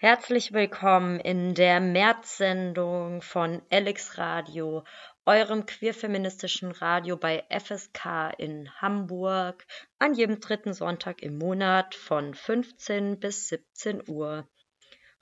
Herzlich 0.00 0.52
willkommen 0.52 1.18
in 1.18 1.54
der 1.54 1.80
Märzsendung 1.80 3.20
von 3.20 3.62
Alex 3.68 4.16
Radio, 4.16 4.84
eurem 5.26 5.66
queerfeministischen 5.66 6.70
Radio 6.70 7.16
bei 7.16 7.44
FSK 7.50 8.32
in 8.38 8.70
Hamburg, 8.80 9.66
an 9.98 10.14
jedem 10.14 10.38
dritten 10.38 10.72
Sonntag 10.72 11.20
im 11.20 11.36
Monat 11.36 11.96
von 11.96 12.32
15 12.32 13.18
bis 13.18 13.48
17 13.48 14.08
Uhr. 14.08 14.48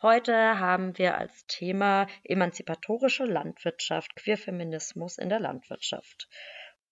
Heute 0.02 0.58
haben 0.58 0.98
wir 0.98 1.16
als 1.16 1.46
Thema 1.46 2.06
emanzipatorische 2.22 3.24
Landwirtschaft, 3.24 4.14
Queerfeminismus 4.14 5.16
in 5.16 5.30
der 5.30 5.40
Landwirtschaft. 5.40 6.28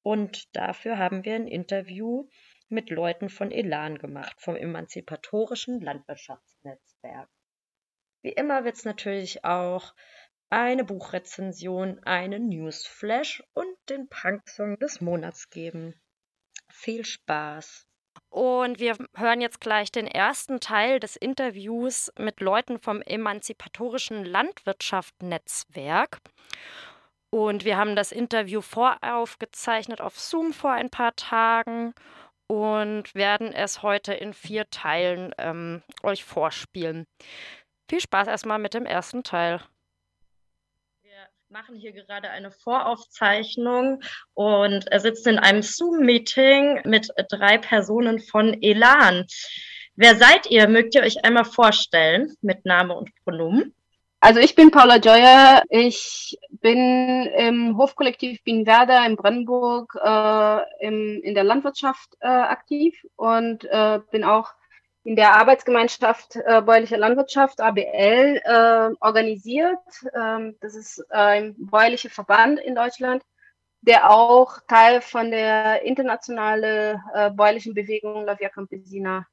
Und 0.00 0.56
dafür 0.56 0.96
haben 0.96 1.22
wir 1.26 1.34
ein 1.34 1.46
Interview 1.46 2.30
mit 2.70 2.88
Leuten 2.88 3.28
von 3.28 3.50
Elan 3.50 3.98
gemacht, 3.98 4.36
vom 4.40 4.56
emanzipatorischen 4.56 5.82
Landwirtschaftsnetzwerk. 5.82 7.28
Wie 8.24 8.32
immer 8.32 8.64
wird 8.64 8.76
es 8.76 8.86
natürlich 8.86 9.44
auch 9.44 9.92
eine 10.48 10.82
Buchrezension, 10.82 12.02
einen 12.04 12.48
Newsflash 12.48 13.44
und 13.52 13.76
den 13.90 14.08
Punksong 14.08 14.78
des 14.78 15.02
Monats 15.02 15.50
geben. 15.50 15.94
Viel 16.70 17.04
Spaß! 17.04 17.86
Und 18.30 18.78
wir 18.78 18.96
hören 19.14 19.42
jetzt 19.42 19.60
gleich 19.60 19.92
den 19.92 20.06
ersten 20.06 20.58
Teil 20.58 21.00
des 21.00 21.16
Interviews 21.16 22.10
mit 22.18 22.40
Leuten 22.40 22.78
vom 22.78 23.02
Emanzipatorischen 23.02 24.24
Landwirtschaft-Netzwerk. 24.24 26.20
Und 27.28 27.66
wir 27.66 27.76
haben 27.76 27.94
das 27.94 28.10
Interview 28.10 28.62
voraufgezeichnet 28.62 30.00
auf 30.00 30.18
Zoom 30.18 30.54
vor 30.54 30.72
ein 30.72 30.88
paar 30.88 31.14
Tagen 31.14 31.92
und 32.46 33.14
werden 33.14 33.52
es 33.52 33.82
heute 33.82 34.14
in 34.14 34.32
vier 34.32 34.70
Teilen 34.70 35.34
ähm, 35.36 35.82
euch 36.02 36.24
vorspielen. 36.24 37.06
Viel 37.94 38.00
Spaß 38.00 38.26
erstmal 38.26 38.58
mit 38.58 38.74
dem 38.74 38.86
ersten 38.86 39.22
Teil. 39.22 39.60
Wir 41.02 41.28
machen 41.48 41.76
hier 41.76 41.92
gerade 41.92 42.28
eine 42.28 42.50
Voraufzeichnung 42.50 44.02
und 44.32 44.88
er 44.90 44.98
sitzt 44.98 45.28
in 45.28 45.38
einem 45.38 45.62
Zoom-Meeting 45.62 46.80
mit 46.86 47.08
drei 47.28 47.56
Personen 47.56 48.18
von 48.18 48.60
Elan. 48.60 49.26
Wer 49.94 50.16
seid 50.16 50.50
ihr? 50.50 50.66
Mögt 50.66 50.96
ihr 50.96 51.02
euch 51.02 51.24
einmal 51.24 51.44
vorstellen 51.44 52.34
mit 52.40 52.66
Name 52.66 52.96
und 52.96 53.10
Pronomen? 53.22 53.76
Also 54.18 54.40
ich 54.40 54.56
bin 54.56 54.72
Paula 54.72 54.96
Joyer. 54.96 55.62
Ich 55.68 56.36
bin 56.50 57.26
im 57.26 57.76
Hofkollektiv 57.76 58.42
Bienenwerder 58.42 59.06
in 59.06 59.14
Brandenburg 59.14 59.96
äh, 60.02 60.84
im, 60.84 61.20
in 61.22 61.36
der 61.36 61.44
Landwirtschaft 61.44 62.16
äh, 62.18 62.26
aktiv 62.26 63.00
und 63.14 63.64
äh, 63.66 64.00
bin 64.10 64.24
auch 64.24 64.52
in 65.04 65.16
der 65.16 65.36
Arbeitsgemeinschaft 65.36 66.36
äh, 66.36 66.62
Bäuerliche 66.62 66.96
Landwirtschaft, 66.96 67.60
ABL, 67.60 68.40
äh, 68.42 68.90
organisiert. 69.00 69.78
Ähm, 70.14 70.56
das 70.60 70.74
ist 70.74 71.04
ein 71.12 71.54
bäuerlicher 71.58 72.08
Verband 72.08 72.58
in 72.58 72.74
Deutschland, 72.74 73.22
der 73.82 74.10
auch 74.10 74.60
Teil 74.66 75.02
von 75.02 75.30
der 75.30 75.82
internationalen 75.82 77.00
äh, 77.14 77.30
bäuerlichen 77.30 77.74
Bewegung 77.74 78.24
La 78.24 78.38
Via 78.40 78.48
Campesina 78.48 79.26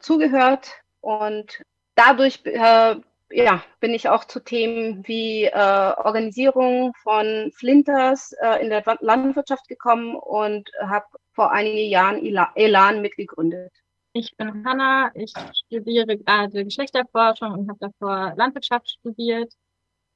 zugehört. 0.00 0.70
Und 1.02 1.62
dadurch 1.94 2.40
äh, 2.44 2.96
ja, 3.30 3.62
bin 3.78 3.94
ich 3.94 4.08
auch 4.08 4.24
zu 4.24 4.40
Themen 4.40 5.06
wie 5.06 5.44
äh, 5.44 5.52
Organisierung 5.52 6.94
von 7.02 7.52
Flinters 7.54 8.32
äh, 8.40 8.62
in 8.62 8.70
der 8.70 8.82
Landwirtschaft 9.00 9.68
gekommen 9.68 10.16
und 10.16 10.70
habe 10.80 11.06
vor 11.32 11.52
einigen 11.52 11.90
Jahren 11.90 12.24
Elan 12.56 13.02
mitgegründet. 13.02 13.72
Ich 14.12 14.36
bin 14.36 14.64
Hanna, 14.66 15.12
ich 15.14 15.32
studiere 15.52 16.18
gerade 16.18 16.64
Geschlechterforschung 16.64 17.52
und 17.52 17.68
habe 17.68 17.78
davor 17.78 18.34
Landwirtschaft 18.36 18.90
studiert. 18.90 19.52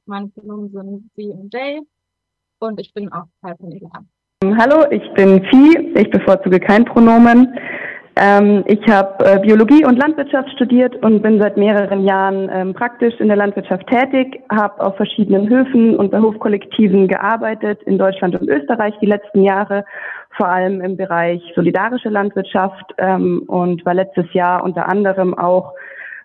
Meine 0.04 0.28
Pronomen 0.28 0.68
sind 0.70 1.10
sie 1.14 1.28
und 1.28 1.54
Jay 1.54 1.80
und 2.58 2.80
ich 2.80 2.92
bin 2.92 3.12
auch 3.12 3.26
Teil 3.40 3.54
von 3.56 3.70
Elan. 3.70 4.08
Hallo, 4.58 4.90
ich 4.90 5.08
bin 5.14 5.44
Vieh, 5.44 5.94
ich 5.94 6.10
bevorzuge 6.10 6.58
kein 6.58 6.84
Pronomen. 6.84 7.56
Ähm, 8.16 8.62
ich 8.66 8.80
habe 8.88 9.24
äh, 9.24 9.40
Biologie 9.40 9.84
und 9.84 9.98
Landwirtschaft 9.98 10.48
studiert 10.50 10.94
und 11.02 11.22
bin 11.22 11.40
seit 11.40 11.56
mehreren 11.56 12.04
Jahren 12.04 12.48
ähm, 12.52 12.72
praktisch 12.72 13.18
in 13.18 13.26
der 13.26 13.36
Landwirtschaft 13.36 13.88
tätig, 13.88 14.40
habe 14.50 14.80
auf 14.80 14.96
verschiedenen 14.96 15.48
Höfen 15.48 15.96
und 15.96 16.12
bei 16.12 16.20
Hofkollektiven 16.20 17.08
gearbeitet 17.08 17.82
in 17.82 17.98
Deutschland 17.98 18.40
und 18.40 18.48
Österreich 18.48 18.94
die 19.00 19.06
letzten 19.06 19.42
Jahre 19.42 19.84
vor 20.36 20.48
allem 20.48 20.80
im 20.80 20.96
Bereich 20.96 21.42
solidarische 21.56 22.08
Landwirtschaft 22.08 22.94
ähm, 22.98 23.42
und 23.48 23.84
war 23.84 23.94
letztes 23.94 24.32
Jahr 24.32 24.62
unter 24.62 24.88
anderem 24.88 25.36
auch 25.36 25.72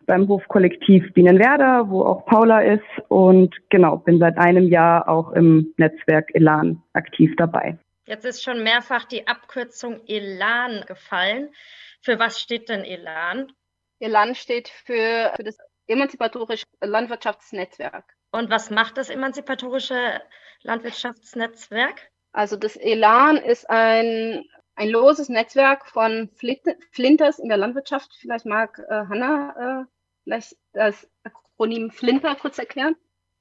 beim 0.06 0.28
Hofkollektiv 0.28 1.12
Bienenwerder, 1.14 1.90
wo 1.90 2.02
auch 2.02 2.26
Paula 2.26 2.62
ist 2.62 2.84
und 3.08 3.56
genau, 3.70 3.98
bin 3.98 4.20
seit 4.20 4.38
einem 4.38 4.68
Jahr 4.68 5.08
auch 5.08 5.32
im 5.34 5.74
Netzwerk 5.78 6.30
Elan 6.34 6.82
aktiv 6.94 7.34
dabei. 7.38 7.78
Jetzt 8.10 8.26
ist 8.26 8.42
schon 8.42 8.64
mehrfach 8.64 9.06
die 9.06 9.28
Abkürzung 9.28 10.02
Elan 10.08 10.84
gefallen. 10.88 11.54
Für 12.02 12.18
was 12.18 12.40
steht 12.40 12.68
denn 12.68 12.84
Elan? 12.84 13.54
Elan 14.00 14.34
steht 14.34 14.68
für, 14.68 15.32
für 15.36 15.44
das 15.44 15.60
emanzipatorische 15.86 16.66
Landwirtschaftsnetzwerk. 16.82 18.16
Und 18.32 18.50
was 18.50 18.72
macht 18.72 18.98
das 18.98 19.12
emanzipatorische 19.12 20.24
Landwirtschaftsnetzwerk? 20.64 22.10
Also 22.32 22.56
das 22.56 22.78
Elan 22.78 23.38
ist 23.38 23.70
ein, 23.70 24.44
ein 24.74 24.90
loses 24.90 25.30
Netzwerk 25.30 25.86
von 25.86 26.32
Flinters 26.32 27.38
in 27.38 27.50
der 27.50 27.60
Landwirtschaft. 27.60 28.12
Vielleicht 28.20 28.48
mag 28.48 28.80
äh, 28.90 29.06
Hanna 29.08 29.84
äh, 29.84 29.86
vielleicht 30.24 30.58
das 30.74 31.08
Akronym 31.24 31.92
Flinter 31.92 32.34
kurz 32.34 32.58
erklären. 32.58 32.96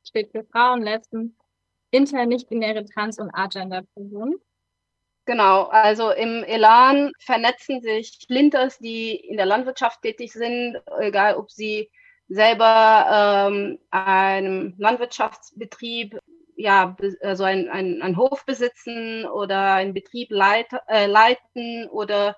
Steht 0.07 0.31
für 0.31 0.45
Frauen, 0.45 0.83
Lesben, 0.83 1.39
inter, 1.91 2.27
nicht-binäre, 2.27 2.85
trans- 2.85 3.19
und 3.19 3.31
agender-Personen. 3.31 4.39
Genau, 5.29 5.65
also 5.65 6.11
im 6.11 6.43
Elan 6.43 7.13
vernetzen 7.21 7.83
sich 7.83 8.19
Flinters, 8.27 8.79
die 8.79 9.15
in 9.15 9.37
der 9.37 9.45
Landwirtschaft 9.45 10.01
tätig 10.01 10.33
sind, 10.33 10.81
egal 11.01 11.37
ob 11.37 11.51
sie 11.51 11.91
selber 12.29 13.51
ähm, 13.51 13.79
einem 13.91 14.75
Landwirtschaftsbetrieb 14.79 16.19
ja, 16.57 16.97
also 17.21 17.45
ein, 17.45 17.69
ein, 17.69 18.01
ein 18.01 18.17
Hof 18.17 18.47
besitzen 18.47 19.27
oder 19.27 19.75
einen 19.75 19.93
Betrieb 19.93 20.31
leit, 20.31 20.69
äh, 20.87 21.05
leiten 21.05 21.87
oder 21.91 22.35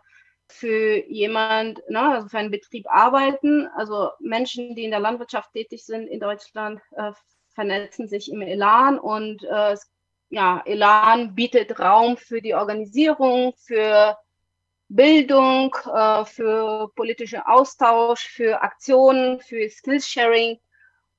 für 0.49 1.07
jemand, 1.07 1.81
ne, 1.89 2.01
also 2.01 2.27
für 2.27 2.39
einen 2.39 2.51
Betrieb 2.51 2.87
arbeiten. 2.89 3.69
Also 3.77 4.11
Menschen, 4.19 4.75
die 4.75 4.83
in 4.83 4.91
der 4.91 4.99
Landwirtschaft 4.99 5.53
tätig 5.53 5.87
sind 5.87 6.09
in 6.09 6.19
Deutschland, 6.19 6.81
äh, 6.97 7.13
vernetzen 7.55 8.09
sich 8.09 8.33
im 8.33 8.43
Elan 8.43 8.99
und 8.99 9.45
äh, 9.45 9.77
ja, 10.31 10.63
Elan 10.65 11.35
bietet 11.35 11.79
Raum 11.79 12.17
für 12.17 12.41
die 12.41 12.55
Organisierung, 12.55 13.53
für 13.57 14.17
Bildung, 14.89 15.75
äh, 15.93 16.25
für 16.25 16.91
politische 16.95 17.47
Austausch, 17.47 18.27
für 18.27 18.63
Aktionen, 18.63 19.41
für 19.41 19.69
Skills-Sharing 19.69 20.59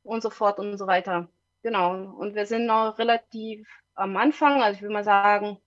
und 0.03 0.23
so 0.23 0.29
fort 0.29 0.59
und 0.59 0.77
so 0.77 0.87
weiter. 0.87 1.29
Genau. 1.63 1.93
Und 2.17 2.35
wir 2.35 2.45
sind 2.45 2.65
noch 2.65 2.97
relativ 2.97 3.67
am 3.95 4.17
Anfang. 4.17 4.61
Also 4.61 4.75
ich 4.77 4.81
würde 4.81 4.93
mal 4.93 5.03
sagen, 5.03 5.57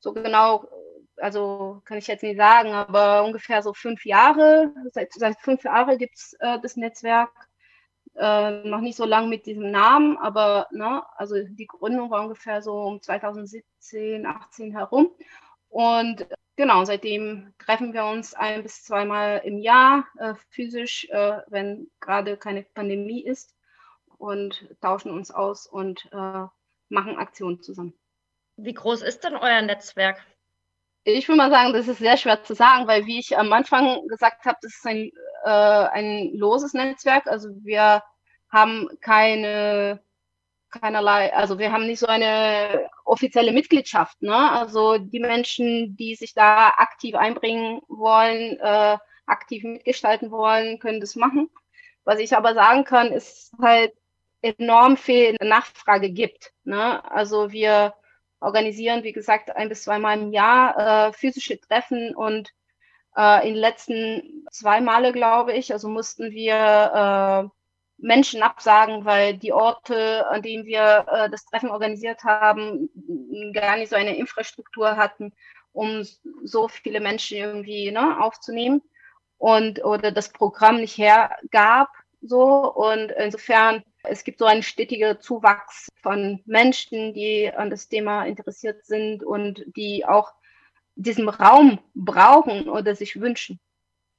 so 0.00 0.12
genau, 0.12 0.68
also 1.16 1.82
kann 1.84 1.98
ich 1.98 2.06
jetzt 2.06 2.22
nicht 2.22 2.36
sagen, 2.36 2.72
aber 2.72 3.24
ungefähr 3.24 3.62
so 3.62 3.72
fünf 3.72 4.04
Jahre. 4.04 4.72
Seit, 4.92 5.12
seit 5.12 5.40
fünf 5.40 5.64
Jahren 5.64 5.98
gibt 5.98 6.16
es 6.16 6.34
äh, 6.40 6.58
das 6.60 6.76
Netzwerk. 6.76 7.30
Äh, 8.16 8.64
noch 8.64 8.80
nicht 8.80 8.96
so 8.96 9.04
lange 9.04 9.28
mit 9.28 9.46
diesem 9.46 9.70
Namen, 9.70 10.16
aber 10.18 10.66
ne, 10.72 11.02
also 11.16 11.36
die 11.42 11.66
Gründung 11.66 12.10
war 12.10 12.22
ungefähr 12.22 12.60
so 12.60 12.82
um 12.82 13.00
2017, 13.00 14.26
18 14.26 14.72
herum. 14.72 15.10
Und 15.68 16.26
genau, 16.56 16.84
seitdem 16.84 17.54
treffen 17.58 17.92
wir 17.92 18.04
uns 18.04 18.34
ein 18.34 18.62
bis 18.62 18.82
zweimal 18.84 19.42
im 19.44 19.58
Jahr 19.58 20.06
äh, 20.18 20.34
physisch, 20.50 21.08
äh, 21.10 21.38
wenn 21.48 21.88
gerade 22.00 22.36
keine 22.36 22.64
Pandemie 22.64 23.24
ist 23.24 23.54
und 24.18 24.68
tauschen 24.80 25.12
uns 25.12 25.30
aus 25.30 25.66
und 25.66 26.06
äh, 26.12 26.46
machen 26.88 27.16
Aktionen 27.16 27.62
zusammen. 27.62 27.94
Wie 28.56 28.74
groß 28.74 29.02
ist 29.02 29.24
denn 29.24 29.36
euer 29.36 29.62
Netzwerk? 29.62 30.20
Ich 31.04 31.28
würde 31.28 31.38
mal 31.38 31.50
sagen, 31.50 31.72
das 31.72 31.88
ist 31.88 31.98
sehr 31.98 32.16
schwer 32.16 32.42
zu 32.44 32.54
sagen, 32.54 32.86
weil 32.86 33.06
wie 33.06 33.18
ich 33.18 33.36
am 33.38 33.52
Anfang 33.52 34.06
gesagt 34.08 34.44
habe, 34.44 34.58
das 34.62 34.74
ist 34.74 34.86
ein, 34.86 35.10
äh, 35.44 35.48
ein 35.48 36.30
loses 36.34 36.74
Netzwerk. 36.74 37.26
Also 37.26 37.48
wir 37.62 38.02
haben 38.50 38.88
keine 39.00 40.02
keinerlei, 40.70 41.34
also 41.34 41.58
wir 41.58 41.72
haben 41.72 41.86
nicht 41.86 41.98
so 41.98 42.06
eine 42.06 42.88
offizielle 43.04 43.52
Mitgliedschaft. 43.52 44.22
Ne? 44.22 44.52
Also 44.52 44.98
die 44.98 45.20
Menschen, 45.20 45.96
die 45.96 46.14
sich 46.14 46.34
da 46.34 46.68
aktiv 46.68 47.16
einbringen 47.16 47.80
wollen, 47.88 48.58
äh, 48.60 48.98
aktiv 49.26 49.64
mitgestalten 49.64 50.30
wollen, 50.30 50.78
können 50.78 51.00
das 51.00 51.16
machen. 51.16 51.50
Was 52.04 52.20
ich 52.20 52.36
aber 52.36 52.54
sagen 52.54 52.84
kann, 52.84 53.12
ist 53.12 53.52
halt, 53.60 53.92
enorm 54.42 54.96
viel 54.96 55.36
Nachfrage 55.40 56.10
gibt. 56.10 56.52
Ne? 56.64 57.04
Also 57.10 57.52
wir 57.52 57.94
organisieren, 58.40 59.04
wie 59.04 59.12
gesagt, 59.12 59.54
ein 59.54 59.68
bis 59.68 59.82
zweimal 59.82 60.18
im 60.18 60.32
Jahr 60.32 61.08
äh, 61.08 61.12
physische 61.12 61.60
Treffen 61.60 62.14
und 62.14 62.52
äh, 63.16 63.46
in 63.46 63.54
den 63.54 63.60
letzten 63.60 64.46
zwei 64.50 64.80
Male, 64.80 65.12
glaube 65.12 65.52
ich, 65.52 65.72
also 65.72 65.88
mussten 65.88 66.30
wir 66.30 67.50
äh, 67.52 67.60
Menschen 67.98 68.42
absagen, 68.42 69.04
weil 69.04 69.36
die 69.36 69.52
Orte, 69.52 70.26
an 70.30 70.42
denen 70.42 70.64
wir 70.64 71.06
äh, 71.10 71.30
das 71.30 71.44
Treffen 71.44 71.70
organisiert 71.70 72.24
haben, 72.24 72.88
gar 73.52 73.76
nicht 73.76 73.90
so 73.90 73.96
eine 73.96 74.16
Infrastruktur 74.16 74.96
hatten, 74.96 75.32
um 75.72 76.06
so 76.42 76.68
viele 76.68 77.00
Menschen 77.00 77.36
irgendwie 77.36 77.90
ne, 77.90 78.22
aufzunehmen 78.22 78.82
und 79.38 79.84
oder 79.84 80.12
das 80.12 80.32
Programm 80.32 80.76
nicht 80.76 80.98
hergab. 80.98 81.88
So 82.22 82.72
und 82.72 83.12
insofern 83.12 83.82
es 84.02 84.24
gibt 84.24 84.38
so 84.38 84.46
einen 84.46 84.62
stetigen 84.62 85.20
Zuwachs 85.20 85.88
von 86.02 86.40
Menschen, 86.46 87.14
die 87.14 87.52
an 87.52 87.70
das 87.70 87.88
Thema 87.88 88.24
interessiert 88.24 88.84
sind 88.84 89.22
und 89.22 89.64
die 89.76 90.04
auch 90.06 90.32
diesen 90.96 91.28
Raum 91.28 91.78
brauchen 91.94 92.68
oder 92.68 92.94
sich 92.94 93.20
wünschen. 93.20 93.60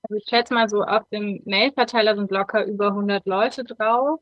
Also 0.04 0.16
ich 0.16 0.26
schätze 0.28 0.54
mal 0.54 0.68
so, 0.68 0.84
auf 0.84 1.08
dem 1.10 1.42
Mailverteiler 1.46 2.16
sind 2.16 2.32
locker 2.32 2.66
über 2.66 2.88
100 2.88 3.26
Leute 3.26 3.64
drauf, 3.64 4.20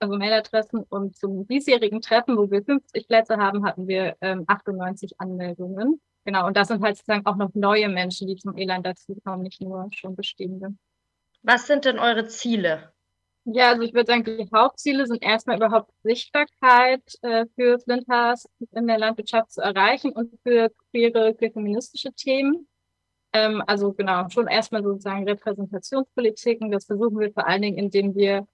also 0.00 0.16
Mailadressen. 0.16 0.84
Und 0.88 1.16
zum 1.16 1.46
diesjährigen 1.46 2.00
Treffen, 2.00 2.36
wo 2.36 2.50
wir 2.50 2.62
50 2.62 3.08
Plätze 3.08 3.36
haben, 3.38 3.64
hatten 3.64 3.88
wir 3.88 4.16
ähm, 4.20 4.44
98 4.46 5.18
Anmeldungen. 5.18 6.00
Genau, 6.24 6.46
und 6.46 6.56
das 6.56 6.68
sind 6.68 6.82
halt 6.82 6.96
sozusagen 6.96 7.24
auch 7.24 7.36
noch 7.36 7.54
neue 7.54 7.88
Menschen, 7.88 8.28
die 8.28 8.36
zum 8.36 8.56
Elan 8.56 8.82
dazukommen, 8.82 9.42
nicht 9.42 9.62
nur 9.62 9.88
schon 9.92 10.14
bestehende. 10.14 10.74
Was 11.42 11.66
sind 11.66 11.86
denn 11.86 11.98
eure 11.98 12.26
Ziele? 12.26 12.92
Ja, 13.50 13.70
also 13.70 13.82
ich 13.82 13.94
würde 13.94 14.12
sagen, 14.12 14.24
die 14.24 14.46
Hauptziele 14.54 15.06
sind 15.06 15.22
erstmal 15.22 15.56
überhaupt 15.56 15.90
Sichtbarkeit 16.02 17.02
äh, 17.22 17.46
für 17.54 17.78
Flinters 17.78 18.46
in 18.72 18.86
der 18.86 18.98
Landwirtschaft 18.98 19.52
zu 19.52 19.62
erreichen 19.62 20.12
und 20.12 20.38
für 20.42 20.70
queere, 20.90 21.34
queer 21.34 21.52
feministische 21.52 22.12
Themen. 22.12 22.68
Ähm, 23.32 23.62
also 23.66 23.94
genau, 23.94 24.28
schon 24.28 24.48
erstmal 24.48 24.82
sozusagen 24.82 25.26
Repräsentationspolitiken. 25.26 26.70
Das 26.70 26.84
versuchen 26.84 27.18
wir 27.18 27.32
vor 27.32 27.46
allen 27.46 27.62
Dingen, 27.62 27.78
indem 27.78 28.14
wir 28.14 28.46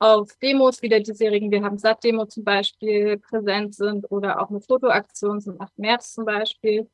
auf 0.00 0.36
Demos 0.42 0.82
wie 0.82 0.90
der 0.90 1.00
diesjährigen 1.00 1.50
Wir 1.50 1.62
haben 1.62 1.78
Satt-Demo 1.78 2.26
zum 2.26 2.44
Beispiel 2.44 3.18
präsent 3.18 3.74
sind 3.74 4.10
oder 4.10 4.42
auch 4.42 4.50
eine 4.50 4.60
Fotoaktion 4.60 5.40
zum 5.40 5.58
8. 5.58 5.78
März 5.78 6.12
zum 6.12 6.26
Beispiel. 6.26 6.90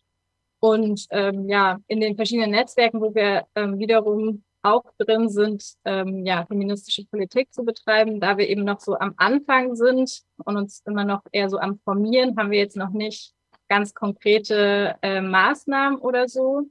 Und 0.61 1.07
ähm, 1.11 1.49
ja, 1.49 1.79
in 1.89 2.01
den 2.01 2.15
verschiedenen 2.15 2.53
Netzwerken, 2.53 3.01
wo 3.01 3.13
wir 3.15 3.47
ähm, 3.57 3.81
wiederum 3.81 4.45
auch 4.63 4.85
drin 4.99 5.29
sind, 5.29 5.65
ähm, 5.85 6.25
ja, 6.25 6.47
feministische 6.47 7.05
Politik 7.07 7.53
zu 7.53 7.65
betreiben. 7.65 8.21
Da 8.21 8.37
wir 8.39 8.49
eben 8.49 8.65
noch 8.65 8.81
so 8.81 8.99
am 8.99 9.15
Anfang 9.17 9.75
sind 9.75 10.23
und 10.45 10.57
uns 10.57 10.83
immer 10.87 11.05
noch 11.05 11.23
eher 11.33 11.49
so 11.49 11.59
am 11.59 11.79
Formieren, 11.85 12.37
haben 12.37 12.51
wir 12.51 12.59
jetzt 12.59 12.77
noch 12.77 12.91
nicht 12.91 13.35
ganz 13.69 13.95
konkrete 13.95 14.97
äh, 15.03 15.21
Maßnahmen 15.21 15.99
oder 15.99 16.29
so. 16.29 16.69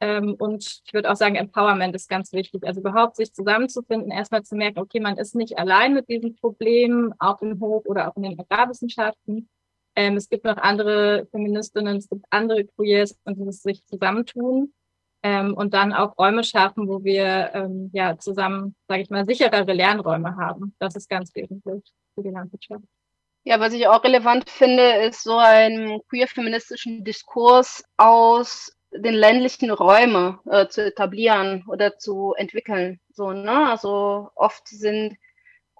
Ähm, 0.00 0.34
und 0.38 0.82
ich 0.84 0.92
würde 0.92 1.10
auch 1.10 1.16
sagen, 1.16 1.36
Empowerment 1.36 1.94
ist 1.94 2.08
ganz 2.08 2.32
wichtig. 2.32 2.66
Also 2.66 2.80
überhaupt 2.80 3.16
sich 3.16 3.32
zusammenzufinden, 3.32 4.10
erstmal 4.10 4.42
zu 4.42 4.56
merken, 4.56 4.80
okay, 4.80 4.98
man 4.98 5.16
ist 5.16 5.36
nicht 5.36 5.58
allein 5.58 5.94
mit 5.94 6.08
diesem 6.08 6.34
Problem, 6.34 7.14
auch 7.18 7.40
im 7.40 7.60
Hoch- 7.60 7.84
oder 7.84 8.08
auch 8.08 8.16
in 8.16 8.24
den 8.24 8.40
Agrarwissenschaften. 8.40 9.48
Ähm, 9.94 10.16
es 10.16 10.28
gibt 10.28 10.44
noch 10.44 10.56
andere 10.56 11.28
Feministinnen, 11.30 11.98
es 11.98 12.08
gibt 12.08 12.24
andere 12.30 12.64
Queers 12.64 13.16
und 13.24 13.38
dieses 13.38 13.62
sich 13.62 13.84
zusammentun 13.86 14.72
ähm, 15.22 15.54
und 15.54 15.74
dann 15.74 15.92
auch 15.92 16.18
Räume 16.18 16.44
schaffen, 16.44 16.88
wo 16.88 17.04
wir 17.04 17.50
ähm, 17.54 17.90
ja 17.92 18.18
zusammen, 18.18 18.74
sage 18.88 19.02
ich 19.02 19.10
mal, 19.10 19.24
sicherere 19.26 19.72
Lernräume 19.72 20.36
haben. 20.36 20.74
Das 20.78 20.96
ist 20.96 21.08
ganz 21.08 21.34
wesentlich 21.34 21.82
für 22.14 22.22
die 22.22 22.30
Landwirtschaft. 22.30 22.84
Ja, 23.44 23.58
was 23.58 23.72
ich 23.72 23.88
auch 23.88 24.04
relevant 24.04 24.48
finde, 24.48 25.04
ist 25.04 25.24
so 25.24 25.36
einen 25.36 26.00
queer-feministischen 26.08 27.02
Diskurs 27.02 27.84
aus 27.96 28.76
den 28.92 29.14
ländlichen 29.14 29.70
Räumen 29.70 30.38
äh, 30.50 30.68
zu 30.68 30.86
etablieren 30.86 31.64
oder 31.66 31.98
zu 31.98 32.34
entwickeln. 32.36 33.00
So, 33.12 33.32
ne? 33.32 33.70
Also 33.70 34.30
oft 34.34 34.68
sind 34.68 35.16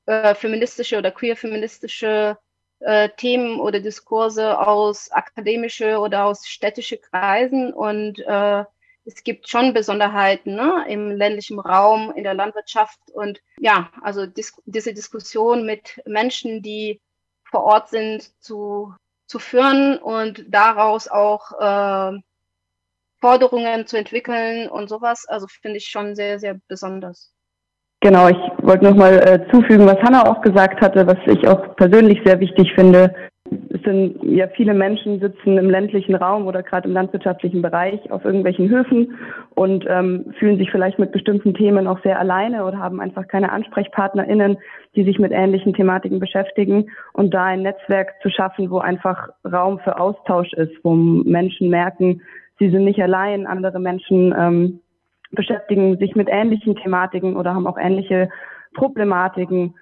äh, 0.07 0.35
feministische 0.35 0.99
oder 0.99 1.13
queer-feministische 1.13 2.37
äh, 2.81 3.09
Themen 3.17 3.61
oder 3.61 3.81
Diskurse 3.81 4.59
aus 4.59 5.11
akademische 5.13 5.99
oder 5.99 6.25
aus 6.25 6.47
städtische 6.47 6.99
Kreisen 6.99 7.73
und 7.73 8.19
äh, 8.21 8.65
es 9.05 9.25
gibt 9.25 9.49
schon 9.49 9.75
Besonderheiten 9.75 10.55
ne, 10.55 10.85
im 10.89 11.11
ländlichen 11.11 11.59
Raum, 11.59 12.13
in 12.15 12.25
der 12.25 12.35
Landwirtschaft 12.35 12.99
und 13.13 13.41
ja, 13.59 13.91
also 14.03 14.27
dis 14.27 14.53
diese 14.65 14.95
Diskussion 14.95 15.67
mit 15.67 16.01
Menschen, 16.07 16.63
die 16.63 17.01
vor 17.51 17.65
Ort 17.65 17.89
sind, 17.89 18.31
zu, 18.43 18.95
zu 19.27 19.39
führen 19.39 19.99
und 19.99 20.45
daraus 20.49 21.09
auch 21.09 21.53
äh, 21.61 22.19
Forderungen 23.21 23.87
zu 23.87 23.97
entwickeln 23.97 24.69
und 24.69 24.89
sowas, 24.89 25.27
also 25.29 25.47
finde 25.47 25.79
ich 25.79 25.87
schon 25.87 26.17
sehr, 26.17 26.39
sehr 26.39 26.59
besonders. 26.67 27.33
Genau, 28.01 28.29
ich 28.29 28.37
wollte 28.63 28.85
nochmal 28.85 29.15
äh, 29.21 29.49
zufügen, 29.53 29.87
was 29.87 29.99
Hanna 30.03 30.27
auch 30.27 30.43
gesagt 30.43 30.81
hatte, 30.81 31.07
was 31.07 31.19
ich 31.27 31.47
auch 31.47 31.77
persönlich 31.77 32.21
sehr 32.25 32.41
wichtig 32.41 32.73
finde, 32.75 33.15
sind 33.85 34.23
ja 34.23 34.47
viele 34.49 34.75
Menschen 34.75 35.21
sitzen 35.21 35.59
im 35.59 35.71
ländlichen 35.71 36.15
Raum 36.15 36.47
oder 36.47 36.63
gerade 36.63 36.89
im 36.89 36.95
landwirtschaftlichen 36.95 37.63
Bereich 37.63 38.11
auf 38.11 38.25
irgendwelchen 38.25 38.69
Höfen 38.69 39.19
und 39.55 39.85
ähm, 39.89 40.33
fühlen 40.39 40.59
sich 40.59 40.71
vielleicht 40.71 40.99
mit 40.99 41.13
bestimmten 41.13 41.55
Themen 41.55 41.87
auch 41.87 42.03
sehr 42.03 42.19
alleine 42.19 42.65
oder 42.65 42.79
haben 42.79 43.01
einfach 43.01 43.29
keine 43.29 43.53
AnsprechpartnerInnen, 43.53 44.59
die 44.97 45.05
sich 45.05 45.19
mit 45.19 45.33
ähnlichen 45.33 45.75
Thematiken 45.75 46.19
beschäftigen. 46.19 46.91
Und 47.13 47.35
da 47.35 47.45
ein 47.45 47.63
Netzwerk 47.63 48.15
zu 48.23 48.31
schaffen, 48.31 48.71
wo 48.71 48.79
einfach 48.79 49.29
Raum 49.45 49.79
für 49.81 49.99
Austausch 49.99 50.53
ist, 50.55 50.73
wo 50.83 50.95
Menschen 50.95 51.69
merken, 51.69 52.23
sie 52.59 52.71
sind 52.71 52.85
nicht 52.85 53.03
allein, 53.03 53.47
andere 53.47 53.81
Menschen 53.81 54.35
ähm, 54.39 54.81
beschäftigen 55.33 55.99
sich 55.99 56.15
mit 56.15 56.29
ähnlichen 56.31 56.77
Thematiken 56.77 57.37
oder 57.37 57.55
haben 57.55 57.67
auch 57.67 57.79
ähnliche 57.79 58.29
Problematiken 58.75 59.75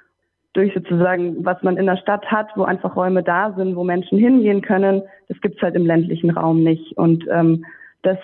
durch 0.53 0.75
sozusagen, 0.75 1.45
was 1.45 1.63
man 1.63 1.77
in 1.77 1.87
der 1.87 1.97
Stadt 1.97 2.27
hat, 2.27 2.49
wo 2.57 2.65
einfach 2.65 2.97
Räume 2.97 3.23
da 3.23 3.53
sind, 3.57 3.77
wo 3.77 3.85
Menschen 3.85 4.19
hingehen 4.19 4.63
können, 4.63 5.03
das 5.29 5.41
gibt's 5.41 5.63
halt 5.63 5.77
im 5.77 5.87
ländlichen 5.87 6.31
Raum 6.31 6.63
nicht. 6.63 6.97
Und 6.97 7.25
ähm, 7.31 7.65
das 8.03 8.19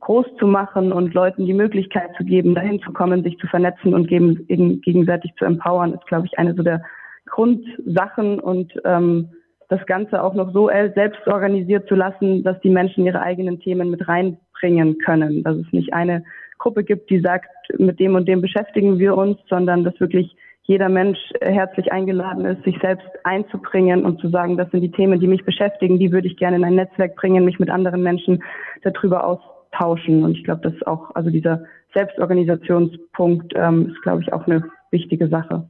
groß 0.00 0.26
zu 0.38 0.46
machen 0.46 0.92
und 0.92 1.14
Leuten 1.14 1.46
die 1.46 1.54
Möglichkeit 1.54 2.10
zu 2.16 2.24
geben, 2.24 2.54
dahin 2.54 2.80
zu 2.80 2.92
kommen, 2.92 3.22
sich 3.22 3.38
zu 3.38 3.46
vernetzen 3.46 3.94
und 3.94 4.08
gegen, 4.08 4.46
gegenseitig 4.82 5.32
zu 5.38 5.44
empowern, 5.44 5.94
ist, 5.94 6.06
glaube 6.06 6.26
ich, 6.26 6.38
eine 6.38 6.54
so 6.54 6.62
der 6.62 6.82
Grundsachen 7.26 8.38
und 8.38 8.72
ähm, 8.84 9.30
das 9.68 9.84
Ganze 9.86 10.22
auch 10.22 10.34
noch 10.34 10.52
so 10.52 10.68
selbst 10.94 11.26
organisiert 11.26 11.88
zu 11.88 11.96
lassen, 11.96 12.44
dass 12.44 12.60
die 12.60 12.70
Menschen 12.70 13.04
ihre 13.04 13.20
eigenen 13.20 13.58
Themen 13.58 13.90
mit 13.90 14.06
reinbringen 14.06 14.98
können. 14.98 15.42
Dass 15.42 15.56
es 15.56 15.72
nicht 15.72 15.92
eine 15.92 16.22
Gruppe 16.58 16.84
gibt, 16.84 17.10
die 17.10 17.20
sagt, 17.20 17.48
mit 17.78 17.98
dem 17.98 18.14
und 18.14 18.28
dem 18.28 18.40
beschäftigen 18.40 18.98
wir 18.98 19.16
uns, 19.16 19.38
sondern 19.48 19.82
dass 19.82 19.98
wirklich 19.98 20.36
jeder 20.66 20.88
Mensch 20.88 21.18
herzlich 21.40 21.92
eingeladen 21.92 22.44
ist, 22.44 22.64
sich 22.64 22.76
selbst 22.80 23.06
einzubringen 23.24 24.04
und 24.04 24.20
zu 24.20 24.28
sagen, 24.28 24.56
das 24.56 24.70
sind 24.70 24.80
die 24.80 24.90
Themen, 24.90 25.20
die 25.20 25.28
mich 25.28 25.44
beschäftigen, 25.44 25.98
die 25.98 26.10
würde 26.10 26.26
ich 26.26 26.36
gerne 26.36 26.56
in 26.56 26.64
ein 26.64 26.74
Netzwerk 26.74 27.14
bringen, 27.14 27.44
mich 27.44 27.58
mit 27.58 27.70
anderen 27.70 28.02
Menschen 28.02 28.42
darüber 28.82 29.24
austauschen. 29.24 30.24
Und 30.24 30.36
ich 30.36 30.44
glaube, 30.44 30.62
das 30.62 30.74
ist 30.74 30.86
auch, 30.86 31.14
also 31.14 31.30
dieser 31.30 31.64
Selbstorganisationspunkt 31.94 33.52
ähm, 33.54 33.90
ist, 33.90 34.02
glaube 34.02 34.22
ich, 34.22 34.32
auch 34.32 34.46
eine 34.46 34.64
wichtige 34.90 35.28
Sache. 35.28 35.68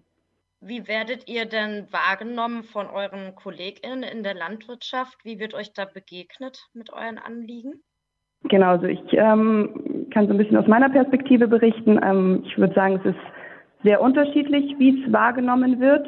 Wie 0.61 0.88
werdet 0.88 1.28
ihr 1.28 1.44
denn 1.44 1.87
wahrgenommen 1.92 2.64
von 2.64 2.87
euren 2.87 3.35
KollegInnen 3.35 4.02
in 4.02 4.23
der 4.23 4.35
Landwirtschaft? 4.35 5.18
Wie 5.25 5.38
wird 5.38 5.54
euch 5.54 5.75
da 5.75 5.85
begegnet 5.85 6.66
mit 6.73 6.92
euren 6.92 7.18
Anliegen? 7.18 7.82
Genau, 8.44 8.68
also 8.68 8.87
ich 8.87 9.00
ähm, 9.12 10.09
kann 10.12 10.26
so 10.26 10.32
ein 10.32 10.38
bisschen 10.38 10.56
aus 10.56 10.66
meiner 10.66 10.88
Perspektive 10.88 11.49
berichten. 11.49 12.00
Ähm, 12.02 12.42
ich 12.47 12.56
würde 12.56 12.75
sagen, 12.75 13.00
es 13.04 13.11
ist 13.11 13.21
sehr 13.87 14.00
unterschiedlich, 14.00 14.75
wie 14.78 15.00
es 15.00 15.12
wahrgenommen 15.12 15.81
wird, 15.81 16.07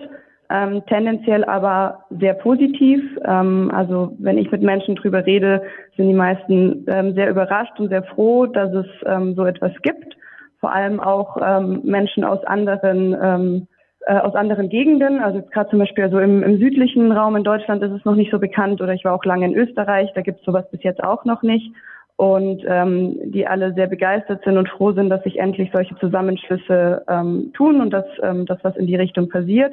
ähm, 0.50 0.82
tendenziell 0.87 1.44
aber 1.44 2.04
sehr 2.11 2.35
positiv. 2.35 3.00
Ähm, 3.25 3.70
also 3.73 4.16
wenn 4.18 4.38
ich 4.38 4.50
mit 4.50 4.62
Menschen 4.62 4.97
drüber 4.97 5.25
rede, 5.25 5.62
sind 5.97 6.08
die 6.08 6.14
meisten 6.14 6.85
ähm, 6.88 7.14
sehr 7.14 7.30
überrascht 7.30 7.78
und 7.78 7.88
sehr 7.88 8.02
froh, 8.02 8.47
dass 8.47 8.73
es 8.73 8.87
ähm, 9.06 9.35
so 9.35 9.44
etwas 9.44 9.73
gibt. 9.82 10.16
Vor 10.61 10.73
allem 10.75 11.00
auch 11.00 11.37
ähm, 11.40 11.82
Menschen 11.85 12.25
aus 12.25 12.42
anderen 12.44 13.16
ähm, 13.23 13.68
äh, 14.06 14.18
aus 14.18 14.35
anderen 14.35 14.70
Gegenden. 14.70 15.20
Also 15.20 15.42
gerade 15.42 15.70
zum 15.70 15.78
Beispiel 15.78 16.04
also 16.04 16.18
im, 16.18 16.42
im 16.42 16.58
südlichen 16.58 17.12
Raum 17.12 17.37
in 17.37 17.44
Deutschland 17.44 17.82
ist 17.82 17.92
es 17.92 18.04
noch 18.04 18.14
nicht 18.14 18.30
so 18.30 18.38
bekannt 18.38 18.80
oder 18.80 18.94
ich 18.94 19.04
war 19.04 19.14
auch 19.14 19.25
lange 19.25 19.47
in 19.47 19.54
Österreich, 19.54 20.11
da 20.14 20.23
gibt 20.23 20.40
es 20.40 20.47
sowas 20.47 20.64
bis 20.70 20.82
jetzt 20.82 21.04
auch 21.04 21.25
noch 21.25 21.42
nicht 21.42 21.70
und 22.18 22.64
ähm, 22.66 23.16
die 23.30 23.46
alle 23.46 23.72
sehr 23.75 23.87
begeistert 23.87 24.42
sind 24.42 24.58
und 24.58 24.68
froh 24.68 24.90
sind, 24.90 25.08
dass 25.08 25.22
sich 25.22 25.38
endlich 25.38 25.70
solche 25.72 25.94
Zusammenschlüsse 25.98 27.04
ähm, 27.08 27.52
tun 27.54 27.80
und 27.80 27.90
dass 27.90 28.06
ähm, 28.25 28.44
das 28.44 28.58
was 28.62 28.76
in 28.76 28.88
die 28.88 28.96
Richtung 28.96 29.28
passiert. 29.28 29.72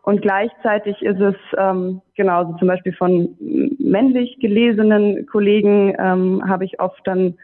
Und 0.00 0.22
gleichzeitig 0.22 1.02
ist 1.02 1.20
es 1.20 1.34
ähm, 1.58 2.00
genau, 2.16 2.38
also 2.38 2.54
zum 2.54 2.68
Beispiel 2.68 2.94
von 2.94 3.36
männlich 3.78 4.38
gelesenen 4.40 5.26
Kollegen 5.26 5.94
ähm, 5.98 6.42
habe 6.48 6.64
ich 6.64 6.80
oft 6.80 7.06
dann 7.06 7.34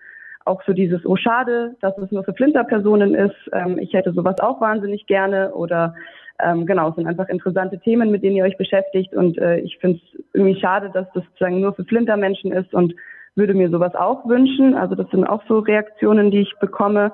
auch 0.46 0.62
so 0.66 0.72
dieses, 0.72 1.04
oh 1.04 1.16
schade, 1.16 1.76
dass 1.82 1.96
es 1.98 2.10
nur 2.10 2.24
für 2.24 2.32
Flinterpersonen 2.32 3.14
ist. 3.14 3.36
Ähm, 3.52 3.78
ich 3.78 3.92
hätte 3.92 4.14
sowas 4.14 4.40
auch 4.40 4.58
wahnsinnig 4.62 5.06
gerne 5.06 5.52
oder 5.52 5.94
ähm, 6.42 6.64
genau, 6.64 6.88
es 6.88 6.96
sind 6.96 7.06
einfach 7.06 7.28
interessante 7.28 7.78
Themen, 7.78 8.10
mit 8.10 8.22
denen 8.22 8.36
ihr 8.36 8.44
euch 8.44 8.56
beschäftigt 8.56 9.14
und 9.14 9.36
äh, 9.36 9.58
ich 9.58 9.76
finde 9.76 9.98
es 9.98 10.24
irgendwie 10.32 10.58
schade, 10.58 10.90
dass 10.94 11.06
das 11.12 11.24
sozusagen 11.24 11.60
nur 11.60 11.74
für 11.74 11.84
Flintermenschen 11.84 12.52
ist 12.52 12.72
und 12.72 12.94
würde 13.36 13.54
mir 13.54 13.70
sowas 13.70 13.94
auch 13.94 14.26
wünschen. 14.26 14.74
Also 14.74 14.94
das 14.94 15.08
sind 15.10 15.24
auch 15.24 15.42
so 15.48 15.60
Reaktionen, 15.60 16.30
die 16.30 16.40
ich 16.40 16.54
bekomme. 16.60 17.12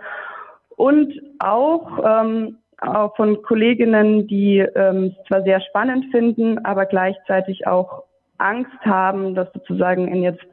Und 0.76 1.12
auch, 1.38 1.98
ähm, 2.04 2.58
auch 2.78 3.16
von 3.16 3.42
Kolleginnen, 3.42 4.26
die 4.26 4.58
ähm, 4.58 5.14
es 5.16 5.26
zwar 5.28 5.42
sehr 5.42 5.60
spannend 5.60 6.06
finden, 6.10 6.64
aber 6.64 6.86
gleichzeitig 6.86 7.66
auch 7.66 8.04
Angst 8.38 8.80
haben, 8.84 9.34
dass 9.34 9.52
sozusagen 9.52 10.08
in 10.08 10.22
jetzt 10.22 10.44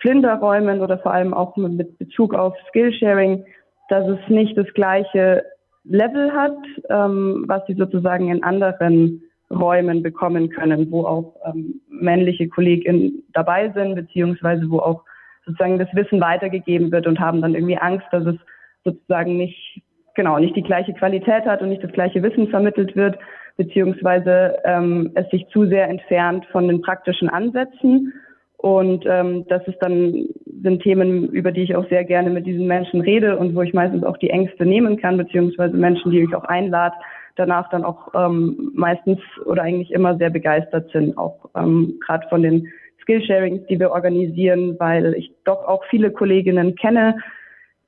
Flinterräumen 0.00 0.80
oder 0.80 0.98
vor 0.98 1.12
allem 1.12 1.34
auch 1.34 1.56
mit 1.56 1.98
Bezug 1.98 2.34
auf 2.34 2.54
Skillsharing, 2.68 3.44
dass 3.88 4.06
es 4.08 4.18
nicht 4.28 4.56
das 4.56 4.68
gleiche 4.74 5.44
Level 5.84 6.32
hat, 6.32 6.56
ähm, 6.88 7.44
was 7.46 7.66
sie 7.66 7.74
sozusagen 7.74 8.28
in 8.30 8.42
anderen 8.42 9.22
Räumen 9.58 10.02
bekommen 10.02 10.50
können, 10.50 10.90
wo 10.90 11.04
auch 11.04 11.34
ähm, 11.46 11.80
männliche 11.88 12.48
Kolleginnen 12.48 13.24
dabei 13.32 13.70
sind, 13.70 13.94
beziehungsweise 13.94 14.70
wo 14.70 14.78
auch 14.78 15.04
sozusagen 15.44 15.78
das 15.78 15.88
Wissen 15.94 16.20
weitergegeben 16.20 16.92
wird 16.92 17.06
und 17.06 17.18
haben 17.18 17.40
dann 17.40 17.54
irgendwie 17.54 17.78
Angst, 17.78 18.06
dass 18.12 18.24
es 18.26 18.36
sozusagen 18.84 19.36
nicht, 19.36 19.82
genau, 20.14 20.38
nicht 20.38 20.56
die 20.56 20.62
gleiche 20.62 20.92
Qualität 20.92 21.44
hat 21.44 21.62
und 21.62 21.70
nicht 21.70 21.82
das 21.82 21.92
gleiche 21.92 22.22
Wissen 22.22 22.48
vermittelt 22.48 22.94
wird, 22.96 23.18
beziehungsweise 23.56 24.58
ähm, 24.64 25.10
es 25.14 25.28
sich 25.30 25.46
zu 25.48 25.66
sehr 25.66 25.88
entfernt 25.88 26.46
von 26.52 26.68
den 26.68 26.82
praktischen 26.82 27.28
Ansätzen. 27.28 28.12
Und 28.56 29.04
ähm, 29.06 29.46
das 29.48 29.66
ist 29.68 29.78
dann 29.80 30.26
sind 30.62 30.82
Themen, 30.82 31.28
über 31.28 31.52
die 31.52 31.62
ich 31.62 31.76
auch 31.76 31.88
sehr 31.88 32.04
gerne 32.04 32.30
mit 32.30 32.46
diesen 32.46 32.66
Menschen 32.66 33.00
rede 33.00 33.38
und 33.38 33.54
wo 33.54 33.62
ich 33.62 33.72
meistens 33.72 34.02
auch 34.02 34.16
die 34.16 34.30
Ängste 34.30 34.66
nehmen 34.66 34.96
kann, 34.96 35.16
beziehungsweise 35.16 35.76
Menschen, 35.76 36.10
die 36.10 36.22
ich 36.22 36.34
auch 36.34 36.44
einlade, 36.44 36.96
danach 37.38 37.70
dann 37.70 37.84
auch 37.84 38.08
ähm, 38.14 38.72
meistens 38.74 39.20
oder 39.44 39.62
eigentlich 39.62 39.92
immer 39.92 40.16
sehr 40.16 40.30
begeistert 40.30 40.90
sind, 40.92 41.16
auch 41.16 41.50
ähm, 41.56 41.98
gerade 42.04 42.26
von 42.28 42.42
den 42.42 42.68
Skillsharings, 43.02 43.66
die 43.68 43.78
wir 43.80 43.90
organisieren, 43.90 44.76
weil 44.78 45.14
ich 45.14 45.32
doch 45.44 45.66
auch 45.66 45.84
viele 45.88 46.10
Kolleginnen 46.10 46.74
kenne, 46.74 47.16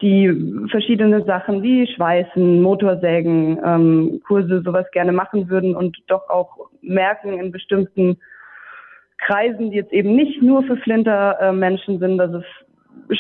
die 0.01 0.33
verschiedene 0.71 1.25
Sachen 1.25 1.63
wie 1.63 1.87
Schweißen, 1.87 2.63
Motorsägen, 2.63 3.61
ähm, 3.65 4.23
Kurse, 4.27 4.63
sowas 4.63 4.87
gerne 4.93 5.13
machen 5.13 5.51
würden 5.51 5.77
und 5.77 5.99
doch 6.07 6.31
auch 6.31 6.71
merken 6.81 7.39
in 7.39 7.53
bestimmten 7.53 8.17
Kreisen, 9.19 9.71
die 9.71 9.77
jetzt 9.77 9.93
eben 9.93 10.17
nicht 10.17 10.41
nur 10.41 10.63
für 10.63 10.79
Flinter-Menschen 10.79 11.99
sind, 11.99 12.17
dass 12.17 12.33
es 12.33 12.45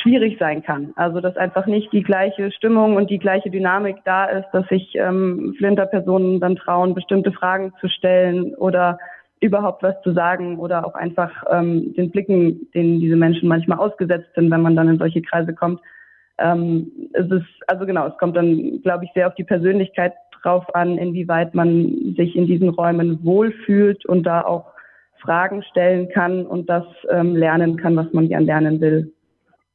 schwierig 0.03 0.39
sein 0.39 0.63
kann. 0.63 0.93
Also 0.97 1.21
dass 1.21 1.37
einfach 1.37 1.67
nicht 1.67 1.93
die 1.93 2.03
gleiche 2.03 2.51
Stimmung 2.53 2.97
und 2.97 3.11
die 3.11 3.19
gleiche 3.19 3.51
Dynamik 3.51 3.97
da 4.05 4.27
ist, 4.27 4.47
dass 4.53 4.67
sich 4.69 4.95
ähm, 4.95 5.55
Flinter-Personen 5.59 6.41
dann 6.41 6.57
trauen, 6.57 6.95
bestimmte 6.95 7.33
Fragen 7.33 7.73
zu 7.81 7.89
stellen 7.89 8.55
oder 8.55 8.99
überhaupt 9.41 9.83
was 9.83 10.01
zu 10.03 10.13
sagen 10.13 10.59
oder 10.59 10.87
auch 10.87 10.95
einfach 10.95 11.31
ähm, 11.51 11.95
den 11.95 12.11
Blicken, 12.11 12.69
denen 12.75 13.01
diese 13.01 13.17
Menschen 13.17 13.49
manchmal 13.49 13.79
ausgesetzt 13.79 14.29
sind, 14.35 14.51
wenn 14.51 14.63
man 14.63 14.77
dann 14.77 14.89
in 14.89 14.99
solche 14.99 15.23
Kreise 15.23 15.55
kommt. 15.55 15.81
Ähm, 16.39 16.93
es 17.15 17.31
ist, 17.31 17.47
also 17.67 17.87
genau, 17.87 18.07
es 18.07 18.17
kommt 18.19 18.37
dann, 18.37 18.81
glaube 18.83 19.05
ich, 19.05 19.11
sehr 19.15 19.27
auf 19.27 19.35
die 19.35 19.45
Persönlichkeit 19.45 20.13
drauf 20.43 20.75
an, 20.75 20.99
inwieweit 20.99 21.55
man 21.55 22.15
sich 22.17 22.37
in 22.37 22.47
diesen 22.47 22.69
Räumen 22.69 23.25
wohlfühlt 23.25 24.07
und 24.07 24.25
da 24.25 24.43
auch 24.43 24.73
Fragen 25.21 25.63
stellen 25.63 26.09
kann 26.09 26.47
und 26.47 26.69
das 26.71 26.85
ähm, 27.11 27.37
lernen 27.37 27.77
kann, 27.77 27.97
was 27.97 28.11
man 28.13 28.29
gern 28.29 28.45
lernen 28.45 28.81
will. 28.81 29.13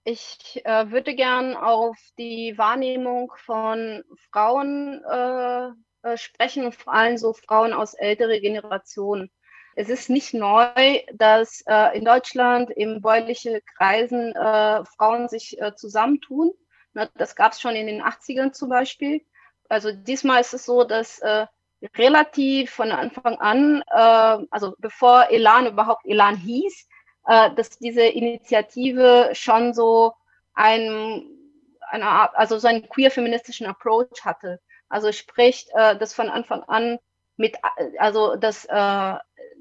Ich 0.08 0.64
äh, 0.66 0.92
würde 0.92 1.16
gern 1.16 1.56
auf 1.56 1.98
die 2.20 2.56
Wahrnehmung 2.60 3.34
von 3.38 4.04
Frauen 4.32 5.04
äh, 5.04 5.70
äh, 6.04 6.18
sprechen, 6.18 6.72
vor 6.72 6.94
allem 6.94 7.18
so 7.18 7.34
Frauen 7.34 7.74
aus 7.74 7.96
älterer 7.96 8.40
Generation. 8.40 9.32
Es 9.76 9.90
ist 9.90 10.12
nicht 10.12 10.36
neu, 10.36 11.02
dass 11.12 11.64
äh, 11.66 11.98
in 11.98 12.06
Deutschland 12.06 12.70
in 12.70 13.02
bäuerliche 13.02 13.62
Kreisen 13.76 14.36
äh, 14.36 14.86
Frauen 14.96 15.28
sich 15.28 15.60
äh, 15.60 15.74
zusammentun. 15.76 16.52
Na, 16.94 17.10
das 17.16 17.36
gab 17.36 17.54
es 17.54 17.60
schon 17.60 17.76
in 17.76 17.88
den 17.88 18.04
80ern 18.04 18.52
zum 18.54 18.70
Beispiel. 18.70 19.26
Also 19.70 19.92
diesmal 19.92 20.42
ist 20.42 20.54
es 20.54 20.66
so, 20.66 20.84
dass 20.84 21.20
relativ 21.98 22.70
von 22.70 22.92
Anfang 22.92 23.40
an, 23.40 23.82
also 23.90 24.76
bevor 24.78 25.32
Elan 25.32 25.66
überhaupt 25.66 26.06
Elan 26.06 26.38
hieß, 26.38 26.88
äh, 27.28 27.52
dass 27.56 27.78
diese 27.78 28.04
Initiative 28.04 29.30
schon 29.34 29.74
so 29.74 30.14
ein, 30.54 31.26
eine 31.90 32.06
Art, 32.06 32.36
also 32.36 32.58
so 32.58 32.68
einen 32.68 32.88
queer-feministischen 32.88 33.68
Approach 33.68 34.24
hatte. 34.24 34.60
Also 34.90 35.12
sprich, 35.12 35.68
äh, 35.74 35.98
dass 35.98 36.14
von 36.14 36.30
Anfang 36.30 36.64
an 36.64 37.00
mit, 37.38 37.58
also 37.98 38.36
das 38.36 38.66
äh, 38.66 39.16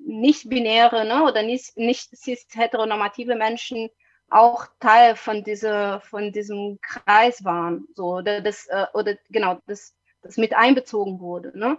nicht-binäre 0.06 1.04
ne, 1.04 1.24
oder 1.24 1.42
nicht, 1.42 1.76
nicht 1.76 2.16
cis-heteronormative 2.16 3.34
Menschen 3.34 3.90
auch 4.30 4.66
Teil 4.80 5.16
von 5.16 5.44
dieser, 5.44 6.00
von 6.00 6.32
diesem 6.32 6.78
Kreis 6.82 7.44
waren, 7.44 7.86
so, 7.94 8.16
oder 8.16 8.40
das, 8.40 8.66
äh, 8.66 8.86
oder 8.94 9.16
genau, 9.30 9.58
das, 9.66 9.94
das 10.22 10.36
mit 10.36 10.54
einbezogen 10.54 11.20
wurde, 11.20 11.56
ne? 11.56 11.78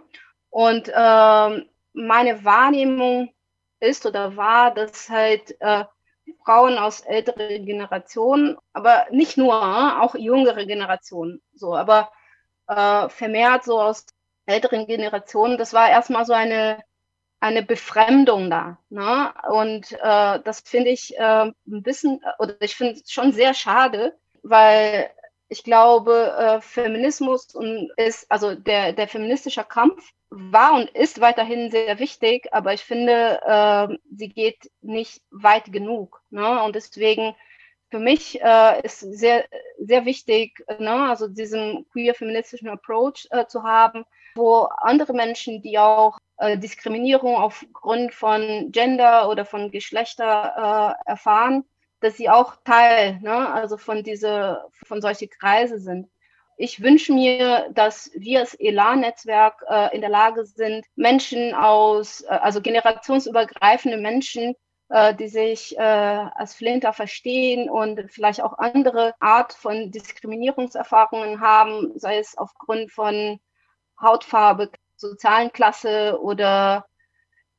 Und 0.50 0.88
äh, 0.88 1.64
meine 1.92 2.44
Wahrnehmung 2.44 3.34
ist 3.80 4.06
oder 4.06 4.36
war, 4.36 4.72
dass 4.74 5.08
halt 5.08 5.56
äh, 5.60 5.84
Frauen 6.44 6.78
aus 6.78 7.00
älteren 7.00 7.64
Generationen, 7.66 8.56
aber 8.72 9.06
nicht 9.10 9.36
nur, 9.36 10.02
auch 10.02 10.14
jüngere 10.14 10.66
Generationen, 10.66 11.40
so, 11.54 11.74
aber 11.76 12.10
äh, 12.68 13.08
vermehrt 13.08 13.64
so 13.64 13.80
aus 13.80 14.06
älteren 14.46 14.86
Generationen, 14.86 15.58
das 15.58 15.72
war 15.72 15.88
erstmal 15.88 16.24
so 16.24 16.32
eine, 16.32 16.82
eine 17.40 17.62
Befremdung 17.62 18.50
da. 18.50 18.78
Ne? 18.88 19.32
Und 19.50 19.92
äh, 19.92 20.40
das 20.42 20.60
finde 20.60 20.90
ich 20.90 21.16
äh, 21.18 21.52
ein 21.66 21.82
bisschen, 21.82 22.20
oder 22.38 22.54
ich 22.60 22.76
finde 22.76 22.94
es 22.94 23.10
schon 23.10 23.32
sehr 23.32 23.54
schade, 23.54 24.16
weil 24.42 25.10
ich 25.48 25.62
glaube, 25.62 26.34
äh, 26.38 26.60
Feminismus 26.60 27.54
ist, 27.96 28.30
also 28.30 28.54
der, 28.54 28.92
der 28.92 29.08
feministische 29.08 29.64
Kampf 29.64 30.12
war 30.30 30.74
und 30.74 30.90
ist 30.90 31.20
weiterhin 31.20 31.70
sehr 31.70 31.98
wichtig, 31.98 32.48
aber 32.52 32.74
ich 32.74 32.82
finde, 32.82 33.40
äh, 33.46 33.96
sie 34.16 34.28
geht 34.28 34.70
nicht 34.80 35.22
weit 35.30 35.72
genug. 35.72 36.20
Ne? 36.30 36.62
Und 36.64 36.74
deswegen 36.74 37.34
für 37.90 38.00
mich 38.00 38.42
äh, 38.42 38.82
ist 38.82 39.00
sehr, 39.00 39.44
sehr 39.78 40.04
wichtig, 40.04 40.64
ne? 40.78 41.08
also 41.08 41.28
diesen 41.28 41.86
queer-feministischen 41.92 42.68
Approach 42.68 43.28
äh, 43.30 43.46
zu 43.46 43.62
haben, 43.62 44.04
wo 44.34 44.68
andere 44.78 45.12
Menschen, 45.12 45.62
die 45.62 45.78
auch 45.78 46.18
äh, 46.38 46.58
Diskriminierung 46.58 47.36
aufgrund 47.36 48.12
von 48.12 48.72
Gender 48.72 49.28
oder 49.28 49.44
von 49.44 49.70
Geschlechter 49.70 50.96
äh, 51.06 51.10
erfahren, 51.10 51.64
dass 52.06 52.16
sie 52.16 52.30
auch 52.30 52.54
Teil, 52.64 53.18
ne, 53.20 53.52
also 53.52 53.76
von 53.76 54.04
diese, 54.04 54.64
von 54.84 55.00
solche 55.00 55.26
Kreise 55.26 55.80
sind. 55.80 56.08
Ich 56.56 56.80
wünsche 56.80 57.12
mir, 57.12 57.68
dass 57.72 58.12
wir 58.14 58.40
als 58.40 58.54
Elan-Netzwerk 58.54 59.64
äh, 59.68 59.92
in 59.92 60.02
der 60.02 60.10
Lage 60.10 60.44
sind, 60.44 60.86
Menschen 60.94 61.52
aus, 61.52 62.20
äh, 62.20 62.28
also 62.28 62.60
generationsübergreifende 62.60 63.96
Menschen, 63.96 64.54
äh, 64.88 65.16
die 65.16 65.26
sich 65.26 65.76
äh, 65.76 65.80
als 65.80 66.54
Flinter 66.54 66.92
verstehen 66.92 67.68
und 67.68 68.00
vielleicht 68.08 68.40
auch 68.40 68.56
andere 68.56 69.14
Art 69.18 69.52
von 69.52 69.90
Diskriminierungserfahrungen 69.90 71.40
haben, 71.40 71.98
sei 71.98 72.18
es 72.18 72.38
aufgrund 72.38 72.92
von 72.92 73.40
Hautfarbe, 74.00 74.70
sozialen 74.94 75.52
Klasse 75.52 76.20
oder 76.22 76.86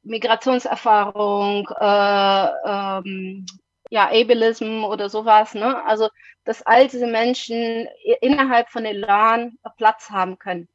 Migrationserfahrung, 0.03 1.67
äh, 1.81 2.47
ähm, 2.65 3.45
ja, 3.89 4.09
Ableism 4.09 4.83
oder 4.83 5.09
sowas, 5.09 5.53
ne? 5.53 5.83
Also, 5.85 6.09
dass 6.43 6.61
all 6.63 6.87
diese 6.87 7.07
Menschen 7.07 7.87
innerhalb 8.21 8.69
von 8.69 8.85
Elan 8.85 9.57
Platz 9.77 10.09
haben 10.09 10.39
können. 10.39 10.67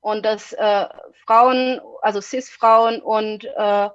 Und 0.00 0.24
dass 0.24 0.52
äh, 0.52 0.88
Frauen, 1.24 1.80
also 2.00 2.20
Cis-Frauen 2.20 3.00
und 3.00 3.44
äh, 3.44 3.88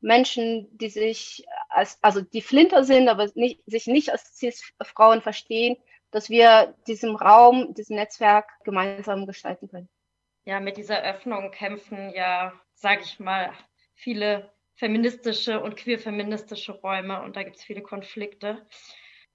Menschen, 0.00 0.68
die 0.76 0.90
sich 0.90 1.46
als, 1.68 1.98
also 2.02 2.20
die 2.20 2.42
Flinter 2.42 2.84
sind, 2.84 3.08
aber 3.08 3.28
nicht, 3.34 3.62
sich 3.66 3.86
nicht 3.86 4.10
als 4.10 4.36
Cis-Frauen 4.36 5.22
verstehen, 5.22 5.76
dass 6.10 6.30
wir 6.30 6.74
diesem 6.86 7.16
Raum, 7.16 7.74
diesem 7.74 7.96
Netzwerk 7.96 8.48
gemeinsam 8.64 9.26
gestalten 9.26 9.68
können. 9.68 9.88
Ja, 10.44 10.60
mit 10.60 10.76
dieser 10.76 11.02
Öffnung 11.02 11.50
kämpfen 11.50 12.10
ja, 12.14 12.52
sage 12.74 13.02
ich 13.02 13.18
mal, 13.18 13.52
viele 13.94 14.52
feministische 14.76 15.60
und 15.60 15.76
queer-feministische 15.76 16.72
Räume 16.72 17.22
und 17.22 17.36
da 17.36 17.42
gibt 17.42 17.56
es 17.56 17.64
viele 17.64 17.82
Konflikte. 17.82 18.66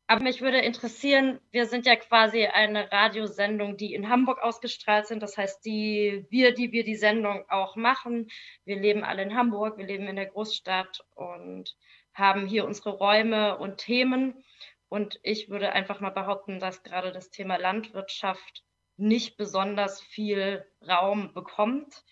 Aber 0.08 0.24
mich 0.24 0.42
würde 0.42 0.60
interessieren, 0.60 1.40
wir 1.52 1.66
sind 1.68 1.86
ja 1.86 1.96
quasi 1.96 2.46
eine 2.46 2.92
Radiosendung, 2.92 3.78
die 3.78 3.94
in 3.94 4.10
Hamburg 4.10 4.40
ausgestrahlt 4.42 5.08
sind. 5.08 5.24
Das 5.24 5.38
heißt, 5.38 5.64
die, 5.66 6.26
wir, 6.30 6.54
die 6.54 6.74
wir 6.74 6.84
die 6.84 6.98
Sendung 6.98 7.46
auch 7.50 7.78
machen, 7.78 8.30
wir 8.66 8.78
leben 8.78 9.06
alle 9.06 9.24
in 9.24 9.36
Hamburg, 9.36 9.78
wir 9.78 9.86
leben 9.86 10.08
in 10.08 10.18
der 10.18 10.26
Großstadt 10.26 11.06
und 11.16 11.78
haben 12.14 12.46
hier 12.46 12.66
unsere 12.66 12.90
Räume 12.90 13.58
und 13.58 13.78
Themen. 13.78 14.44
Und 14.90 15.18
ich 15.24 15.50
würde 15.50 15.72
einfach 15.72 16.02
mal 16.02 16.10
behaupten, 16.10 16.60
dass 16.60 16.84
gerade 16.84 17.14
das 17.14 17.30
Thema 17.30 17.56
Landwirtschaft 17.56 18.66
nicht 18.98 19.38
besonders 19.38 20.02
viel 20.02 20.66
Raum 20.86 21.34
bekommt. 21.34 22.04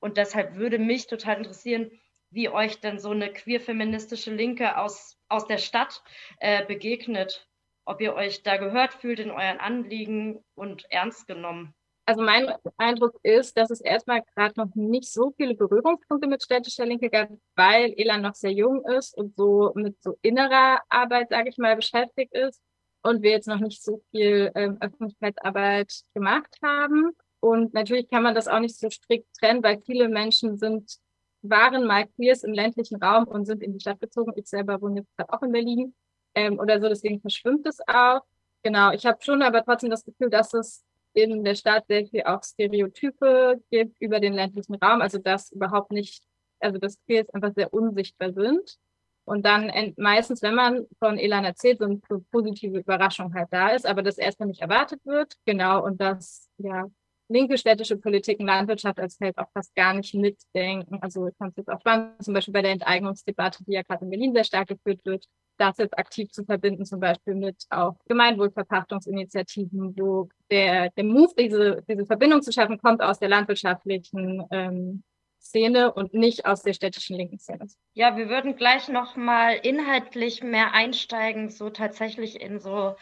Und 0.00 0.16
deshalb 0.16 0.56
würde 0.56 0.78
mich 0.78 1.08
total 1.08 1.36
interessieren, 1.36 1.90
wie 2.34 2.48
euch 2.48 2.80
denn 2.80 2.98
so 2.98 3.10
eine 3.10 3.32
queer-feministische 3.32 4.34
Linke 4.34 4.76
aus, 4.76 5.16
aus 5.28 5.46
der 5.46 5.58
Stadt 5.58 6.02
äh, 6.38 6.64
begegnet. 6.66 7.48
Ob 7.86 8.00
ihr 8.00 8.14
euch 8.14 8.42
da 8.42 8.56
gehört 8.56 8.94
fühlt 8.94 9.20
in 9.20 9.30
euren 9.30 9.60
Anliegen 9.60 10.42
und 10.54 10.84
ernst 10.90 11.26
genommen. 11.26 11.74
Also 12.06 12.22
mein 12.22 12.52
Eindruck 12.76 13.18
ist, 13.22 13.56
dass 13.56 13.70
es 13.70 13.80
erstmal 13.80 14.22
gerade 14.34 14.54
noch 14.56 14.74
nicht 14.74 15.10
so 15.10 15.32
viele 15.36 15.54
Berührungspunkte 15.54 16.28
mit 16.28 16.42
städtischer 16.42 16.84
Linke 16.84 17.08
gab, 17.08 17.30
weil 17.56 17.94
Elan 17.96 18.20
noch 18.20 18.34
sehr 18.34 18.52
jung 18.52 18.84
ist 18.84 19.16
und 19.16 19.34
so 19.36 19.72
mit 19.74 20.02
so 20.02 20.18
innerer 20.20 20.80
Arbeit, 20.90 21.30
sage 21.30 21.48
ich 21.48 21.56
mal, 21.56 21.76
beschäftigt 21.76 22.34
ist 22.34 22.60
und 23.02 23.22
wir 23.22 23.30
jetzt 23.30 23.48
noch 23.48 23.60
nicht 23.60 23.82
so 23.82 24.02
viel 24.10 24.50
ähm, 24.54 24.76
Öffentlichkeitsarbeit 24.80 25.92
gemacht 26.14 26.54
haben. 26.62 27.12
Und 27.40 27.74
natürlich 27.74 28.08
kann 28.08 28.22
man 28.22 28.34
das 28.34 28.48
auch 28.48 28.60
nicht 28.60 28.78
so 28.78 28.90
strikt 28.90 29.28
trennen, 29.38 29.62
weil 29.62 29.80
viele 29.84 30.08
Menschen 30.08 30.56
sind, 30.56 30.98
waren 31.48 31.86
mal 31.86 32.06
queers 32.06 32.42
im 32.44 32.52
ländlichen 32.52 33.02
Raum 33.02 33.24
und 33.24 33.46
sind 33.46 33.62
in 33.62 33.72
die 33.72 33.80
Stadt 33.80 34.00
gezogen. 34.00 34.32
Ich 34.36 34.46
selber 34.48 34.80
wohne 34.80 35.00
jetzt 35.00 35.16
gerade 35.16 35.32
auch 35.32 35.42
in 35.42 35.52
Berlin 35.52 35.94
ähm, 36.34 36.58
oder 36.58 36.80
so, 36.80 36.88
deswegen 36.88 37.20
verschwimmt 37.20 37.66
es 37.66 37.80
auch. 37.86 38.22
Genau, 38.62 38.92
ich 38.92 39.04
habe 39.06 39.18
schon 39.20 39.42
aber 39.42 39.64
trotzdem 39.64 39.90
das 39.90 40.04
Gefühl, 40.04 40.30
dass 40.30 40.54
es 40.54 40.84
in 41.12 41.44
der 41.44 41.54
Stadt 41.54 41.86
sehr 41.86 42.06
viel 42.06 42.22
auch 42.24 42.42
Stereotype 42.42 43.62
gibt 43.70 44.00
über 44.00 44.20
den 44.20 44.32
ländlichen 44.32 44.74
Raum, 44.76 45.00
also 45.00 45.18
dass 45.18 45.52
überhaupt 45.52 45.92
nicht, 45.92 46.24
also 46.60 46.78
dass 46.78 46.98
Queers 47.06 47.30
einfach 47.30 47.52
sehr 47.54 47.72
unsichtbar 47.72 48.32
sind. 48.32 48.78
Und 49.26 49.46
dann 49.46 49.72
meistens, 49.96 50.42
wenn 50.42 50.54
man 50.54 50.86
von 50.98 51.18
Elan 51.18 51.44
erzählt, 51.44 51.78
so 51.78 51.84
eine 51.84 52.00
positive 52.30 52.78
Überraschung 52.78 53.32
halt 53.34 53.48
da 53.50 53.68
ist, 53.68 53.86
aber 53.86 54.02
das 54.02 54.18
erstmal 54.18 54.48
nicht 54.48 54.60
erwartet 54.60 55.00
wird. 55.04 55.34
Genau, 55.46 55.82
und 55.82 56.00
dass 56.00 56.50
ja 56.58 56.86
linke 57.28 57.58
städtische 57.58 57.96
Politik 57.96 58.40
und 58.40 58.46
Landwirtschaft 58.46 58.98
als 58.98 59.16
Feld 59.16 59.38
auch 59.38 59.50
fast 59.52 59.74
gar 59.74 59.94
nicht 59.94 60.14
mitdenken. 60.14 60.98
Also 61.00 61.26
ich 61.28 61.36
fand 61.36 61.52
es 61.52 61.56
jetzt 61.58 61.70
auch 61.70 61.80
spannend, 61.80 62.22
zum 62.22 62.34
Beispiel 62.34 62.52
bei 62.52 62.62
der 62.62 62.72
Enteignungsdebatte, 62.72 63.64
die 63.64 63.72
ja 63.72 63.82
gerade 63.82 64.04
in 64.04 64.10
Berlin 64.10 64.34
sehr 64.34 64.44
stark 64.44 64.68
geführt 64.68 65.00
wird, 65.04 65.24
das 65.56 65.78
jetzt 65.78 65.96
aktiv 65.96 66.30
zu 66.30 66.44
verbinden, 66.44 66.84
zum 66.84 67.00
Beispiel 67.00 67.34
mit 67.34 67.64
auch 67.70 67.94
Gemeinwohlverpachtungsinitiativen, 68.06 69.94
wo 69.96 70.28
der, 70.50 70.90
der 70.90 71.04
Move, 71.04 71.32
diese, 71.38 71.82
diese 71.88 72.06
Verbindung 72.06 72.42
zu 72.42 72.52
schaffen, 72.52 72.78
kommt 72.78 73.02
aus 73.02 73.18
der 73.18 73.28
landwirtschaftlichen 73.28 74.44
ähm, 74.50 75.02
Szene 75.40 75.92
und 75.92 76.14
nicht 76.14 76.46
aus 76.46 76.62
der 76.62 76.72
städtischen 76.72 77.16
linken 77.16 77.38
Szene. 77.38 77.66
Ja, 77.92 78.16
wir 78.16 78.28
würden 78.28 78.56
gleich 78.56 78.88
nochmal 78.88 79.58
inhaltlich 79.62 80.42
mehr 80.42 80.72
einsteigen, 80.72 81.50
so 81.50 81.70
tatsächlich 81.70 82.40
in 82.40 82.58
so 82.58 82.96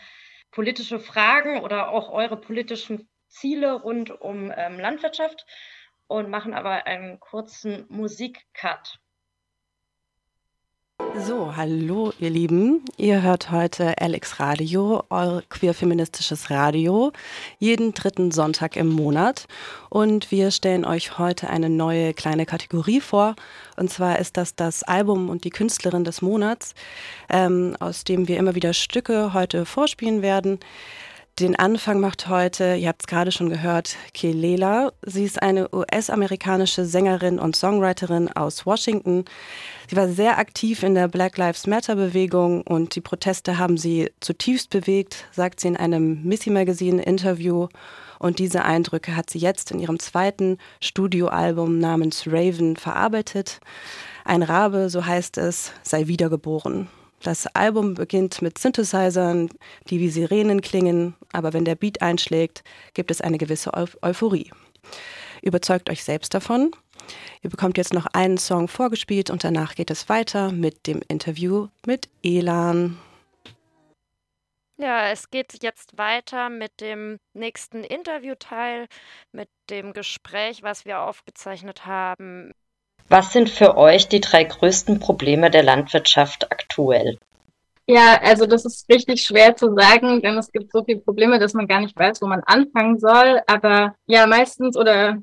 politische 0.51 0.99
Fragen 0.99 1.61
oder 1.61 1.91
auch 1.91 2.11
eure 2.11 2.37
politischen 2.37 3.09
Ziele 3.33 3.73
rund 3.73 4.11
um 4.21 4.53
ähm, 4.55 4.79
Landwirtschaft 4.79 5.47
und 6.07 6.29
machen 6.29 6.53
aber 6.53 6.87
einen 6.87 7.19
kurzen 7.19 7.87
Musikcut. 7.89 8.99
So, 11.17 11.57
hallo 11.57 12.13
ihr 12.21 12.31
Lieben. 12.31 12.85
Ihr 12.97 13.23
hört 13.23 13.51
heute 13.51 13.99
Alex 13.99 14.41
Radio, 14.41 15.03
euer 15.11 15.43
queer-feministisches 15.49 16.51
Radio, 16.51 17.13
jeden 17.59 17.93
dritten 17.93 18.31
Sonntag 18.31 18.77
im 18.77 18.89
Monat. 18.89 19.47
Und 19.91 20.31
wir 20.31 20.51
stellen 20.51 20.85
euch 20.87 21.19
heute 21.19 21.51
eine 21.51 21.69
neue 21.69 22.15
kleine 22.15 22.47
Kategorie 22.47 23.01
vor. 23.01 23.35
Und 23.77 23.91
zwar 23.91 24.19
ist 24.21 24.37
das 24.37 24.55
das 24.55 24.85
Album 24.85 25.29
und 25.29 25.45
die 25.45 25.51
Künstlerin 25.51 26.05
des 26.05 26.23
Monats, 26.23 26.75
ähm, 27.29 27.77
aus 27.79 28.05
dem 28.05 28.27
wir 28.29 28.39
immer 28.39 28.55
wieder 28.55 28.73
Stücke 28.73 29.35
heute 29.35 29.67
vorspielen 29.67 30.23
werden. 30.23 30.61
Den 31.39 31.57
Anfang 31.57 31.99
macht 31.99 32.29
heute, 32.29 32.75
ihr 32.77 32.89
habt 32.89 33.03
es 33.03 33.07
gerade 33.07 33.33
schon 33.33 33.49
gehört, 33.49 33.97
Kelela. 34.13 34.93
Sie 35.01 35.25
ist 35.25 35.41
eine 35.41 35.75
US-amerikanische 35.75 36.85
Sängerin 36.85 37.39
und 37.39 37.57
Songwriterin 37.57 38.29
aus 38.29 38.67
Washington. 38.67 39.25
Sie 39.89 39.97
war 39.97 40.09
sehr 40.09 40.37
aktiv 40.37 40.83
in 40.83 40.95
der 40.95 41.09
Black 41.09 41.39
Lives 41.39 41.67
Matter-Bewegung 41.67 42.61
und 42.61 42.95
die 42.97 43.01
Proteste 43.01 43.57
haben 43.57 43.79
sie 43.79 44.11
zutiefst 44.21 44.69
bewegt, 44.69 45.25
sagt 45.33 45.61
sie 45.61 45.69
in 45.69 45.79
einem 45.79 46.23
Missy 46.23 46.51
Magazine-Interview. 46.51 47.69
Und 48.19 48.39
diese 48.39 48.67
Eindrücke 48.67 49.17
hat 49.17 49.31
sie 49.31 49.39
jetzt 49.39 49.71
in 49.71 49.79
ihrem 49.79 49.99
zweiten 50.01 50.59
Studioalbum 50.83 51.79
namens 51.79 52.27
Raven 52.27 52.77
verarbeitet. 52.77 53.61
Ein 54.27 54.43
Rabe, 54.43 54.91
so 54.91 55.07
heißt 55.07 55.39
es, 55.39 55.73
sei 55.83 56.09
wiedergeboren. 56.09 56.89
Das 57.23 57.47
Album 57.55 57.95
beginnt 57.95 58.43
mit 58.43 58.59
Synthesizern, 58.59 59.49
die 59.89 60.01
wie 60.01 60.09
Sirenen 60.09 60.61
klingen, 60.61 61.15
aber 61.33 61.53
wenn 61.53 61.65
der 61.65 61.77
Beat 61.77 62.03
einschlägt, 62.03 62.65
gibt 62.95 63.13
es 63.13 63.21
eine 63.21 63.39
gewisse 63.39 63.73
Eu 63.75 63.87
Euphorie. 64.03 64.51
Überzeugt 65.41 65.89
euch 65.89 66.03
selbst 66.03 66.35
davon. 66.35 66.73
Ihr 67.43 67.51
bekommt 67.51 67.79
jetzt 67.79 67.95
noch 67.95 68.07
einen 68.07 68.39
Song 68.39 68.67
vorgespielt 68.67 69.31
und 69.31 69.45
danach 69.45 69.77
geht 69.77 69.91
es 69.91 70.09
weiter 70.09 70.51
mit 70.51 70.89
dem 70.89 71.01
Interview 71.07 71.69
mit 71.87 72.09
Elan. 72.25 72.99
Ja, 74.77 75.11
es 75.11 75.31
geht 75.31 75.63
jetzt 75.63 75.97
weiter 75.97 76.49
mit 76.49 76.81
dem 76.81 77.19
nächsten 77.35 77.85
Interviewteil, 77.85 78.89
mit 79.31 79.49
dem 79.71 79.93
Gespräch, 79.93 80.65
was 80.65 80.85
wir 80.85 81.03
aufgezeichnet 81.03 81.87
haben 81.87 82.53
was 83.13 83.33
sind 83.33 83.51
für 83.51 83.77
euch 83.77 84.09
die 84.09 84.21
drei 84.21 84.43
größten 84.43 84.99
Probleme 84.99 85.51
der 85.51 85.63
Landwirtschaft 85.63 86.51
aktuell? 86.51 87.19
Ja, 87.87 88.19
also 88.23 88.47
das 88.47 88.65
ist 88.65 88.89
richtig 88.89 89.23
schwer 89.23 89.55
zu 89.55 89.75
sagen, 89.75 90.23
denn 90.23 90.39
es 90.39 90.51
gibt 90.51 90.73
so 90.73 90.83
viele 90.83 91.01
Probleme, 91.01 91.39
dass 91.39 91.53
man 91.53 91.69
gar 91.69 91.81
nicht 91.81 91.97
weiß, 91.97 92.23
wo 92.23 92.27
man 92.27 92.43
anfangen 92.47 92.99
soll. 92.99 93.41
Aber 93.47 93.95
ja, 94.07 94.27
meistens 94.27 94.79
oder 94.79 95.19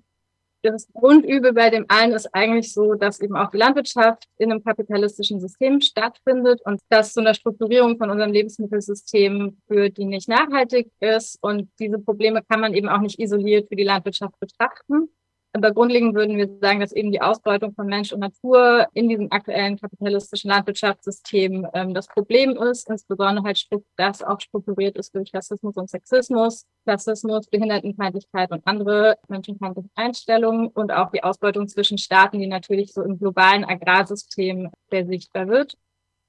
das 0.62 0.88
Grundübel 0.94 1.54
bei 1.54 1.72
dem 1.72 1.86
einen 1.88 2.14
ist 2.14 2.28
eigentlich 2.36 2.74
so, 2.74 2.94
dass 2.94 3.22
eben 3.22 3.36
auch 3.36 3.50
die 3.50 3.58
Landwirtschaft 3.58 4.26
in 4.38 4.52
einem 4.52 4.64
kapitalistischen 4.64 5.40
System 5.40 5.82
stattfindet 5.82 6.62
und 6.66 6.82
das 6.90 7.14
zu 7.14 7.22
einer 7.22 7.34
Strukturierung 7.34 7.98
von 7.98 8.12
unserem 8.12 8.34
Lebensmittelsystem 8.34 9.58
führt, 9.68 9.98
die 9.98 10.06
nicht 10.06 10.28
nachhaltig 10.28 10.92
ist. 11.00 11.40
Und 11.42 11.70
diese 11.80 11.98
Probleme 11.98 12.44
kann 12.48 12.60
man 12.60 12.76
eben 12.76 12.90
auch 12.90 13.00
nicht 13.00 13.20
isoliert 13.20 13.70
für 13.70 13.78
die 13.78 13.84
Landwirtschaft 13.84 14.40
betrachten. 14.40 15.10
Aber 15.52 15.72
grundlegend 15.72 16.14
würden 16.14 16.38
wir 16.38 16.48
sagen, 16.62 16.80
dass 16.80 16.92
eben 16.92 17.12
die 17.12 17.22
Ausbeutung 17.22 17.74
von 17.74 17.88
Mensch 17.88 18.14
und 18.14 18.20
Natur 18.20 18.88
in 18.94 19.10
diesem 19.10 19.32
aktuellen 19.32 19.80
kapitalistischen 19.80 20.52
Landwirtschaftssystem 20.52 21.68
ähm, 21.74 21.94
das 21.96 22.08
Problem 22.08 22.56
ist, 22.56 22.88
insbesondere 22.88 23.44
halt 23.44 23.68
das 23.98 24.22
auch 24.22 24.40
strukturiert 24.40 24.96
ist 24.96 25.16
durch 25.16 25.34
Rassismus 25.34 25.76
und 25.76 25.90
Sexismus, 25.90 26.66
Klassismus, 26.84 27.48
Behindertenfeindlichkeit 27.48 28.52
und 28.52 28.66
andere 28.68 29.18
menschenfeindliche 29.28 29.90
Einstellungen 29.96 30.68
und 30.68 30.92
auch 30.92 31.10
die 31.10 31.24
Ausbeutung 31.24 31.68
zwischen 31.68 31.98
Staaten, 31.98 32.40
die 32.40 32.48
natürlich 32.48 32.94
so 32.94 33.02
im 33.02 33.18
globalen 33.18 33.66
Agrarsystem 33.66 34.70
sehr 34.92 35.08
sichtbar 35.08 35.48
wird. 35.48 35.76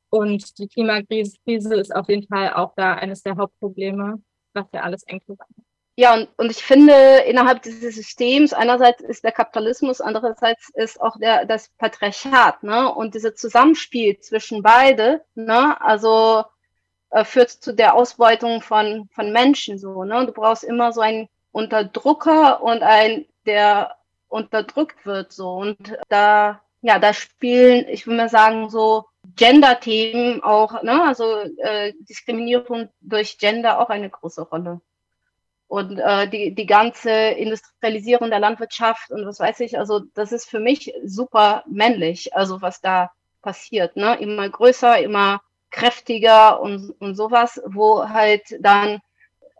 Und 0.08 0.58
die 0.58 0.66
Klimakrise 0.66 1.36
ist 1.74 1.94
auf 1.94 2.08
jeden 2.08 2.26
Fall 2.26 2.54
auch 2.54 2.72
da 2.74 2.94
eines 2.94 3.22
der 3.22 3.36
Hauptprobleme, 3.36 4.22
was 4.54 4.66
ja 4.72 4.80
alles 4.80 5.02
eng 5.04 5.20
zusammenhängt. 5.20 5.69
Ja, 6.00 6.14
und, 6.14 6.30
und 6.38 6.50
ich 6.50 6.64
finde, 6.64 6.94
innerhalb 7.26 7.60
dieses 7.60 7.94
Systems, 7.94 8.54
einerseits 8.54 9.02
ist 9.02 9.22
der 9.22 9.32
Kapitalismus, 9.32 10.00
andererseits 10.00 10.70
ist 10.72 10.98
auch 10.98 11.18
der, 11.18 11.44
das 11.44 11.68
Patriarchat, 11.76 12.62
ne? 12.62 12.90
Und 12.94 13.14
dieses 13.14 13.34
Zusammenspiel 13.34 14.18
zwischen 14.18 14.62
beide, 14.62 15.22
ne? 15.34 15.78
Also 15.78 16.44
äh, 17.10 17.22
führt 17.22 17.50
zu 17.50 17.74
der 17.74 17.94
Ausbeutung 17.96 18.62
von, 18.62 19.10
von 19.12 19.30
Menschen 19.30 19.78
so, 19.78 20.04
ne? 20.04 20.24
Du 20.24 20.32
brauchst 20.32 20.64
immer 20.64 20.92
so 20.94 21.02
einen 21.02 21.28
Unterdrucker 21.52 22.62
und 22.62 22.82
ein, 22.82 23.26
der 23.44 23.94
unterdrückt 24.28 25.04
wird, 25.04 25.34
so. 25.34 25.52
Und 25.52 25.98
da, 26.08 26.62
ja, 26.80 26.98
da 26.98 27.12
spielen, 27.12 27.86
ich 27.90 28.06
würde 28.06 28.16
mal 28.16 28.30
sagen, 28.30 28.70
so 28.70 29.04
Gender-Themen 29.36 30.42
auch, 30.42 30.82
ne? 30.82 31.02
Also 31.04 31.40
äh, 31.58 31.92
Diskriminierung 32.08 32.88
durch 33.02 33.36
Gender 33.36 33.80
auch 33.80 33.90
eine 33.90 34.08
große 34.08 34.40
Rolle 34.40 34.80
und 35.70 36.00
äh, 36.00 36.28
die, 36.28 36.52
die 36.52 36.66
ganze 36.66 37.10
Industrialisierung 37.12 38.28
der 38.30 38.40
Landwirtschaft 38.40 39.12
und 39.12 39.24
was 39.24 39.38
weiß 39.38 39.60
ich, 39.60 39.78
also 39.78 40.00
das 40.14 40.32
ist 40.32 40.50
für 40.50 40.58
mich 40.58 40.92
super 41.04 41.62
männlich, 41.70 42.34
also 42.34 42.60
was 42.60 42.80
da 42.80 43.12
passiert, 43.40 43.94
ne? 43.94 44.16
Immer 44.18 44.48
größer, 44.48 44.98
immer 44.98 45.42
kräftiger 45.70 46.60
und, 46.60 46.90
und 47.00 47.14
sowas, 47.14 47.62
wo 47.66 48.08
halt 48.08 48.42
dann, 48.58 48.98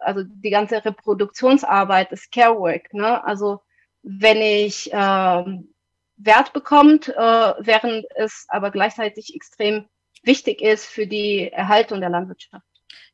also 0.01 0.23
die 0.25 0.51
ganze 0.51 0.85
Reproduktionsarbeit, 0.85 2.11
das 2.11 2.29
Carework, 2.29 2.93
ne? 2.93 3.23
Also 3.25 3.61
wenn 4.03 4.39
ich 4.39 4.91
ähm, 4.93 5.73
Wert 6.17 6.53
bekommt, 6.53 7.09
äh, 7.09 7.55
während 7.61 8.05
es 8.17 8.47
aber 8.49 8.73
gleichzeitig 8.73 9.37
extrem 9.37 9.87
wichtig 10.25 10.61
ist 10.61 10.87
für 10.87 11.07
die 11.07 11.53
Erhaltung 11.53 12.01
der 12.01 12.11
Landwirtschaft. 12.11 12.67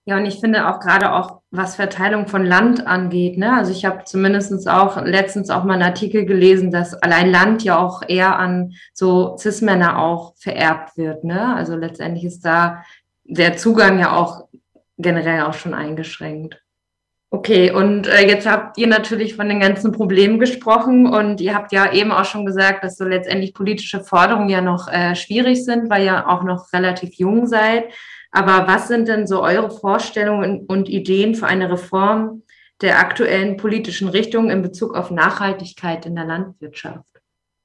Ja, 0.08 0.18
und 0.18 0.24
ich 0.24 0.38
finde 0.38 0.68
auch 0.68 0.78
gerade 0.78 1.12
auch, 1.12 1.40
was 1.50 1.74
Verteilung 1.74 2.28
von 2.28 2.44
Land 2.44 2.86
angeht, 2.86 3.38
ne? 3.38 3.56
Also 3.56 3.72
ich 3.72 3.84
habe 3.84 4.04
zumindestens 4.04 4.68
auch 4.68 5.04
letztens 5.04 5.50
auch 5.50 5.64
mal 5.64 5.74
einen 5.74 5.82
Artikel 5.82 6.24
gelesen, 6.24 6.70
dass 6.70 6.94
allein 6.94 7.28
Land 7.28 7.64
ja 7.64 7.76
auch 7.76 8.02
eher 8.06 8.38
an 8.38 8.74
so 8.94 9.36
Cis-Männer 9.36 9.98
auch 9.98 10.36
vererbt 10.36 10.96
wird, 10.96 11.24
ne? 11.24 11.56
Also 11.56 11.74
letztendlich 11.74 12.24
ist 12.24 12.42
da 12.42 12.84
der 13.24 13.56
Zugang 13.56 13.98
ja 13.98 14.16
auch 14.16 14.46
generell 14.96 15.42
auch 15.42 15.54
schon 15.54 15.74
eingeschränkt. 15.74 16.62
Okay, 17.30 17.72
und 17.72 18.06
äh, 18.06 18.28
jetzt 18.28 18.48
habt 18.48 18.78
ihr 18.78 18.86
natürlich 18.86 19.34
von 19.34 19.48
den 19.48 19.58
ganzen 19.58 19.90
Problemen 19.90 20.38
gesprochen 20.38 21.06
und 21.06 21.40
ihr 21.40 21.56
habt 21.56 21.72
ja 21.72 21.92
eben 21.92 22.12
auch 22.12 22.24
schon 22.24 22.46
gesagt, 22.46 22.84
dass 22.84 22.96
so 22.96 23.04
letztendlich 23.04 23.54
politische 23.54 24.04
Forderungen 24.04 24.48
ja 24.50 24.60
noch 24.60 24.86
äh, 24.86 25.16
schwierig 25.16 25.64
sind, 25.64 25.90
weil 25.90 26.04
ihr 26.04 26.28
auch 26.28 26.44
noch 26.44 26.72
relativ 26.72 27.14
jung 27.14 27.48
seid. 27.48 27.86
Aber 28.36 28.68
was 28.68 28.86
sind 28.86 29.08
denn 29.08 29.26
so 29.26 29.42
eure 29.42 29.70
Vorstellungen 29.70 30.66
und 30.66 30.90
Ideen 30.90 31.34
für 31.34 31.46
eine 31.46 31.70
Reform 31.70 32.42
der 32.82 32.98
aktuellen 32.98 33.56
politischen 33.56 34.10
Richtung 34.10 34.50
in 34.50 34.60
Bezug 34.60 34.94
auf 34.94 35.10
Nachhaltigkeit 35.10 36.04
in 36.04 36.16
der 36.16 36.26
Landwirtschaft? 36.26 37.06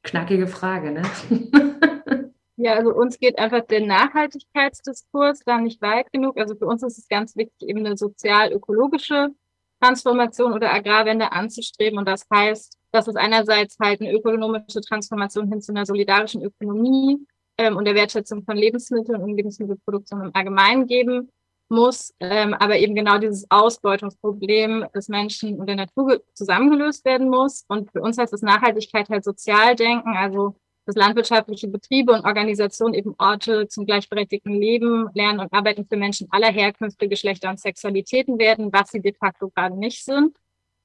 Knackige 0.01 0.47
Frage, 0.47 0.91
ne? 0.93 1.01
Ja, 2.57 2.75
also 2.75 2.93
uns 2.93 3.17
geht 3.17 3.39
einfach 3.39 3.65
der 3.65 3.81
Nachhaltigkeitsdiskurs 3.81 5.39
da 5.45 5.57
nicht 5.57 5.81
weit 5.81 6.11
genug. 6.13 6.37
Also 6.37 6.55
für 6.55 6.67
uns 6.67 6.83
ist 6.83 6.99
es 6.99 7.07
ganz 7.07 7.35
wichtig, 7.35 7.67
eben 7.67 7.83
eine 7.83 7.97
sozial-ökologische 7.97 9.29
Transformation 9.81 10.53
oder 10.53 10.71
Agrarwende 10.71 11.31
anzustreben. 11.31 11.97
Und 11.97 12.07
das 12.07 12.27
heißt, 12.31 12.77
dass 12.91 13.07
es 13.07 13.15
einerseits 13.15 13.79
halt 13.79 13.99
eine 13.99 14.13
ökonomische 14.13 14.79
Transformation 14.81 15.49
hin 15.49 15.59
zu 15.59 15.71
einer 15.71 15.87
solidarischen 15.87 16.43
Ökonomie 16.43 17.25
ähm, 17.61 17.77
und 17.77 17.85
der 17.85 17.95
Wertschätzung 17.95 18.43
von 18.43 18.57
Lebensmitteln 18.57 19.21
und 19.21 19.35
Lebensmittelproduktion 19.35 20.25
im 20.25 20.31
Allgemeinen 20.33 20.87
geben 20.87 21.29
muss, 21.69 22.13
ähm, 22.19 22.53
aber 22.53 22.77
eben 22.77 22.95
genau 22.95 23.17
dieses 23.17 23.45
Ausbeutungsproblem 23.49 24.87
des 24.93 25.07
Menschen 25.07 25.59
und 25.59 25.67
der 25.67 25.77
Natur 25.77 26.21
zusammengelöst 26.33 27.05
werden 27.05 27.29
muss. 27.29 27.63
Und 27.67 27.91
für 27.91 28.01
uns 28.01 28.17
heißt 28.17 28.33
es 28.33 28.41
Nachhaltigkeit 28.41 29.09
halt 29.09 29.23
sozial 29.23 29.75
denken, 29.75 30.15
also 30.17 30.55
dass 30.85 30.95
landwirtschaftliche 30.95 31.67
Betriebe 31.67 32.11
und 32.11 32.25
Organisationen 32.25 32.95
eben 32.95 33.13
Orte 33.19 33.67
zum 33.67 33.85
gleichberechtigten 33.85 34.59
Leben, 34.59 35.09
Lernen 35.13 35.39
und 35.39 35.53
Arbeiten 35.53 35.85
für 35.85 35.95
Menschen 35.95 36.27
aller 36.31 36.51
Herkünfte, 36.51 37.07
Geschlechter 37.07 37.49
und 37.49 37.59
Sexualitäten 37.59 38.39
werden, 38.39 38.73
was 38.73 38.89
sie 38.89 38.99
de 38.99 39.13
facto 39.13 39.49
gerade 39.49 39.77
nicht 39.77 40.03
sind. 40.03 40.35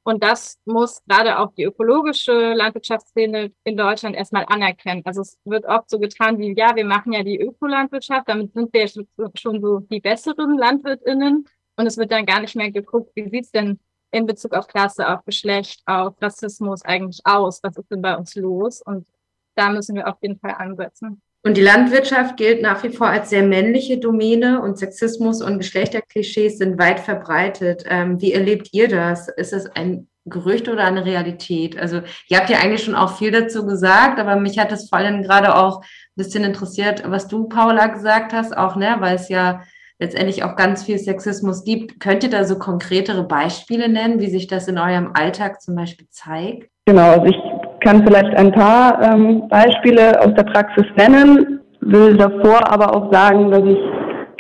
Und 0.07 0.23
das 0.23 0.57
muss 0.65 1.03
gerade 1.09 1.37
auch 1.41 1.53
die 1.55 1.65
ökologische 1.65 2.53
Landwirtschaftsszene 2.55 3.51
in 3.65 3.77
Deutschland 3.77 4.15
erstmal 4.15 4.45
anerkennen. 4.47 5.03
Also 5.05 5.23
es 5.23 5.37
wird 5.45 5.65
oft 5.65 5.91
so 5.91 5.99
getan 5.99 6.39
wie, 6.39 6.55
ja, 6.57 6.77
wir 6.77 6.85
machen 6.85 7.13
ja 7.13 7.25
die 7.25 7.41
Ökolandwirtschaft, 7.41 8.29
damit 8.29 8.53
sind 8.53 8.73
wir 8.73 8.87
schon 9.35 9.61
so 9.61 9.81
die 9.81 10.01
besseren 10.01 10.59
LandwirtInnen. 10.59 11.49
Und 11.75 11.87
es 11.89 11.97
wird 11.97 12.13
dann 12.13 12.25
gar 12.25 12.41
nicht 12.41 12.55
mehr 12.55 12.71
geguckt, 12.71 13.11
wie 13.17 13.29
sieht's 13.29 13.51
denn 13.51 13.81
in 14.13 14.27
Bezug 14.27 14.55
auf 14.55 14.69
Klasse, 14.69 15.09
auf 15.09 15.25
Geschlecht, 15.25 15.83
auf 15.87 16.15
Rassismus 16.23 16.85
eigentlich 16.85 17.21
aus? 17.25 17.61
Was 17.65 17.77
ist 17.77 17.91
denn 17.91 18.01
bei 18.01 18.17
uns 18.17 18.37
los? 18.37 18.83
Und 18.83 19.09
da 19.57 19.71
müssen 19.71 19.97
wir 19.97 20.07
auf 20.07 20.19
jeden 20.23 20.39
Fall 20.39 20.55
ansetzen. 20.57 21.21
Und 21.47 21.57
die 21.57 21.63
Landwirtschaft 21.63 22.37
gilt 22.37 22.61
nach 22.61 22.83
wie 22.83 22.91
vor 22.91 23.07
als 23.07 23.31
sehr 23.31 23.45
männliche 23.45 23.99
Domäne 23.99 24.61
und 24.61 24.79
Sexismus 24.79 25.41
und 25.41 25.59
Geschlechterklischees 25.59 26.59
sind 26.59 26.77
weit 26.77 26.99
verbreitet. 26.99 27.85
Ähm, 27.89 28.21
wie 28.21 28.33
erlebt 28.33 28.71
ihr 28.73 28.89
das? 28.89 29.29
Ist 29.29 29.53
das 29.53 29.67
ein 29.67 30.09
Gerücht 30.25 30.69
oder 30.69 30.83
eine 30.83 31.05
Realität? 31.05 31.79
Also 31.79 32.03
ihr 32.27 32.39
habt 32.39 32.51
ja 32.51 32.59
eigentlich 32.59 32.83
schon 32.83 32.97
auch 32.97 33.17
viel 33.17 33.31
dazu 33.31 33.65
gesagt, 33.65 34.19
aber 34.19 34.35
mich 34.35 34.59
hat 34.59 34.73
das 34.73 34.89
vor 34.89 34.99
allem 34.99 35.23
gerade 35.23 35.55
auch 35.55 35.83
ein 35.83 35.87
bisschen 36.17 36.43
interessiert, 36.43 37.05
was 37.07 37.29
du, 37.29 37.45
Paula, 37.49 37.87
gesagt 37.87 38.33
hast, 38.33 38.57
auch, 38.57 38.75
ne, 38.75 38.97
weil 38.99 39.15
es 39.15 39.29
ja 39.29 39.63
letztendlich 39.99 40.45
auch 40.45 40.57
ganz 40.57 40.85
viel 40.85 40.99
Sexismus 40.99 41.65
gibt. 41.65 42.01
Könnt 42.01 42.23
ihr 42.25 42.31
da 42.31 42.45
so 42.45 42.59
konkretere 42.59 43.25
Beispiele 43.25 43.89
nennen, 43.89 44.21
wie 44.21 44.29
sich 44.29 44.47
das 44.47 44.69
in 44.69 44.79
eurem 44.79 45.11
Alltag 45.15 45.61
zum 45.63 45.75
Beispiel 45.75 46.07
zeigt? 46.11 46.69
Genau, 46.87 47.11
also 47.13 47.27
ich 47.27 47.37
kann 47.81 48.05
vielleicht 48.05 48.37
ein 48.37 48.53
paar 48.53 49.03
ähm, 49.03 49.49
Beispiele 49.49 50.21
aus 50.21 50.35
der 50.35 50.45
Praxis 50.45 50.85
nennen, 50.97 51.61
will 51.81 52.17
davor 52.17 52.71
aber 52.71 52.95
auch 52.95 53.13
sagen, 53.13 53.51
dass 53.51 53.65
ich, 53.65 53.79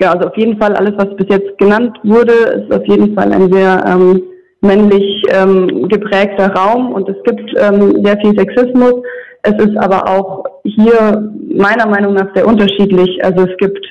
ja, 0.00 0.12
also 0.12 0.28
auf 0.28 0.36
jeden 0.36 0.58
Fall 0.60 0.74
alles, 0.76 0.92
was 0.96 1.16
bis 1.16 1.26
jetzt 1.28 1.58
genannt 1.58 1.96
wurde, 2.02 2.32
ist 2.32 2.72
auf 2.72 2.86
jeden 2.86 3.14
Fall 3.14 3.32
ein 3.32 3.52
sehr 3.52 3.84
ähm, 3.86 4.22
männlich 4.60 5.22
ähm, 5.30 5.88
geprägter 5.88 6.52
Raum 6.54 6.92
und 6.92 7.08
es 7.08 7.16
gibt 7.24 7.50
ähm, 7.58 8.04
sehr 8.04 8.18
viel 8.18 8.38
Sexismus. 8.38 8.94
Es 9.42 9.64
ist 9.64 9.76
aber 9.76 10.08
auch 10.08 10.44
hier 10.64 11.30
meiner 11.54 11.86
Meinung 11.86 12.14
nach 12.14 12.34
sehr 12.34 12.46
unterschiedlich. 12.46 13.24
Also 13.24 13.42
es 13.42 13.56
gibt, 13.58 13.84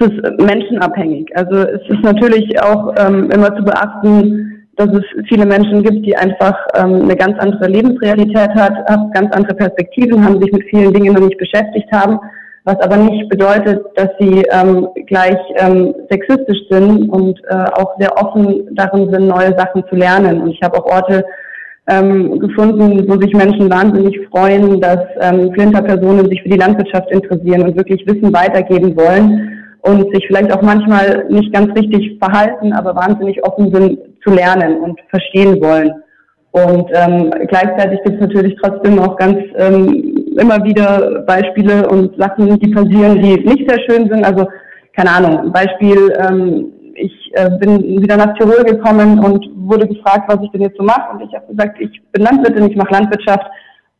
es 0.00 0.06
ist 0.06 0.40
menschenabhängig. 0.40 1.30
Also 1.36 1.56
es 1.56 1.82
ist 1.88 2.02
natürlich 2.02 2.60
auch 2.62 2.94
ähm, 2.98 3.30
immer 3.30 3.54
zu 3.56 3.62
beachten, 3.62 4.66
dass 4.76 4.88
es 4.88 5.04
viele 5.28 5.46
Menschen 5.46 5.82
gibt, 5.82 6.04
die 6.06 6.16
einfach 6.16 6.56
ähm, 6.74 7.02
eine 7.02 7.16
ganz 7.16 7.38
andere 7.38 7.68
Lebensrealität 7.68 8.50
hat, 8.54 8.74
ganz 9.14 9.34
andere 9.34 9.54
Perspektiven, 9.54 10.24
haben 10.24 10.40
sich 10.40 10.52
mit 10.52 10.64
vielen 10.64 10.92
Dingen 10.92 11.14
noch 11.14 11.22
nicht 11.22 11.38
beschäftigt 11.38 11.90
haben, 11.92 12.18
was 12.64 12.80
aber 12.80 12.96
nicht 12.96 13.28
bedeutet, 13.28 13.84
dass 13.94 14.08
sie 14.18 14.42
ähm, 14.50 14.88
gleich 15.06 15.38
ähm, 15.58 15.94
sexistisch 16.10 16.58
sind 16.70 17.08
und 17.10 17.38
äh, 17.50 17.54
auch 17.54 17.94
sehr 17.98 18.16
offen 18.16 18.68
darin 18.72 19.12
sind, 19.12 19.28
neue 19.28 19.56
Sachen 19.56 19.84
zu 19.88 19.94
lernen. 19.94 20.40
Und 20.42 20.50
ich 20.50 20.60
habe 20.62 20.78
auch 20.78 20.86
Orte 20.86 21.24
ähm, 21.86 22.38
gefunden, 22.40 23.04
wo 23.06 23.20
sich 23.20 23.32
Menschen 23.34 23.70
wahnsinnig 23.70 24.18
freuen, 24.30 24.80
dass 24.80 25.00
ähm, 25.20 25.52
Flinter-Personen 25.52 26.28
sich 26.30 26.42
für 26.42 26.48
die 26.48 26.58
Landwirtschaft 26.58 27.10
interessieren 27.10 27.62
und 27.62 27.76
wirklich 27.76 28.04
Wissen 28.06 28.32
weitergeben 28.32 28.96
wollen 28.96 29.53
und 29.84 30.14
sich 30.14 30.26
vielleicht 30.26 30.50
auch 30.52 30.62
manchmal 30.62 31.26
nicht 31.28 31.52
ganz 31.52 31.74
richtig 31.76 32.18
verhalten, 32.18 32.72
aber 32.72 32.96
wahnsinnig 32.96 33.44
offen 33.44 33.72
sind 33.72 33.98
zu 34.22 34.30
lernen 34.30 34.80
und 34.80 34.98
verstehen 35.10 35.60
wollen. 35.62 35.92
Und 36.52 36.88
ähm, 36.94 37.30
gleichzeitig 37.48 38.00
gibt 38.04 38.16
es 38.16 38.28
natürlich 38.28 38.56
trotzdem 38.62 38.98
auch 38.98 39.16
ganz 39.16 39.38
ähm, 39.56 40.24
immer 40.38 40.64
wieder 40.64 41.22
Beispiele 41.26 41.88
und 41.88 42.16
Sachen, 42.16 42.58
die 42.58 42.70
passieren, 42.70 43.20
die 43.20 43.40
nicht 43.40 43.68
sehr 43.68 43.80
schön 43.80 44.08
sind. 44.08 44.24
Also 44.24 44.46
keine 44.96 45.10
Ahnung, 45.10 45.52
Beispiel, 45.52 46.12
ähm, 46.18 46.72
ich 46.94 47.32
äh, 47.34 47.50
bin 47.58 48.00
wieder 48.00 48.16
nach 48.16 48.34
Tirol 48.38 48.64
gekommen 48.64 49.18
und 49.18 49.46
wurde 49.68 49.88
gefragt, 49.88 50.24
was 50.28 50.38
ich 50.42 50.50
denn 50.52 50.62
jetzt 50.62 50.78
so 50.78 50.84
mache. 50.84 51.12
Und 51.12 51.22
ich 51.28 51.34
habe 51.34 51.46
gesagt, 51.48 51.80
ich 51.80 52.00
bin 52.12 52.22
Landwirtin, 52.22 52.70
ich 52.70 52.76
mache 52.76 52.92
Landwirtschaft. 52.92 53.46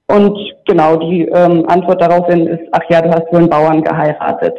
Und 0.07 0.39
genau, 0.67 0.97
die 0.97 1.23
ähm, 1.23 1.69
Antwort 1.69 2.01
daraufhin 2.01 2.47
ist, 2.47 2.63
ach 2.73 2.89
ja, 2.89 3.03
du 3.03 3.11
hast 3.11 3.31
wohl 3.33 3.41
einen 3.41 3.51
Bauern 3.51 3.83
geheiratet. 3.83 4.55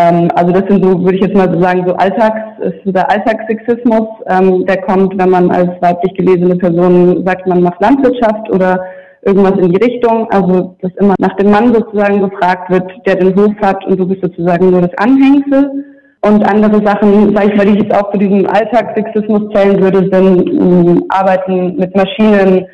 Ähm, 0.00 0.28
also 0.34 0.52
das 0.52 0.64
sind 0.68 0.84
so, 0.84 1.02
würde 1.02 1.16
ich 1.16 1.22
jetzt 1.22 1.36
mal 1.36 1.52
so 1.52 1.60
sagen, 1.60 1.84
so 1.86 1.94
Alltags, 1.94 2.58
ist 2.60 2.96
der 2.96 3.10
Alltagssexismus, 3.10 4.08
ähm, 4.28 4.64
der 4.66 4.80
kommt, 4.82 5.18
wenn 5.18 5.30
man 5.30 5.50
als 5.50 5.70
weiblich 5.80 6.14
gelesene 6.14 6.56
Person 6.56 7.24
sagt, 7.26 7.46
man 7.46 7.62
macht 7.62 7.80
Landwirtschaft 7.80 8.50
oder 8.50 8.80
irgendwas 9.22 9.58
in 9.58 9.72
die 9.72 9.84
Richtung. 9.84 10.30
Also 10.30 10.76
dass 10.80 10.92
immer 10.96 11.14
nach 11.18 11.36
dem 11.36 11.50
Mann 11.50 11.74
sozusagen 11.74 12.20
gefragt 12.20 12.70
wird, 12.70 12.90
der 13.06 13.16
den 13.16 13.34
Hof 13.36 13.54
hat 13.60 13.84
und 13.86 13.98
du 13.98 14.06
bist 14.06 14.22
sozusagen 14.22 14.70
nur 14.70 14.82
das 14.82 14.96
Anhängsel. 14.98 15.84
Und 16.22 16.44
andere 16.44 16.84
Sachen, 16.84 17.34
sage 17.34 17.50
ich 17.50 17.56
mal, 17.56 17.66
die 17.66 17.78
ich 17.78 17.82
jetzt 17.84 17.94
auch 17.94 18.12
zu 18.12 18.18
diesem 18.18 18.46
Alltagssexismus 18.46 19.52
zählen 19.54 19.80
würde, 19.80 20.08
sind 20.12 20.50
ähm, 20.50 21.04
Arbeiten 21.08 21.76
mit 21.76 21.96
Maschinen, 21.96 22.66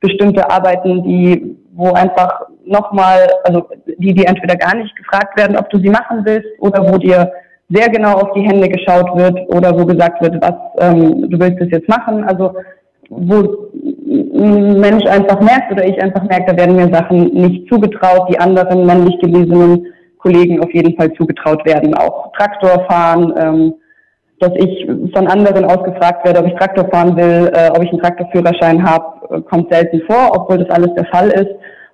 bestimmte 0.00 0.48
Arbeiten, 0.48 1.02
die 1.02 1.56
wo 1.72 1.92
einfach 1.92 2.42
nochmal, 2.64 3.28
also 3.44 3.68
die, 3.98 4.14
die 4.14 4.26
entweder 4.26 4.56
gar 4.56 4.76
nicht 4.76 4.94
gefragt 4.96 5.36
werden, 5.36 5.56
ob 5.56 5.68
du 5.70 5.78
sie 5.78 5.88
machen 5.88 6.20
willst, 6.24 6.48
oder 6.60 6.86
wo 6.86 6.98
dir 6.98 7.32
sehr 7.68 7.88
genau 7.88 8.18
auf 8.18 8.32
die 8.34 8.42
Hände 8.42 8.68
geschaut 8.68 9.16
wird 9.16 9.38
oder 9.48 9.78
wo 9.78 9.86
gesagt 9.86 10.20
wird, 10.22 10.40
was 10.42 10.54
ähm, 10.78 11.30
du 11.30 11.40
willst 11.40 11.60
es 11.60 11.70
jetzt 11.70 11.88
machen. 11.88 12.24
Also 12.24 12.54
wo 13.08 13.70
ein 13.80 14.80
Mensch 14.80 15.04
einfach 15.06 15.40
merkt 15.40 15.72
oder 15.72 15.84
ich 15.86 16.00
einfach 16.02 16.22
merke, 16.24 16.54
da 16.54 16.56
werden 16.56 16.76
mir 16.76 16.92
Sachen 16.92 17.32
nicht 17.32 17.68
zugetraut, 17.72 18.28
die 18.30 18.38
anderen 18.38 18.84
männlich 18.86 19.18
gelesenen 19.20 19.86
Kollegen 20.18 20.62
auf 20.62 20.72
jeden 20.72 20.96
Fall 20.96 21.12
zugetraut 21.14 21.64
werden. 21.64 21.94
Auch 21.94 22.32
Traktor 22.32 22.84
fahren, 22.88 23.32
ähm, 23.38 23.74
dass 24.42 24.52
ich 24.56 24.86
von 25.14 25.28
anderen 25.28 25.64
ausgefragt 25.64 26.26
werde, 26.26 26.40
ob 26.40 26.46
ich 26.46 26.54
Traktor 26.54 26.88
fahren 26.90 27.16
will, 27.16 27.50
äh, 27.54 27.70
ob 27.70 27.82
ich 27.82 27.90
einen 27.90 28.02
Traktorführerschein 28.02 28.82
habe, 28.82 29.36
äh, 29.36 29.40
kommt 29.42 29.72
selten 29.72 30.02
vor, 30.08 30.32
obwohl 30.32 30.58
das 30.58 30.70
alles 30.70 30.92
der 30.96 31.06
Fall 31.06 31.28
ist. 31.28 31.50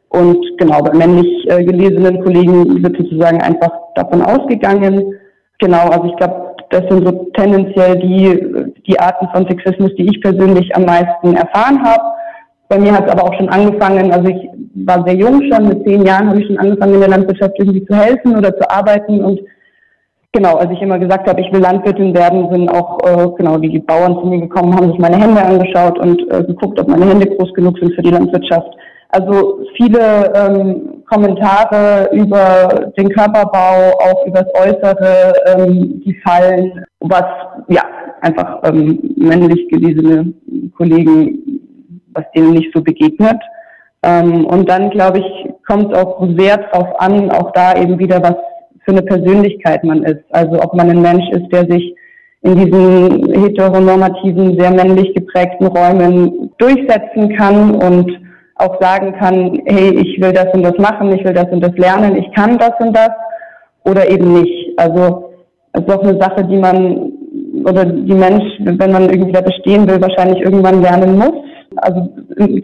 Und 0.08 0.38
genau, 0.56 0.80
bei 0.80 0.96
männlich 0.96 1.28
äh, 1.50 1.62
gelesenen 1.62 2.24
Kollegen 2.24 2.82
wird 2.82 2.96
sozusagen 2.96 3.42
einfach 3.42 3.70
davon 3.96 4.22
ausgegangen. 4.22 5.14
Genau, 5.58 5.88
also 5.88 6.06
ich 6.06 6.16
glaube, 6.16 6.54
das 6.70 6.82
sind 6.88 7.06
so 7.06 7.12
tendenziell 7.34 7.96
die, 7.98 8.72
die 8.86 8.98
Arten 8.98 9.28
von 9.34 9.46
Sexismus, 9.46 9.90
die 9.98 10.06
ich 10.06 10.20
persönlich 10.22 10.74
am 10.74 10.86
meisten 10.86 11.36
erfahren 11.36 11.82
habe. 11.84 12.02
Bei 12.70 12.78
mir 12.78 12.92
hat 12.92 13.06
es 13.06 13.12
aber 13.12 13.24
auch 13.24 13.34
schon 13.34 13.48
angefangen, 13.50 14.10
also 14.10 14.28
ich 14.28 14.48
war 14.86 15.04
sehr 15.06 15.16
jung 15.16 15.42
schon, 15.50 15.68
mit 15.68 15.86
zehn 15.86 16.04
Jahren 16.04 16.28
habe 16.28 16.40
ich 16.40 16.46
schon 16.46 16.58
angefangen 16.58 16.94
in 16.94 17.00
der 17.00 17.08
Landwirtschaft 17.10 17.54
irgendwie 17.58 17.84
zu 17.84 17.94
helfen 17.94 18.36
oder 18.36 18.56
zu 18.56 18.70
arbeiten 18.70 19.22
und 19.22 19.40
Genau, 20.32 20.56
als 20.56 20.70
ich 20.72 20.82
immer 20.82 20.98
gesagt 20.98 21.26
habe, 21.26 21.40
ich 21.40 21.50
will 21.52 21.60
Landwirtin 21.60 22.14
werden, 22.14 22.50
sind 22.52 22.68
auch 22.68 22.98
äh, 23.02 23.28
genau 23.38 23.56
die 23.56 23.78
Bauern 23.78 24.14
zu 24.20 24.26
mir 24.26 24.40
gekommen, 24.42 24.74
haben 24.74 24.90
sich 24.90 24.98
meine 24.98 25.16
Hände 25.16 25.42
angeschaut 25.42 25.98
und 25.98 26.20
äh, 26.30 26.44
geguckt, 26.44 26.78
ob 26.78 26.86
meine 26.86 27.06
Hände 27.06 27.26
groß 27.26 27.52
genug 27.54 27.78
sind 27.78 27.94
für 27.94 28.02
die 28.02 28.10
Landwirtschaft. 28.10 28.68
Also 29.10 29.60
viele 29.78 30.30
ähm, 30.34 31.02
Kommentare 31.08 32.10
über 32.12 32.90
den 32.98 33.08
Körperbau, 33.08 33.92
auch 34.00 34.26
über 34.26 34.42
das 34.42 34.54
Äußere, 34.54 35.32
ähm, 35.46 36.02
die 36.04 36.14
fallen, 36.22 36.84
was 37.00 37.24
ja 37.68 37.82
einfach 38.20 38.60
ähm, 38.64 38.98
männlich 39.16 39.66
gelesene 39.70 40.34
Kollegen, 40.76 41.38
was 42.12 42.24
denen 42.36 42.52
nicht 42.52 42.70
so 42.74 42.82
begegnet. 42.82 43.40
Ähm, 44.02 44.44
und 44.44 44.68
dann 44.68 44.90
glaube 44.90 45.20
ich, 45.20 45.54
kommt 45.66 45.90
es 45.90 45.98
auch 45.98 46.22
sehr 46.36 46.58
drauf 46.58 46.88
an, 46.98 47.30
auch 47.30 47.50
da 47.52 47.74
eben 47.76 47.98
wieder 47.98 48.22
was 48.22 48.36
für 48.88 48.92
eine 48.92 49.02
Persönlichkeit 49.02 49.84
man 49.84 50.02
ist. 50.02 50.24
Also 50.30 50.62
ob 50.62 50.74
man 50.74 50.88
ein 50.88 51.02
Mensch 51.02 51.28
ist, 51.30 51.52
der 51.52 51.66
sich 51.66 51.94
in 52.40 52.56
diesen 52.56 53.34
heteronormativen, 53.34 54.58
sehr 54.58 54.70
männlich 54.70 55.12
geprägten 55.14 55.66
Räumen 55.66 56.50
durchsetzen 56.56 57.36
kann 57.36 57.74
und 57.74 58.10
auch 58.54 58.80
sagen 58.80 59.12
kann, 59.18 59.60
hey, 59.66 59.90
ich 59.90 60.20
will 60.22 60.32
das 60.32 60.46
und 60.54 60.62
das 60.62 60.78
machen, 60.78 61.12
ich 61.12 61.22
will 61.22 61.34
das 61.34 61.50
und 61.50 61.60
das 61.60 61.76
lernen, 61.76 62.16
ich 62.16 62.32
kann 62.34 62.56
das 62.58 62.72
und 62.80 62.96
das 62.96 63.10
oder 63.84 64.08
eben 64.10 64.32
nicht. 64.40 64.78
Also 64.78 65.32
es 65.72 65.82
ist 65.82 65.90
auch 65.90 66.02
eine 66.02 66.18
Sache, 66.18 66.44
die 66.44 66.56
man 66.56 67.12
oder 67.64 67.84
die 67.84 68.14
Mensch, 68.14 68.44
wenn 68.60 68.92
man 68.92 69.10
irgendwie 69.10 69.32
da 69.32 69.42
bestehen 69.42 69.86
will, 69.86 70.00
wahrscheinlich 70.00 70.40
irgendwann 70.40 70.80
lernen 70.80 71.18
muss. 71.18 71.34
Also 71.76 72.08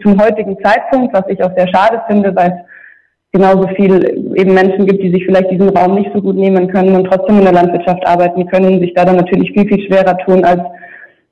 zum 0.01 0.19
heutigen 0.19 0.57
Zeitpunkt, 0.63 1.13
was 1.13 1.25
ich 1.27 1.41
auch 1.43 1.51
sehr 1.55 1.67
schade 1.67 2.01
finde, 2.07 2.35
weil 2.35 2.47
es 2.47 2.74
genauso 3.35 3.67
viel 3.75 4.33
eben 4.35 4.53
Menschen 4.53 4.85
gibt, 4.85 5.03
die 5.03 5.11
sich 5.11 5.25
vielleicht 5.25 5.51
diesen 5.51 5.69
Raum 5.69 5.95
nicht 5.95 6.09
so 6.13 6.21
gut 6.21 6.37
nehmen 6.37 6.69
können 6.69 6.95
und 6.95 7.05
trotzdem 7.05 7.39
in 7.39 7.43
der 7.43 7.53
Landwirtschaft 7.53 8.07
arbeiten 8.07 8.45
können, 8.47 8.79
sich 8.79 8.93
da 8.93 9.03
dann 9.03 9.17
natürlich 9.17 9.51
viel, 9.51 9.67
viel 9.67 9.85
schwerer 9.85 10.17
tun 10.19 10.45
als 10.45 10.61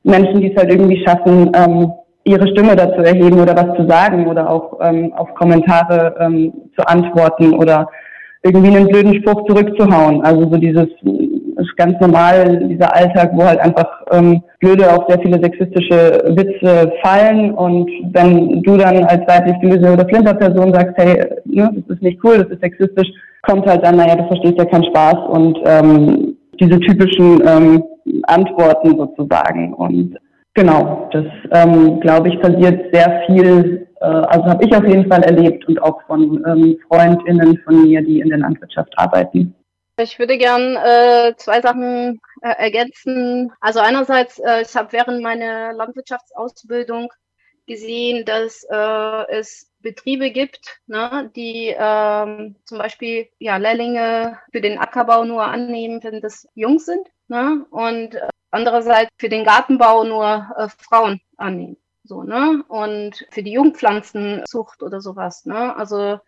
Menschen, 0.03 0.41
die 0.41 0.51
es 0.51 0.57
halt 0.57 0.69
irgendwie 0.69 1.01
schaffen, 1.05 1.49
ähm, 1.55 1.93
ihre 2.25 2.47
Stimme 2.49 2.75
dazu 2.75 3.01
erheben 3.01 3.39
oder 3.39 3.55
was 3.55 3.77
zu 3.77 3.87
sagen 3.87 4.27
oder 4.27 4.49
auch 4.49 4.79
ähm, 4.81 5.13
auf 5.13 5.33
Kommentare 5.35 6.15
ähm, 6.19 6.53
zu 6.77 6.85
antworten 6.87 7.53
oder 7.53 7.87
irgendwie 8.43 8.75
einen 8.75 8.87
blöden 8.87 9.15
Spruch 9.15 9.45
zurückzuhauen. 9.47 10.21
Also 10.23 10.49
so 10.49 10.57
dieses 10.57 10.87
ist 11.57 11.77
ganz 11.77 11.99
normal, 12.01 12.67
dieser 12.67 12.93
Alltag, 12.95 13.31
wo 13.33 13.43
halt 13.43 13.59
einfach 13.59 13.87
ähm, 14.11 14.41
blöde 14.59 14.91
auch 14.91 15.07
sehr 15.07 15.19
viele 15.19 15.41
sexistische 15.41 16.23
Witze 16.35 16.91
fallen 17.01 17.51
und 17.51 17.89
wenn 18.11 18.61
du 18.63 18.77
dann 18.77 19.03
als 19.05 19.21
weiblich 19.27 19.59
gelöste 19.61 19.93
oder 19.93 20.07
Flinter-Person 20.07 20.73
sagst, 20.73 20.93
hey, 20.97 21.25
ne, 21.45 21.82
nicht 22.03 22.19
cool, 22.23 22.37
das 22.37 22.49
ist 22.49 22.61
sexistisch, 22.61 23.07
kommt 23.41 23.65
halt 23.65 23.83
dann, 23.83 23.97
naja, 23.97 24.15
du 24.15 24.27
verstehst 24.27 24.57
ja 24.57 24.65
keinen 24.65 24.85
Spaß 24.85 25.29
und 25.29 25.59
ähm, 25.65 26.37
diese 26.59 26.79
typischen 26.79 27.41
ähm, 27.47 27.83
Antworten 28.23 28.97
sozusagen 28.97 29.73
und 29.73 30.17
Genau, 30.55 31.09
das 31.11 31.25
ähm, 31.51 31.99
glaube 31.99 32.29
ich 32.29 32.39
passiert 32.39 32.93
sehr 32.93 33.23
viel, 33.25 33.87
äh, 34.01 34.05
also 34.05 34.45
habe 34.45 34.63
ich 34.63 34.75
auf 34.75 34.85
jeden 34.85 35.09
Fall 35.09 35.23
erlebt 35.23 35.67
und 35.67 35.81
auch 35.81 35.99
von 36.05 36.43
ähm, 36.45 36.77
Freundinnen 36.87 37.57
von 37.63 37.83
mir, 37.83 38.03
die 38.03 38.19
in 38.19 38.29
der 38.29 38.37
Landwirtschaft 38.37 38.93
arbeiten. 38.97 39.55
Ich 39.99 40.19
würde 40.19 40.37
gern 40.37 40.75
äh, 40.75 41.33
zwei 41.37 41.59
Sachen 41.61 42.19
äh, 42.41 42.53
ergänzen. 42.57 43.51
Also 43.61 43.79
einerseits, 43.79 44.39
äh, 44.39 44.61
ich 44.61 44.75
habe 44.75 44.91
während 44.91 45.23
meiner 45.23 45.73
Landwirtschaftsausbildung 45.73 47.11
gesehen, 47.65 48.23
dass 48.25 48.63
äh, 48.69 49.31
es 49.31 49.71
Betriebe 49.83 50.31
gibt, 50.31 50.79
ne, 50.87 51.31
die 51.35 51.75
ähm, 51.77 52.55
zum 52.65 52.79
Beispiel 52.79 53.29
ja, 53.37 53.57
Lehrlinge 53.57 54.39
für 54.51 54.61
den 54.61 54.79
Ackerbau 54.79 55.23
nur 55.25 55.43
annehmen, 55.43 56.03
wenn 56.03 56.21
das 56.21 56.47
jung 56.55 56.79
sind. 56.79 57.07
Ne? 57.27 57.65
Und 57.69 58.15
äh, 58.15 58.29
andererseits 58.49 59.11
für 59.17 59.29
den 59.29 59.43
Gartenbau 59.43 60.03
nur 60.03 60.47
äh, 60.57 60.67
Frauen 60.79 61.21
annehmen. 61.37 61.77
So, 62.03 62.23
ne? 62.23 62.63
Und 62.67 63.25
für 63.31 63.43
die 63.43 63.53
Jungpflanzenzucht 63.53 64.83
oder 64.83 64.99
sowas, 64.99 65.45
ne? 65.45 65.75
Also 65.75 66.19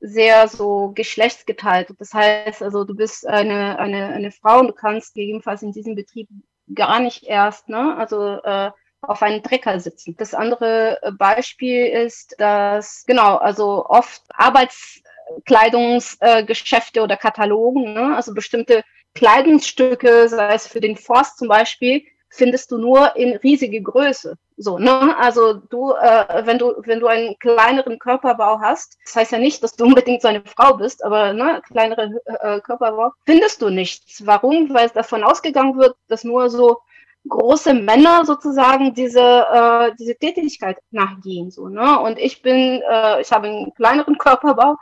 sehr 0.00 0.46
so 0.48 0.92
geschlechtsgeteilt. 0.94 1.88
Das 1.98 2.12
heißt, 2.12 2.62
also 2.62 2.84
du 2.84 2.94
bist 2.94 3.26
eine, 3.26 3.78
eine, 3.78 4.08
eine 4.08 4.30
Frau 4.30 4.60
und 4.60 4.68
du 4.68 4.72
kannst 4.74 5.14
gegebenenfalls 5.14 5.62
in 5.62 5.72
diesem 5.72 5.94
Betrieb 5.94 6.28
gar 6.74 7.00
nicht 7.00 7.24
erst, 7.24 7.68
ne? 7.68 7.96
Also 7.96 8.40
äh, 8.42 8.70
auf 9.08 9.22
einen 9.22 9.42
Trecker 9.42 9.80
sitzen. 9.80 10.14
Das 10.18 10.34
andere 10.34 10.98
Beispiel 11.18 11.86
ist, 11.86 12.34
dass 12.38 13.04
genau, 13.06 13.36
also 13.36 13.86
oft 13.86 14.22
Arbeitskleidungsgeschäfte 14.34 17.00
äh, 17.00 17.02
oder 17.02 17.16
Katalogen, 17.16 17.94
ne? 17.94 18.14
also 18.16 18.34
bestimmte 18.34 18.82
Kleidungsstücke, 19.14 20.28
sei 20.28 20.54
es 20.54 20.66
für 20.66 20.80
den 20.80 20.96
Forst 20.96 21.38
zum 21.38 21.48
Beispiel, 21.48 22.02
findest 22.28 22.70
du 22.70 22.78
nur 22.78 23.16
in 23.16 23.36
riesige 23.36 23.82
Größe. 23.82 24.36
So, 24.58 24.78
ne? 24.78 25.16
Also 25.18 25.54
du, 25.54 25.92
äh, 25.92 26.46
wenn 26.46 26.58
du, 26.58 26.74
wenn 26.84 27.00
du 27.00 27.06
einen 27.06 27.38
kleineren 27.38 27.98
Körperbau 27.98 28.60
hast, 28.60 28.98
das 29.04 29.16
heißt 29.16 29.32
ja 29.32 29.38
nicht, 29.38 29.62
dass 29.62 29.76
du 29.76 29.84
unbedingt 29.84 30.22
so 30.22 30.28
eine 30.28 30.42
Frau 30.44 30.74
bist, 30.74 31.04
aber 31.04 31.32
ne, 31.32 31.62
kleinere 31.66 32.20
äh, 32.24 32.60
Körperbau, 32.60 33.12
findest 33.26 33.62
du 33.62 33.70
nichts. 33.70 34.26
Warum? 34.26 34.72
Weil 34.72 34.86
es 34.86 34.92
davon 34.92 35.24
ausgegangen 35.24 35.78
wird, 35.78 35.96
dass 36.08 36.24
nur 36.24 36.50
so 36.50 36.80
große 37.28 37.74
Männer 37.74 38.24
sozusagen 38.24 38.94
diese, 38.94 39.20
äh, 39.20 39.92
diese 39.98 40.16
Tätigkeit 40.16 40.78
nachgehen. 40.90 41.50
So, 41.50 41.68
ne? 41.68 42.00
Und 42.00 42.18
ich 42.18 42.42
bin, 42.42 42.82
äh, 42.90 43.20
ich 43.20 43.32
habe 43.32 43.48
einen 43.48 43.74
kleineren 43.74 44.18
Körperbau, 44.18 44.76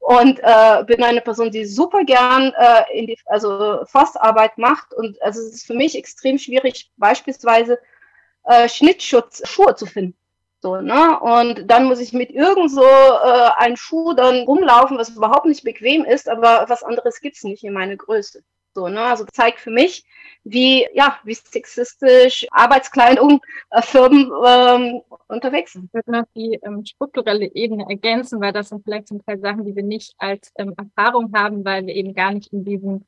und 0.00 0.40
äh, 0.42 0.82
bin 0.84 1.02
eine 1.04 1.20
Person, 1.20 1.50
die 1.50 1.66
super 1.66 2.04
gern 2.04 2.52
äh, 2.58 2.98
in 2.98 3.06
die 3.06 3.18
also 3.26 3.84
Forstarbeit 3.84 4.56
macht 4.56 4.94
und 4.94 5.20
also 5.22 5.40
es 5.40 5.54
ist 5.54 5.66
für 5.66 5.74
mich 5.74 5.96
extrem 5.96 6.38
schwierig 6.38 6.90
beispielsweise 6.96 7.78
äh, 8.44 8.68
Schnittschutzschuhe 8.68 9.74
zu 9.74 9.86
finden. 9.86 10.16
So, 10.62 10.80
ne? 10.80 11.18
Und 11.20 11.70
dann 11.70 11.84
muss 11.84 12.00
ich 12.00 12.12
mit 12.12 12.30
irgend 12.30 12.70
so 12.70 12.82
äh, 12.82 13.50
einem 13.56 13.76
Schuh 13.76 14.12
dann 14.14 14.44
rumlaufen, 14.44 14.98
was 14.98 15.10
überhaupt 15.10 15.46
nicht 15.46 15.64
bequem 15.64 16.04
ist, 16.04 16.28
aber 16.28 16.64
was 16.68 16.82
anderes 16.82 17.20
gibt's 17.20 17.44
nicht 17.44 17.64
in 17.64 17.72
meiner 17.72 17.96
Größe. 17.96 18.42
So, 18.74 18.88
ne? 18.88 19.00
Also 19.00 19.24
zeigt 19.32 19.60
für 19.60 19.70
mich, 19.70 20.04
wie, 20.44 20.86
ja, 20.94 21.18
wie 21.24 21.34
sexistisch 21.34 22.46
Arbeitskleidung 22.50 23.40
äh, 23.70 23.82
Firmen 23.82 24.30
ähm, 24.46 25.02
unterwegs 25.28 25.72
sind. 25.72 25.86
Ich 25.86 25.94
würde 25.94 26.12
noch 26.12 26.24
die 26.36 26.58
ähm, 26.62 26.84
strukturelle 26.84 27.52
Ebene 27.54 27.86
ergänzen, 27.88 28.40
weil 28.40 28.52
das 28.52 28.68
sind 28.68 28.84
vielleicht 28.84 29.08
zum 29.08 29.24
Teil 29.24 29.40
Sachen, 29.40 29.64
die 29.64 29.74
wir 29.74 29.82
nicht 29.82 30.14
als 30.18 30.52
ähm, 30.56 30.74
Erfahrung 30.76 31.32
haben, 31.34 31.64
weil 31.64 31.86
wir 31.86 31.94
eben 31.94 32.14
gar 32.14 32.32
nicht 32.32 32.52
in 32.52 32.64
diesen 32.64 33.06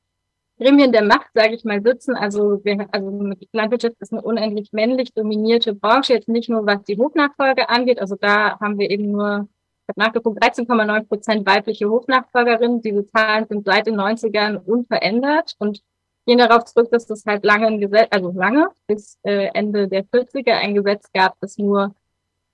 Gremien 0.58 0.92
der 0.92 1.04
Macht, 1.04 1.28
sage 1.34 1.54
ich 1.54 1.64
mal, 1.64 1.82
sitzen. 1.82 2.14
Also, 2.16 2.64
wir, 2.64 2.86
also 2.92 3.32
Landwirtschaft 3.52 3.96
ist 4.00 4.12
eine 4.12 4.22
unendlich 4.22 4.72
männlich 4.72 5.12
dominierte 5.14 5.74
Branche, 5.74 6.14
jetzt 6.14 6.28
nicht 6.28 6.48
nur 6.48 6.66
was 6.66 6.82
die 6.84 6.98
Hofnachfolge 6.98 7.68
angeht. 7.68 8.00
Also 8.00 8.16
da 8.16 8.58
haben 8.60 8.78
wir 8.78 8.90
eben 8.90 9.12
nur 9.12 9.48
habe 9.88 10.00
nachgeguckt, 10.00 10.42
13,9 10.42 11.08
Prozent 11.08 11.46
weibliche 11.46 11.88
Hofnachfolgerinnen. 11.88 12.82
Diese 12.82 13.06
Zahlen 13.06 13.46
sind 13.48 13.64
seit 13.64 13.86
den 13.86 13.96
90ern 13.96 14.56
unverändert 14.64 15.54
und 15.58 15.82
gehen 16.26 16.38
darauf 16.38 16.64
zurück, 16.64 16.90
dass 16.90 17.10
es 17.10 17.24
halt 17.26 17.44
lange 17.44 17.66
ein 17.66 17.80
Gesetz, 17.80 18.08
also 18.10 18.32
lange, 18.32 18.68
bis 18.86 19.18
äh, 19.24 19.50
Ende 19.54 19.88
der 19.88 20.04
40er 20.04 20.52
ein 20.52 20.74
Gesetz 20.74 21.10
gab, 21.12 21.38
dass 21.40 21.58
nur 21.58 21.94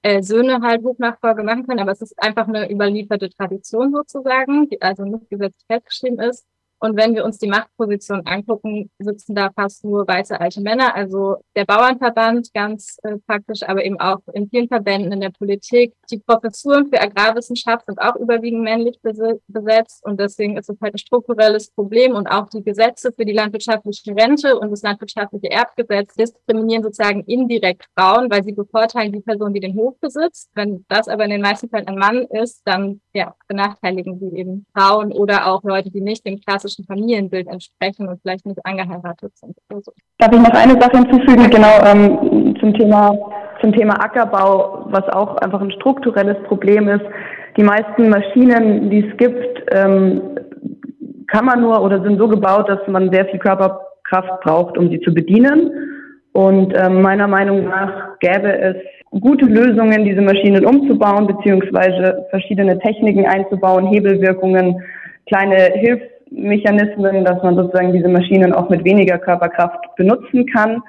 äh, 0.02 0.22
Söhne 0.22 0.60
halt 0.62 0.82
Hofnachfolge 0.84 1.42
machen 1.42 1.66
können. 1.66 1.80
Aber 1.80 1.92
es 1.92 2.02
ist 2.02 2.20
einfach 2.22 2.48
eine 2.48 2.70
überlieferte 2.70 3.28
Tradition 3.30 3.92
sozusagen, 3.92 4.68
die 4.68 4.80
also 4.80 5.04
nicht 5.04 5.28
gesetzlich 5.30 5.66
festgeschrieben 5.66 6.20
ist. 6.20 6.46
Und 6.80 6.96
wenn 6.96 7.14
wir 7.14 7.24
uns 7.24 7.38
die 7.38 7.48
Machtposition 7.48 8.22
angucken, 8.26 8.90
sitzen 8.98 9.34
da 9.34 9.50
fast 9.50 9.84
nur 9.84 10.06
weiße 10.06 10.40
alte 10.40 10.60
Männer. 10.60 10.94
Also 10.94 11.36
der 11.56 11.64
Bauernverband 11.64 12.52
ganz 12.54 12.98
äh, 13.02 13.16
praktisch, 13.26 13.62
aber 13.62 13.84
eben 13.84 13.98
auch 13.98 14.20
in 14.32 14.48
vielen 14.48 14.68
Verbänden 14.68 15.12
in 15.12 15.20
der 15.20 15.30
Politik. 15.30 15.94
Die 16.10 16.18
Professuren 16.18 16.88
für 16.88 17.00
Agrarwissenschaft 17.00 17.86
sind 17.86 18.00
auch 18.00 18.16
überwiegend 18.16 18.62
männlich 18.62 19.00
besetzt 19.02 20.04
und 20.04 20.20
deswegen 20.20 20.56
ist 20.56 20.70
es 20.70 20.80
halt 20.80 20.94
ein 20.94 20.98
strukturelles 20.98 21.70
Problem 21.70 22.14
und 22.14 22.28
auch 22.28 22.48
die 22.48 22.62
Gesetze 22.62 23.12
für 23.12 23.24
die 23.24 23.32
landwirtschaftliche 23.32 24.14
Rente 24.14 24.58
und 24.58 24.70
das 24.70 24.82
landwirtschaftliche 24.82 25.50
Erbgesetz 25.50 26.14
diskriminieren 26.14 26.82
sozusagen 26.82 27.24
indirekt 27.24 27.86
Frauen, 27.96 28.30
weil 28.30 28.44
sie 28.44 28.52
bevorteilen 28.52 29.12
die 29.12 29.20
Person, 29.20 29.52
die 29.52 29.60
den 29.60 29.74
Hof 29.74 29.98
besitzt. 30.00 30.50
Wenn 30.54 30.84
das 30.88 31.08
aber 31.08 31.24
in 31.24 31.30
den 31.30 31.42
meisten 31.42 31.68
Fällen 31.68 31.88
ein 31.88 31.98
Mann 31.98 32.24
ist, 32.26 32.62
dann 32.64 33.00
ja, 33.18 33.34
benachteiligen 33.48 34.18
sie 34.20 34.36
eben 34.38 34.64
Frauen 34.74 35.10
oder 35.12 35.46
auch 35.48 35.62
Leute, 35.64 35.90
die 35.90 36.00
nicht 36.00 36.24
dem 36.24 36.40
klassischen 36.40 36.84
Familienbild 36.84 37.48
entsprechen 37.48 38.08
und 38.08 38.20
vielleicht 38.22 38.46
nicht 38.46 38.64
angeheiratet 38.64 39.36
sind. 39.36 39.56
So. 39.68 39.92
Darf 40.18 40.32
ich 40.32 40.40
noch 40.40 40.54
eine 40.54 40.80
Sache 40.80 40.98
hinzufügen, 40.98 41.50
genau 41.50 41.74
ähm, 41.84 42.56
zum 42.60 42.72
Thema 42.74 43.12
zum 43.60 43.72
Thema 43.72 43.94
Ackerbau, 43.94 44.86
was 44.90 45.02
auch 45.08 45.36
einfach 45.38 45.60
ein 45.60 45.72
strukturelles 45.72 46.36
Problem 46.44 46.88
ist. 46.88 47.04
Die 47.56 47.64
meisten 47.64 48.08
Maschinen, 48.08 48.88
die 48.88 49.04
es 49.04 49.16
gibt, 49.16 49.64
ähm, 49.72 50.38
kann 51.26 51.44
man 51.44 51.60
nur 51.60 51.82
oder 51.82 52.00
sind 52.02 52.18
so 52.18 52.28
gebaut, 52.28 52.68
dass 52.68 52.86
man 52.86 53.12
sehr 53.12 53.26
viel 53.26 53.40
Körperkraft 53.40 54.40
braucht, 54.42 54.78
um 54.78 54.90
sie 54.90 55.00
zu 55.00 55.12
bedienen. 55.12 55.72
Und 56.32 56.72
ähm, 56.76 57.02
meiner 57.02 57.26
Meinung 57.26 57.64
nach 57.64 58.18
gäbe 58.20 58.56
es 58.60 58.76
gute 59.10 59.46
Lösungen, 59.46 60.04
diese 60.04 60.20
Maschinen 60.20 60.64
umzubauen, 60.64 61.26
beziehungsweise 61.26 62.26
verschiedene 62.30 62.78
Techniken 62.78 63.26
einzubauen, 63.26 63.86
Hebelwirkungen, 63.86 64.82
kleine 65.26 65.72
Hilfs 65.74 66.04
Mechanismen, 66.30 67.24
dass 67.24 67.42
man 67.42 67.56
sozusagen 67.56 67.92
diese 67.92 68.08
Maschinen 68.08 68.52
auch 68.52 68.68
mit 68.68 68.84
weniger 68.84 69.18
Körperkraft 69.18 69.78
benutzen 69.96 70.46
kann. 70.46 70.82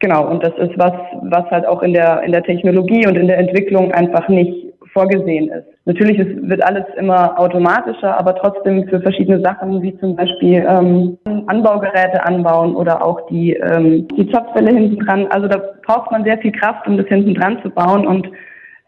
Genau, 0.00 0.28
und 0.28 0.42
das 0.42 0.52
ist 0.58 0.78
was, 0.78 0.92
was 1.22 1.50
halt 1.50 1.66
auch 1.66 1.82
in 1.82 1.92
der, 1.92 2.22
in 2.22 2.32
der 2.32 2.42
Technologie 2.42 3.06
und 3.06 3.16
in 3.16 3.26
der 3.26 3.38
Entwicklung 3.38 3.92
einfach 3.92 4.28
nicht 4.28 4.63
vorgesehen 4.94 5.50
ist. 5.50 5.66
Natürlich 5.84 6.18
ist, 6.18 6.48
wird 6.48 6.64
alles 6.64 6.84
immer 6.96 7.38
automatischer, 7.38 8.18
aber 8.18 8.34
trotzdem 8.36 8.88
für 8.88 9.00
verschiedene 9.00 9.40
Sachen, 9.40 9.82
wie 9.82 9.98
zum 9.98 10.16
Beispiel 10.16 10.64
ähm, 10.66 11.18
Anbaugeräte 11.46 12.24
anbauen 12.24 12.74
oder 12.74 13.04
auch 13.04 13.26
die, 13.28 13.52
ähm, 13.52 14.08
die 14.16 14.30
Zapfwelle 14.30 14.72
hinten 14.72 15.04
dran. 15.04 15.26
Also 15.28 15.48
da 15.48 15.60
braucht 15.84 16.10
man 16.10 16.24
sehr 16.24 16.38
viel 16.38 16.52
Kraft, 16.52 16.86
um 16.86 16.96
das 16.96 17.06
hinten 17.08 17.34
dran 17.34 17.58
zu 17.62 17.68
bauen 17.68 18.06
und 18.06 18.28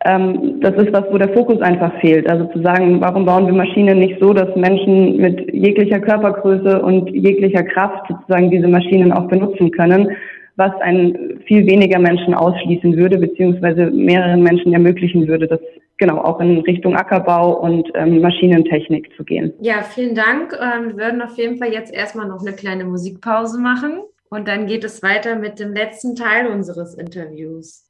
ähm, 0.05 0.61
das 0.61 0.75
ist 0.75 0.93
was, 0.93 1.05
wo 1.11 1.19
der 1.19 1.33
Fokus 1.33 1.61
einfach 1.63 1.93
fehlt. 2.01 2.31
Also 2.31 2.45
zu 2.47 2.63
sagen, 2.63 3.01
warum 3.01 3.25
bauen 3.25 3.47
wir 3.47 3.55
Maschinen 3.55 3.99
nicht 3.99 4.21
so, 4.21 4.33
dass 4.33 4.55
Menschen 4.55 5.17
mit 5.17 5.53
jeglicher 5.53 6.01
Körpergröße 6.01 6.81
und 6.83 7.11
jeglicher 7.11 7.65
Kraft 7.65 8.07
sozusagen 8.09 8.51
diese 8.51 8.69
Maschinen 8.69 9.13
auch 9.13 9.27
benutzen 9.29 9.71
können, 9.71 10.11
was 10.57 10.73
ein 10.81 11.41
viel 11.47 11.67
weniger 11.67 11.99
Menschen 11.99 12.35
ausschließen 12.35 12.97
würde, 12.97 13.19
beziehungsweise 13.19 13.91
mehreren 13.91 14.43
Menschen 14.43 14.73
ermöglichen 14.73 15.29
würde, 15.29 15.47
das 15.47 15.61
genau 15.99 16.19
auch 16.19 16.41
in 16.41 16.59
Richtung 16.61 16.97
Ackerbau 16.97 17.59
und 17.59 17.91
ähm, 17.95 18.21
Maschinentechnik 18.21 19.11
zu 19.17 19.25
gehen. 19.25 19.53
Ja, 19.61 19.83
vielen 19.83 20.15
Dank. 20.15 20.59
Ähm, 20.61 20.89
wir 20.89 20.97
würden 20.97 21.23
auf 21.23 21.37
jeden 21.39 21.59
Fall 21.59 21.73
jetzt 21.73 21.93
erstmal 21.93 22.29
noch 22.29 22.41
eine 22.41 22.55
kleine 22.55 22.85
Musikpause 22.85 23.61
machen. 23.61 24.01
Und 24.29 24.49
dann 24.49 24.67
geht 24.67 24.85
es 24.85 25.03
weiter 25.03 25.37
mit 25.37 25.61
dem 25.61 25.73
letzten 25.73 26.17
Teil 26.17 26.49
unseres 26.49 26.95
Interviews. 26.95 27.86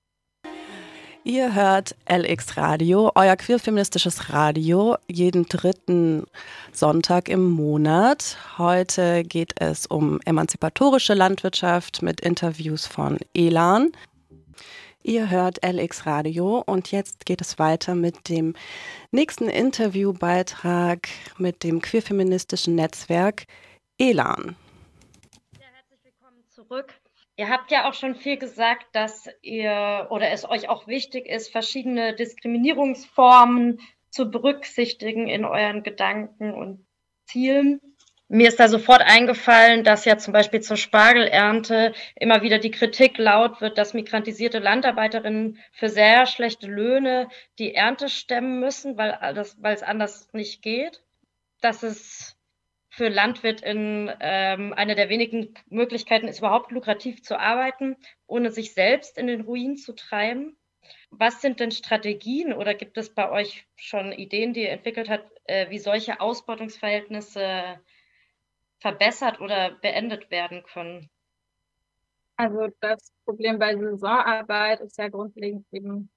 Ihr 1.27 1.57
hört 1.57 1.97
LX 2.09 2.57
Radio, 2.57 3.11
euer 3.17 3.35
queerfeministisches 3.35 4.33
Radio, 4.33 4.97
jeden 5.09 5.47
dritten 5.47 6.25
Sonntag 6.73 7.29
im 7.29 7.51
Monat. 7.51 8.39
Heute 8.59 9.25
geht 9.25 9.61
es 9.61 9.87
um 9.89 10.21
emanzipatorische 10.25 11.15
Landwirtschaft 11.15 12.01
mit 12.01 12.21
Interviews 12.21 12.87
von 12.87 13.19
Elan. 13.35 13.91
Ihr 15.03 15.29
hört 15.29 15.67
LX 15.67 16.07
Radio 16.07 16.62
und 16.65 16.93
jetzt 16.93 17.27
geht 17.27 17.41
es 17.41 17.59
weiter 17.59 17.97
mit 17.97 18.29
dem 18.29 18.55
nächsten 19.11 19.49
Interviewbeitrag 19.49 21.09
mit 21.39 21.65
dem 21.65 21.83
queerfeministischen 21.83 22.77
Netzwerk 22.77 23.47
Elan. 23.99 24.55
Ja, 25.59 25.67
herzlich 25.75 26.05
willkommen 26.05 26.45
zurück. 26.47 26.95
Ihr 27.37 27.51
habt 27.51 27.70
ja 27.70 27.88
auch 27.88 27.94
schon 27.94 28.14
viel 28.14 28.38
gesagt, 28.38 28.87
dass 28.92 29.29
ihr 29.42 30.07
oder 30.11 30.31
es 30.31 30.49
euch 30.49 30.68
auch 30.70 30.87
wichtig 30.87 31.27
ist, 31.27 31.53
verschiedene 31.53 32.14
Diskriminierungsformen 32.14 33.81
zu 34.09 34.31
berücksichtigen 34.31 35.29
in 35.29 35.44
euren 35.44 35.83
Gedanken 35.83 36.55
und 36.55 36.87
Zielen. 37.27 37.81
Mir 38.29 38.49
ist 38.49 38.59
da 38.59 38.68
sofort 38.68 39.03
eingefallen, 39.03 39.85
dass 39.85 40.05
ja 40.05 40.16
zum 40.18 40.33
Beispiel 40.33 40.61
zur 40.61 40.77
Spargelernte 40.77 41.92
immer 42.16 42.42
wieder 42.42 42.59
die 42.59 42.72
Kritik 42.72 43.18
laut 43.18 43.61
wird, 43.61 43.79
dass 43.79 43.94
migrantisierte 43.94 44.59
Landarbeiterinnen 44.59 45.59
für 45.72 45.88
sehr 45.88 46.27
schlechte 46.27 46.66
Löhne 46.66 47.29
die 47.59 47.75
Ernte 47.75 48.09
stemmen 48.09 48.59
müssen, 48.59 48.96
weil, 48.96 49.16
das, 49.35 49.62
weil 49.62 49.75
es 49.75 49.83
anders 49.83 50.33
nicht 50.33 50.62
geht. 50.62 51.03
Dass 51.61 51.83
es 51.85 52.36
für 52.97 53.09
LandwirtInnen 53.09 54.11
ähm, 54.21 54.73
eine 54.73 54.95
der 54.95 55.11
wenigen 55.11 55.53
Möglichkeiten 55.69 56.29
ist, 56.29 56.39
überhaupt 56.39 56.71
lukrativ 56.71 57.23
zu 57.23 57.39
arbeiten, 57.39 57.97
ohne 58.27 58.51
sich 58.51 58.73
selbst 58.73 59.19
in 59.19 59.27
den 59.27 59.43
Ruin 59.43 59.77
zu 59.77 59.95
treiben. 59.95 60.57
Was 61.11 61.43
sind 61.43 61.61
denn 61.61 61.73
Strategien 61.73 62.55
oder 62.55 62.73
gibt 62.73 62.97
es 62.97 63.15
bei 63.15 63.31
euch 63.31 63.67
schon 63.77 64.13
Ideen, 64.13 64.55
die 64.55 64.63
ihr 64.63 64.71
entwickelt 64.71 65.11
habt, 65.11 65.31
äh, 65.45 65.69
wie 65.69 65.79
solche 65.79 66.21
Ausbeutungsverhältnisse 66.21 67.79
verbessert 68.79 69.43
oder 69.43 69.73
beendet 69.83 70.31
werden 70.31 70.63
können? 70.63 71.11
Also 72.37 72.69
das 72.81 73.13
Problem 73.27 73.59
bei 73.59 73.77
Saisonarbeit 73.77 74.81
ist 74.81 74.97
ja 74.97 75.09
grundlegend 75.09 75.67
eben 75.71 76.11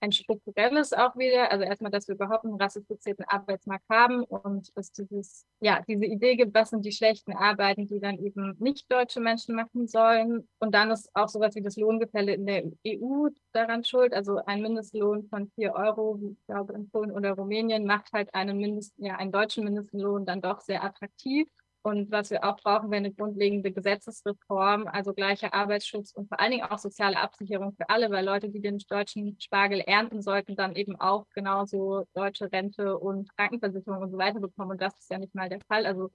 ein 0.00 0.12
strukturelles 0.12 0.92
auch 0.92 1.16
wieder. 1.16 1.50
Also 1.50 1.64
erstmal, 1.64 1.90
dass 1.90 2.08
wir 2.08 2.14
überhaupt 2.14 2.44
einen 2.44 2.60
rassifizierten 2.60 3.24
Arbeitsmarkt 3.28 3.88
haben 3.88 4.24
und 4.24 4.76
dass 4.76 4.92
dieses, 4.92 5.46
ja, 5.60 5.82
diese 5.86 6.04
Idee 6.04 6.36
gibt, 6.36 6.54
was 6.54 6.70
sind 6.70 6.84
die 6.84 6.92
schlechten 6.92 7.32
Arbeiten, 7.32 7.86
die 7.86 8.00
dann 8.00 8.18
eben 8.18 8.56
nicht 8.58 8.90
deutsche 8.90 9.20
Menschen 9.20 9.54
machen 9.54 9.86
sollen. 9.88 10.48
Und 10.58 10.74
dann 10.74 10.90
ist 10.90 11.10
auch 11.14 11.28
sowas 11.28 11.54
wie 11.54 11.62
das 11.62 11.76
Lohngefälle 11.76 12.34
in 12.34 12.46
der 12.46 12.64
EU 12.86 13.28
daran 13.52 13.84
schuld. 13.84 14.12
Also 14.14 14.38
ein 14.46 14.62
Mindestlohn 14.62 15.28
von 15.28 15.50
vier 15.54 15.74
Euro, 15.74 16.20
wie 16.20 16.32
ich 16.32 16.46
glaube 16.46 16.74
in 16.74 16.88
Polen 16.90 17.10
oder 17.12 17.32
Rumänien, 17.32 17.84
macht 17.84 18.12
halt 18.12 18.34
einen 18.34 18.58
Mindest, 18.58 18.94
ja, 18.98 19.16
einen 19.16 19.32
deutschen 19.32 19.64
Mindestlohn 19.64 20.26
dann 20.26 20.40
doch 20.40 20.60
sehr 20.60 20.84
attraktiv. 20.84 21.48
Und 21.82 22.10
was 22.10 22.30
wir 22.30 22.44
auch 22.44 22.56
brauchen, 22.56 22.90
wäre 22.90 22.98
eine 22.98 23.12
grundlegende 23.12 23.72
Gesetzesreform, 23.72 24.88
also 24.88 25.14
gleicher 25.14 25.54
Arbeitsschutz 25.54 26.12
und 26.12 26.28
vor 26.28 26.40
allen 26.40 26.50
Dingen 26.50 26.64
auch 26.64 26.78
soziale 26.78 27.18
Absicherung 27.18 27.72
für 27.74 27.88
alle, 27.88 28.10
weil 28.10 28.24
Leute, 28.24 28.50
die 28.50 28.60
den 28.60 28.78
deutschen 28.78 29.40
Spargel 29.40 29.80
ernten 29.80 30.20
sollten, 30.20 30.56
dann 30.56 30.74
eben 30.74 30.96
auch 31.00 31.26
genauso 31.34 32.04
deutsche 32.14 32.50
Rente 32.50 32.98
und 32.98 33.34
Krankenversicherung 33.36 34.02
und 34.02 34.10
so 34.10 34.18
weiter 34.18 34.40
bekommen. 34.40 34.72
Und 34.72 34.82
das 34.82 34.98
ist 34.98 35.10
ja 35.10 35.18
nicht 35.18 35.34
mal 35.34 35.48
der 35.48 35.60
Fall. 35.68 35.86
Also 35.86 36.10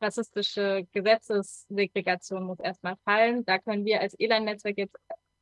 rassistische 0.00 0.86
Gesetzessegregation 0.92 2.44
muss 2.44 2.60
erstmal 2.60 2.96
fallen. 3.04 3.44
Da 3.44 3.58
können 3.58 3.84
wir 3.84 4.00
als 4.00 4.14
ELAN-Netzwerk 4.14 4.78
jetzt 4.78 4.96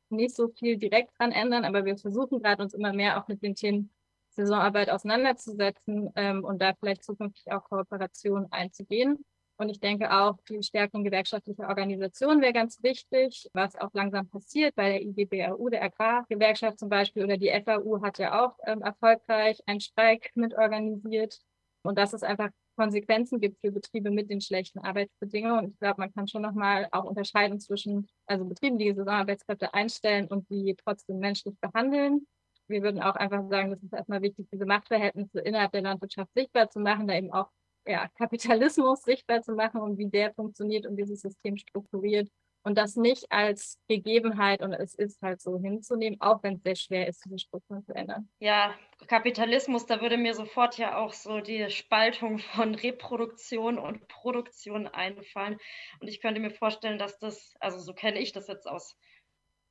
nicht 0.09 0.35
so 0.35 0.49
viel 0.49 0.77
direkt 0.77 1.11
dran 1.19 1.31
ändern, 1.31 1.65
aber 1.65 1.85
wir 1.85 1.97
versuchen 1.97 2.41
gerade 2.41 2.63
uns 2.63 2.73
immer 2.73 2.93
mehr 2.93 3.21
auch 3.21 3.27
mit 3.27 3.43
den 3.43 3.55
Themen 3.55 3.91
Saisonarbeit 4.31 4.89
auseinanderzusetzen 4.89 6.11
ähm, 6.15 6.43
und 6.43 6.61
da 6.61 6.73
vielleicht 6.79 7.03
zukünftig 7.03 7.51
auch 7.51 7.63
Kooperationen 7.63 8.51
einzugehen. 8.51 9.23
Und 9.57 9.69
ich 9.69 9.79
denke 9.79 10.13
auch, 10.13 10.37
die 10.49 10.61
Stärkung 10.61 11.03
gewerkschaftlicher 11.03 11.67
Organisationen 11.67 12.41
wäre 12.41 12.53
ganz 12.53 12.81
wichtig, 12.83 13.49
was 13.53 13.75
auch 13.75 13.89
langsam 13.93 14.29
passiert 14.29 14.75
bei 14.75 14.89
der 14.89 15.01
IGBRU, 15.01 15.69
der 15.69 15.83
Agrargewerkschaft 15.83 16.77
zum 16.77 16.89
Beispiel, 16.89 17.23
oder 17.23 17.37
die 17.37 17.49
FAU 17.65 18.01
hat 18.03 18.19
ja 18.19 18.45
auch 18.45 18.55
ähm, 18.65 18.81
erfolgreich 18.81 19.59
einen 19.65 19.81
Streik 19.81 20.31
mitorganisiert. 20.35 21.39
Und 21.81 21.97
dass 21.97 22.13
es 22.13 22.21
einfach 22.21 22.49
Konsequenzen 22.75 23.39
gibt 23.39 23.59
für 23.59 23.71
Betriebe 23.71 24.11
mit 24.11 24.29
den 24.29 24.41
schlechten 24.41 24.79
Arbeitsbedingungen. 24.79 25.65
Und 25.65 25.71
ich 25.71 25.79
glaube, 25.79 26.01
man 26.01 26.13
kann 26.13 26.27
schon 26.27 26.43
nochmal 26.43 26.87
auch 26.91 27.05
unterscheiden 27.05 27.59
zwischen, 27.59 28.07
also 28.27 28.45
Betrieben, 28.45 28.77
die 28.77 28.89
Saisonarbeitskräfte 28.89 29.73
einstellen 29.73 30.27
und 30.27 30.47
die 30.49 30.75
trotzdem 30.75 31.17
menschlich 31.17 31.55
behandeln. 31.59 32.27
Wir 32.67 32.83
würden 32.83 33.01
auch 33.01 33.15
einfach 33.15 33.49
sagen, 33.49 33.71
es 33.71 33.81
ist 33.81 33.93
erstmal 33.93 34.21
wichtig, 34.21 34.47
diese 34.51 34.65
Machtverhältnisse 34.65 35.39
innerhalb 35.39 35.71
der 35.71 35.81
Landwirtschaft 35.81 36.31
sichtbar 36.35 36.69
zu 36.69 36.79
machen, 36.79 37.07
da 37.07 37.15
eben 37.15 37.31
auch 37.31 37.49
ja, 37.87 38.07
Kapitalismus 38.17 39.01
sichtbar 39.01 39.41
zu 39.41 39.53
machen 39.53 39.81
und 39.81 39.97
wie 39.97 40.09
der 40.09 40.33
funktioniert 40.33 40.85
und 40.85 40.97
dieses 40.97 41.21
System 41.21 41.57
strukturiert 41.57 42.29
und 42.63 42.77
das 42.77 42.97
nicht 42.97 43.31
als 43.31 43.79
Gegebenheit 43.87 44.61
und 44.61 44.73
es 44.73 44.93
ist 44.93 45.21
halt 45.21 45.41
so 45.41 45.57
hinzunehmen, 45.57 46.19
auch 46.19 46.43
wenn 46.43 46.55
es 46.55 46.63
sehr 46.63 46.75
schwer 46.75 47.07
ist, 47.07 47.23
diese 47.23 47.39
Strukturen 47.39 47.85
zu 47.85 47.95
ändern. 47.95 48.29
Ja, 48.39 48.75
Kapitalismus, 49.07 49.85
da 49.85 50.01
würde 50.01 50.17
mir 50.17 50.33
sofort 50.33 50.77
ja 50.77 50.97
auch 50.97 51.13
so 51.13 51.39
die 51.39 51.69
Spaltung 51.69 52.39
von 52.39 52.75
Reproduktion 52.75 53.77
und 53.77 54.07
Produktion 54.09 54.87
einfallen. 54.87 55.57
Und 56.01 56.09
ich 56.09 56.19
könnte 56.19 56.41
mir 56.41 56.51
vorstellen, 56.51 56.99
dass 56.99 57.17
das, 57.19 57.55
also 57.61 57.79
so 57.79 57.93
kenne 57.93 58.19
ich 58.19 58.33
das 58.33 58.47
jetzt 58.47 58.67
aus 58.67 58.97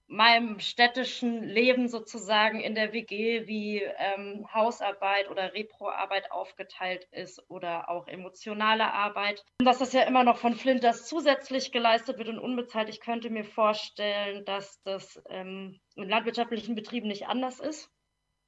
meinem 0.08 0.60
städtischen 0.60 1.42
Leben 1.42 1.88
sozusagen 1.88 2.60
in 2.60 2.74
der 2.74 2.92
WG, 2.92 3.46
wie 3.46 3.82
ähm, 3.82 4.46
Hausarbeit 4.52 5.28
oder 5.30 5.52
Reproarbeit 5.52 6.30
aufgeteilt 6.30 7.08
ist 7.10 7.42
oder 7.50 7.88
auch 7.88 8.06
emotionale 8.06 8.92
Arbeit. 8.92 9.44
Dass 9.58 9.78
das 9.78 9.92
ja 9.92 10.02
immer 10.02 10.22
noch 10.22 10.36
von 10.36 10.54
Flinters 10.54 11.06
zusätzlich 11.06 11.72
geleistet 11.72 12.18
wird 12.18 12.28
und 12.28 12.38
unbezahlt. 12.38 12.88
Ich 12.88 13.00
könnte 13.00 13.30
mir 13.30 13.44
vorstellen, 13.44 14.44
dass 14.44 14.80
das 14.82 15.20
ähm, 15.28 15.80
in 15.96 16.08
landwirtschaftlichen 16.08 16.74
Betrieben 16.74 17.08
nicht 17.08 17.26
anders 17.26 17.58
ist. 17.58 17.90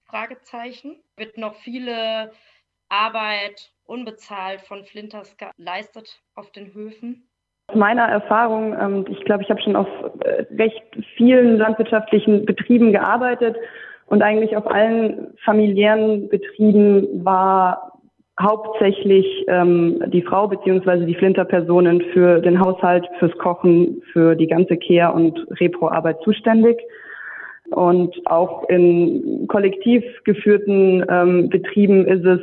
Fragezeichen. 0.04 1.02
Wird 1.16 1.36
noch 1.38 1.56
viele 1.56 2.32
Arbeit 2.88 3.72
unbezahlt 3.84 4.62
von 4.62 4.84
Flinters 4.84 5.36
geleistet 5.36 6.22
auf 6.34 6.50
den 6.52 6.72
Höfen. 6.72 7.27
Meiner 7.78 8.02
Erfahrung, 8.02 8.74
ähm, 8.78 9.04
ich 9.08 9.24
glaube, 9.24 9.44
ich 9.44 9.50
habe 9.50 9.62
schon 9.62 9.76
auf 9.76 9.86
äh, 10.24 10.44
recht 10.56 10.82
vielen 11.16 11.58
landwirtschaftlichen 11.58 12.44
Betrieben 12.44 12.92
gearbeitet 12.92 13.56
und 14.06 14.20
eigentlich 14.20 14.56
auf 14.56 14.66
allen 14.66 15.28
familiären 15.44 16.28
Betrieben 16.28 17.24
war 17.24 17.92
hauptsächlich 18.40 19.26
ähm, 19.46 20.02
die 20.08 20.22
Frau 20.22 20.48
beziehungsweise 20.48 21.06
die 21.06 21.14
Flinterpersonen 21.14 22.00
für 22.12 22.40
den 22.40 22.60
Haushalt, 22.60 23.06
fürs 23.20 23.36
Kochen, 23.38 24.02
für 24.12 24.34
die 24.34 24.48
ganze 24.48 24.76
Kehr- 24.76 25.14
und 25.14 25.38
Reproarbeit 25.60 26.20
zuständig. 26.22 26.78
Und 27.70 28.14
auch 28.26 28.68
in 28.68 29.46
kollektiv 29.46 30.02
geführten 30.24 31.04
ähm, 31.08 31.48
Betrieben 31.48 32.06
ist 32.06 32.24
es 32.24 32.40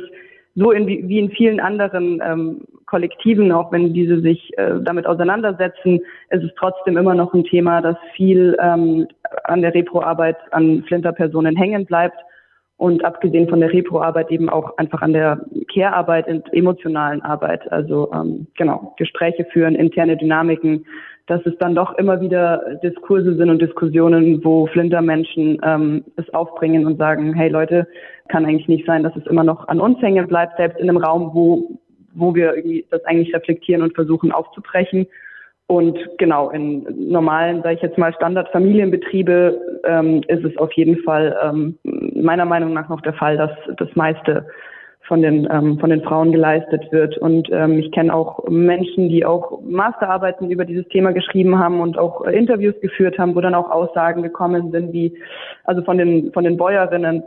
so 0.54 0.70
in, 0.70 0.86
wie 0.86 1.18
in 1.18 1.30
vielen 1.30 1.60
anderen 1.60 2.22
ähm, 2.24 2.60
Kollektiven, 2.86 3.50
auch 3.52 3.72
wenn 3.72 3.92
diese 3.92 4.20
sich 4.20 4.56
äh, 4.58 4.74
damit 4.80 5.06
auseinandersetzen, 5.06 6.00
ist 6.30 6.44
es 6.44 6.50
trotzdem 6.56 6.96
immer 6.96 7.14
noch 7.14 7.34
ein 7.34 7.44
Thema, 7.44 7.80
das 7.80 7.96
viel 8.14 8.56
ähm, 8.60 9.08
an 9.44 9.62
der 9.62 9.74
Reproarbeit 9.74 10.36
an 10.52 10.84
Flinterpersonen 10.86 11.56
hängen 11.56 11.84
bleibt 11.84 12.16
und 12.76 13.04
abgesehen 13.04 13.48
von 13.48 13.60
der 13.60 13.72
Reproarbeit 13.72 14.30
eben 14.30 14.48
auch 14.48 14.76
einfach 14.76 15.02
an 15.02 15.12
der 15.12 15.40
Care-Arbeit 15.72 16.28
und 16.28 16.52
emotionalen 16.52 17.22
Arbeit. 17.22 17.70
Also 17.72 18.10
ähm, 18.12 18.46
genau, 18.56 18.94
Gespräche 18.98 19.46
führen, 19.46 19.74
interne 19.74 20.16
Dynamiken, 20.16 20.86
dass 21.26 21.44
es 21.44 21.56
dann 21.58 21.74
doch 21.74 21.98
immer 21.98 22.20
wieder 22.20 22.78
Diskurse 22.84 23.34
sind 23.34 23.50
und 23.50 23.60
Diskussionen, 23.60 24.44
wo 24.44 24.66
Flintermenschen 24.66 25.58
ähm, 25.64 26.04
es 26.16 26.32
aufbringen 26.32 26.86
und 26.86 26.98
sagen, 26.98 27.34
hey 27.34 27.48
Leute, 27.48 27.88
kann 28.28 28.44
eigentlich 28.44 28.68
nicht 28.68 28.86
sein, 28.86 29.02
dass 29.02 29.16
es 29.16 29.26
immer 29.26 29.42
noch 29.42 29.66
an 29.68 29.80
uns 29.80 30.00
hängen 30.00 30.28
bleibt, 30.28 30.56
selbst 30.56 30.78
in 30.78 30.88
einem 30.88 30.98
Raum, 30.98 31.30
wo 31.34 31.78
wo 32.16 32.34
wir 32.34 32.54
irgendwie 32.54 32.86
das 32.90 33.04
eigentlich 33.04 33.34
reflektieren 33.34 33.82
und 33.82 33.94
versuchen 33.94 34.32
aufzubrechen. 34.32 35.06
Und 35.68 35.98
genau, 36.18 36.50
in 36.50 36.86
normalen, 37.10 37.62
sage 37.62 37.74
ich 37.74 37.82
jetzt 37.82 37.98
mal, 37.98 38.14
Standardfamilienbetriebe 38.14 39.80
ähm, 39.84 40.22
ist 40.28 40.44
es 40.44 40.56
auf 40.58 40.72
jeden 40.72 40.98
Fall 41.02 41.36
ähm, 41.42 41.78
meiner 42.14 42.44
Meinung 42.44 42.72
nach 42.72 42.88
noch 42.88 43.00
der 43.00 43.14
Fall, 43.14 43.36
dass 43.36 43.50
das 43.76 43.88
meiste 43.96 44.46
von 45.06 45.22
den, 45.22 45.48
ähm, 45.50 45.78
von 45.78 45.90
den 45.90 46.02
Frauen 46.02 46.32
geleistet 46.32 46.90
wird. 46.90 47.16
Und 47.18 47.48
ähm, 47.52 47.78
ich 47.78 47.90
kenne 47.92 48.14
auch 48.14 48.48
Menschen, 48.48 49.08
die 49.08 49.24
auch 49.24 49.60
Masterarbeiten 49.62 50.50
über 50.50 50.64
dieses 50.64 50.86
Thema 50.88 51.12
geschrieben 51.12 51.58
haben 51.58 51.80
und 51.80 51.98
auch 51.98 52.24
äh, 52.24 52.36
Interviews 52.36 52.74
geführt 52.80 53.18
haben, 53.18 53.34
wo 53.34 53.40
dann 53.40 53.54
auch 53.54 53.70
Aussagen 53.70 54.22
gekommen 54.22 54.70
sind, 54.70 54.92
wie 54.92 55.16
also 55.64 55.82
von 55.82 55.98
den, 55.98 56.32
von 56.32 56.44
den 56.44 56.56
Bäuerinnen, 56.56 57.22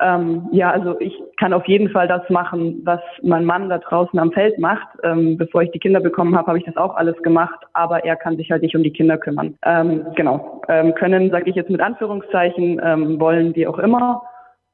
Ähm, 0.00 0.48
ja, 0.52 0.70
also 0.70 0.98
ich 1.00 1.14
kann 1.36 1.52
auf 1.52 1.66
jeden 1.66 1.90
Fall 1.90 2.08
das 2.08 2.28
machen, 2.30 2.80
was 2.84 3.00
mein 3.22 3.44
Mann 3.44 3.68
da 3.68 3.78
draußen 3.78 4.18
am 4.18 4.32
Feld 4.32 4.58
macht. 4.58 4.88
Ähm, 5.02 5.36
bevor 5.36 5.62
ich 5.62 5.70
die 5.72 5.78
Kinder 5.78 6.00
bekommen 6.00 6.36
habe, 6.36 6.48
habe 6.48 6.58
ich 6.58 6.64
das 6.64 6.76
auch 6.76 6.96
alles 6.96 7.16
gemacht, 7.22 7.58
aber 7.74 8.04
er 8.04 8.16
kann 8.16 8.36
sich 8.36 8.50
halt 8.50 8.62
nicht 8.62 8.74
um 8.74 8.82
die 8.82 8.92
Kinder 8.92 9.18
kümmern. 9.18 9.54
Ähm, 9.64 10.06
genau, 10.16 10.62
ähm, 10.68 10.94
können, 10.94 11.30
sage 11.30 11.50
ich 11.50 11.56
jetzt 11.56 11.70
mit 11.70 11.80
Anführungszeichen, 11.80 12.80
ähm, 12.82 13.20
wollen 13.20 13.54
wie 13.54 13.66
auch 13.66 13.78
immer. 13.78 14.22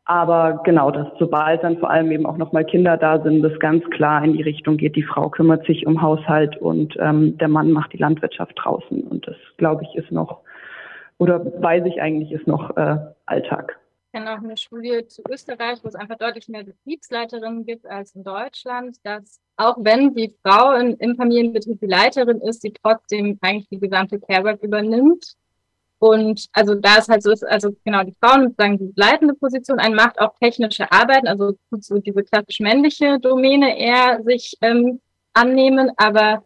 Aber 0.08 0.60
genau, 0.64 0.92
dass 0.92 1.08
sobald 1.18 1.64
dann 1.64 1.78
vor 1.78 1.90
allem 1.90 2.12
eben 2.12 2.26
auch 2.26 2.36
nochmal 2.36 2.64
Kinder 2.64 2.96
da 2.96 3.20
sind, 3.20 3.42
das 3.42 3.58
ganz 3.58 3.84
klar 3.90 4.22
in 4.24 4.34
die 4.34 4.42
Richtung 4.42 4.76
geht, 4.76 4.94
die 4.94 5.02
Frau 5.02 5.28
kümmert 5.30 5.66
sich 5.66 5.84
um 5.84 6.00
Haushalt 6.00 6.56
und 6.58 6.94
ähm, 7.00 7.36
der 7.38 7.48
Mann 7.48 7.72
macht 7.72 7.92
die 7.92 7.98
Landwirtschaft 7.98 8.52
draußen. 8.54 9.02
Und 9.02 9.26
das, 9.26 9.34
glaube 9.56 9.82
ich, 9.82 9.96
ist 9.96 10.12
noch, 10.12 10.42
oder 11.18 11.44
weiß 11.60 11.84
ich 11.86 12.00
eigentlich, 12.00 12.30
ist 12.30 12.46
noch 12.46 12.76
äh, 12.76 12.98
Alltag. 13.26 13.76
Kenne 14.16 14.32
auch 14.32 14.42
eine 14.42 14.56
Studie 14.56 15.06
zu 15.06 15.20
Österreich, 15.30 15.78
wo 15.82 15.88
es 15.88 15.94
einfach 15.94 16.16
deutlich 16.16 16.48
mehr 16.48 16.64
Betriebsleiterinnen 16.64 17.66
gibt 17.66 17.84
als 17.84 18.14
in 18.14 18.24
Deutschland, 18.24 18.96
dass 19.02 19.40
auch 19.58 19.76
wenn 19.80 20.14
die 20.14 20.34
Frau 20.42 20.72
in, 20.72 20.94
im 20.94 21.16
Familienbetrieb 21.16 21.80
die 21.80 21.86
Leiterin 21.86 22.40
ist, 22.40 22.62
sie 22.62 22.72
trotzdem 22.72 23.36
eigentlich 23.42 23.68
die 23.68 23.78
gesamte 23.78 24.18
Carework 24.18 24.62
übernimmt 24.62 25.34
und 25.98 26.46
also 26.54 26.74
da 26.74 26.96
es 26.96 27.08
halt 27.08 27.22
so 27.22 27.30
ist, 27.30 27.44
also 27.46 27.76
genau, 27.84 28.04
die 28.04 28.14
Frauen 28.18 28.54
sagen 28.56 28.78
die 28.78 28.90
leitende 28.96 29.34
Position 29.34 29.78
ein, 29.80 29.94
macht 29.94 30.18
auch 30.18 30.34
technische 30.38 30.90
Arbeiten, 30.90 31.28
also 31.28 31.52
so 31.78 31.98
diese 31.98 32.24
klassisch 32.24 32.60
männliche 32.60 33.20
Domäne 33.20 33.78
eher 33.78 34.22
sich 34.24 34.56
ähm, 34.62 34.98
annehmen, 35.34 35.90
aber 35.98 36.42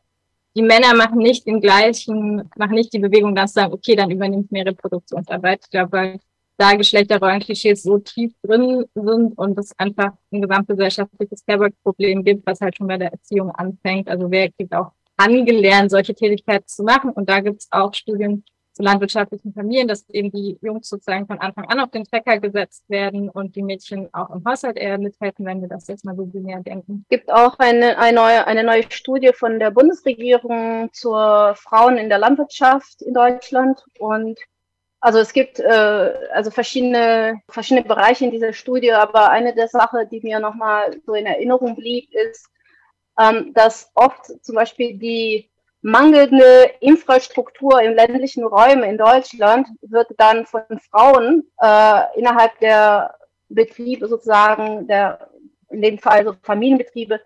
die 0.56 0.62
Männer 0.62 0.96
machen 0.96 1.18
nicht 1.18 1.46
den 1.46 1.60
gleichen, 1.60 2.50
machen 2.56 2.74
nicht 2.74 2.92
die 2.92 2.98
Bewegung, 2.98 3.36
dass 3.36 3.52
sagen, 3.52 3.72
okay, 3.72 3.94
dann 3.94 4.10
übernimmt 4.10 4.50
mehr 4.50 4.66
Reproduktionsarbeit. 4.66 5.60
Ich 5.62 5.70
glaube, 5.70 6.18
da 6.60 6.74
Geschlechterrollenklischees 6.74 7.82
so 7.82 7.98
tief 7.98 8.34
drin 8.42 8.84
sind 8.94 9.38
und 9.38 9.58
es 9.58 9.72
einfach 9.78 10.12
ein 10.30 10.42
gesamtgesellschaftliches 10.42 11.44
Care-Problem 11.46 12.22
gibt, 12.22 12.46
was 12.46 12.60
halt 12.60 12.76
schon 12.76 12.86
bei 12.86 12.98
der 12.98 13.12
Erziehung 13.12 13.50
anfängt. 13.50 14.08
Also 14.08 14.30
wer 14.30 14.50
kriegt 14.52 14.74
auch 14.74 14.92
angelernt, 15.16 15.90
solche 15.90 16.14
Tätigkeiten 16.14 16.66
zu 16.66 16.82
machen. 16.82 17.10
Und 17.10 17.30
da 17.30 17.40
gibt 17.40 17.62
es 17.62 17.68
auch 17.70 17.94
Studien, 17.94 18.44
zu 18.72 18.82
landwirtschaftlichen 18.82 19.52
Familien, 19.52 19.88
dass 19.88 20.08
eben 20.10 20.30
die 20.30 20.58
Jungs 20.62 20.88
sozusagen 20.88 21.26
von 21.26 21.38
Anfang 21.38 21.64
an 21.66 21.80
auf 21.80 21.90
den 21.90 22.04
Trecker 22.04 22.38
gesetzt 22.38 22.88
werden 22.88 23.28
und 23.28 23.56
die 23.56 23.62
Mädchen 23.62 24.08
auch 24.12 24.30
im 24.30 24.44
Haushalt 24.44 24.76
eher 24.76 24.98
mithelfen, 24.98 25.44
wenn 25.44 25.60
wir 25.60 25.68
das 25.68 25.88
jetzt 25.88 26.04
mal 26.04 26.14
so 26.14 26.24
binär 26.24 26.60
denken. 26.60 27.04
Es 27.08 27.18
gibt 27.18 27.32
auch 27.32 27.58
eine, 27.58 27.98
eine, 27.98 28.14
neue, 28.14 28.46
eine 28.46 28.62
neue 28.64 28.84
Studie 28.90 29.32
von 29.34 29.58
der 29.58 29.70
Bundesregierung 29.70 30.90
zur 30.92 31.54
Frauen 31.56 31.96
in 31.96 32.08
der 32.08 32.18
Landwirtschaft 32.18 33.02
in 33.02 33.12
Deutschland 33.12 33.84
und 33.98 34.38
also 35.00 35.18
es 35.18 35.32
gibt 35.32 35.58
äh, 35.58 36.14
also 36.32 36.50
verschiedene 36.50 37.40
verschiedene 37.48 37.86
Bereiche 37.86 38.24
in 38.24 38.30
dieser 38.30 38.52
Studie, 38.52 38.92
aber 38.92 39.30
eine 39.30 39.54
der 39.54 39.68
Sachen, 39.68 40.08
die 40.10 40.20
mir 40.20 40.40
nochmal 40.40 40.96
so 41.06 41.14
in 41.14 41.26
Erinnerung 41.26 41.74
blieb, 41.76 42.12
ist, 42.12 42.48
ähm, 43.18 43.52
dass 43.54 43.90
oft 43.94 44.26
zum 44.44 44.54
Beispiel 44.54 44.98
die 44.98 45.50
mangelnde 45.82 46.70
Infrastruktur 46.80 47.80
in 47.80 47.94
ländlichen 47.94 48.44
Räumen 48.44 48.84
in 48.84 48.98
Deutschland 48.98 49.68
wird 49.80 50.08
dann 50.18 50.44
von 50.46 50.62
Frauen 50.90 51.44
äh, 51.62 52.18
innerhalb 52.18 52.58
der 52.60 53.14
Betriebe 53.48 54.06
sozusagen, 54.06 54.86
der, 54.86 55.30
in 55.70 55.82
dem 55.82 55.98
Fall 55.98 56.24
so 56.24 56.34
Familienbetriebe, 56.42 57.20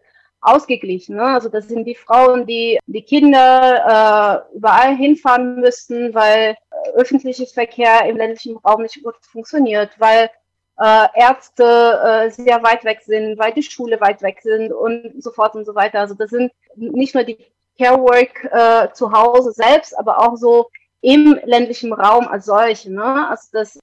ausgeglichen. 0.45 1.17
Ne? 1.17 1.25
Also 1.25 1.49
das 1.49 1.69
sind 1.69 1.85
die 1.85 1.95
Frauen, 1.95 2.47
die 2.47 2.79
die 2.87 3.03
Kinder 3.03 4.45
äh, 4.53 4.57
überall 4.57 4.95
hinfahren 4.95 5.61
müssten, 5.61 6.15
weil 6.15 6.57
äh, 6.71 6.91
öffentliches 6.95 7.53
Verkehr 7.53 8.07
im 8.07 8.17
ländlichen 8.17 8.57
Raum 8.59 8.83
nicht 8.83 9.03
gut 9.03 9.17
funktioniert, 9.23 9.91
weil 9.99 10.31
äh, 10.79 11.07
Ärzte 11.15 11.65
äh, 11.65 12.31
sehr 12.31 12.63
weit 12.63 12.85
weg 12.85 13.01
sind, 13.05 13.39
weil 13.39 13.53
die 13.53 13.63
Schule 13.63 14.01
weit 14.01 14.23
weg 14.23 14.41
sind 14.43 14.73
und 14.73 15.23
so 15.23 15.31
fort 15.31 15.55
und 15.55 15.65
so 15.65 15.75
weiter. 15.75 16.01
Also 16.01 16.15
das 16.15 16.31
sind 16.31 16.53
nicht 16.77 17.15
nur 17.15 17.25
die 17.25 17.39
Carework 17.79 18.45
äh, 18.53 18.93
zu 18.93 19.13
Hause 19.13 19.53
selbst, 19.53 19.99
aber 19.99 20.21
auch 20.21 20.37
so 20.37 20.69
im 21.01 21.39
ländlichen 21.45 21.93
Raum 21.93 22.29
als 22.29 22.47
solche. 22.47 22.93
Ne? 22.93 23.29
Also 23.29 23.49
dass 23.53 23.79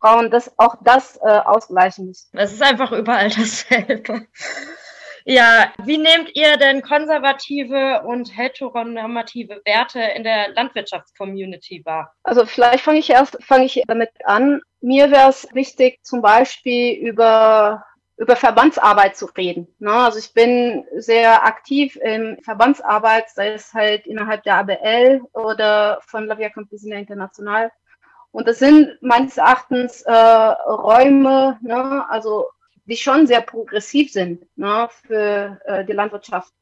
Frauen 0.00 0.30
das 0.30 0.52
auch 0.58 0.76
das 0.82 1.16
äh, 1.22 1.28
ausgleichen 1.28 2.06
müssen. 2.06 2.28
Es 2.32 2.52
ist 2.52 2.62
einfach 2.62 2.92
überall 2.92 3.28
dasselbe. 3.36 4.26
Ja, 5.28 5.72
wie 5.82 5.98
nehmt 5.98 6.36
ihr 6.36 6.56
denn 6.56 6.82
konservative 6.82 8.02
und 8.02 8.36
heteronormative 8.36 9.60
Werte 9.64 10.00
in 10.00 10.22
der 10.22 10.52
Landwirtschaftscommunity 10.52 11.84
wahr? 11.84 12.14
Also 12.22 12.46
vielleicht 12.46 12.84
fange 12.84 13.00
ich 13.00 13.10
erst 13.10 13.36
fange 13.42 13.64
ich 13.64 13.82
damit 13.88 14.10
an. 14.24 14.60
Mir 14.80 15.10
wäre 15.10 15.28
es 15.28 15.48
wichtig, 15.52 15.98
zum 16.04 16.22
Beispiel 16.22 16.94
über 16.94 17.84
über 18.16 18.36
Verbandsarbeit 18.36 19.16
zu 19.16 19.26
reden. 19.26 19.66
Ne? 19.80 19.90
Also 19.90 20.20
ich 20.20 20.32
bin 20.32 20.84
sehr 20.94 21.44
aktiv 21.44 21.96
in 21.96 22.38
Verbandsarbeit, 22.44 23.28
sei 23.30 23.48
es 23.48 23.74
halt 23.74 24.06
innerhalb 24.06 24.44
der 24.44 24.58
ABL 24.58 25.22
oder 25.32 25.98
von 26.02 26.26
La 26.26 26.38
Via 26.38 26.50
Campesina 26.50 26.96
International. 26.98 27.72
Und 28.30 28.46
das 28.46 28.60
sind 28.60 28.96
meines 29.02 29.38
Erachtens 29.38 30.02
äh, 30.02 30.12
Räume, 30.12 31.58
ne? 31.62 32.08
also 32.08 32.46
die 32.86 32.96
schon 32.96 33.26
sehr 33.26 33.40
progressiv 33.40 34.12
sind 34.12 34.46
ne? 34.56 34.88
für 35.06 35.60
äh, 35.64 35.84
die 35.84 35.92
Landwirtschaft. 35.92 36.52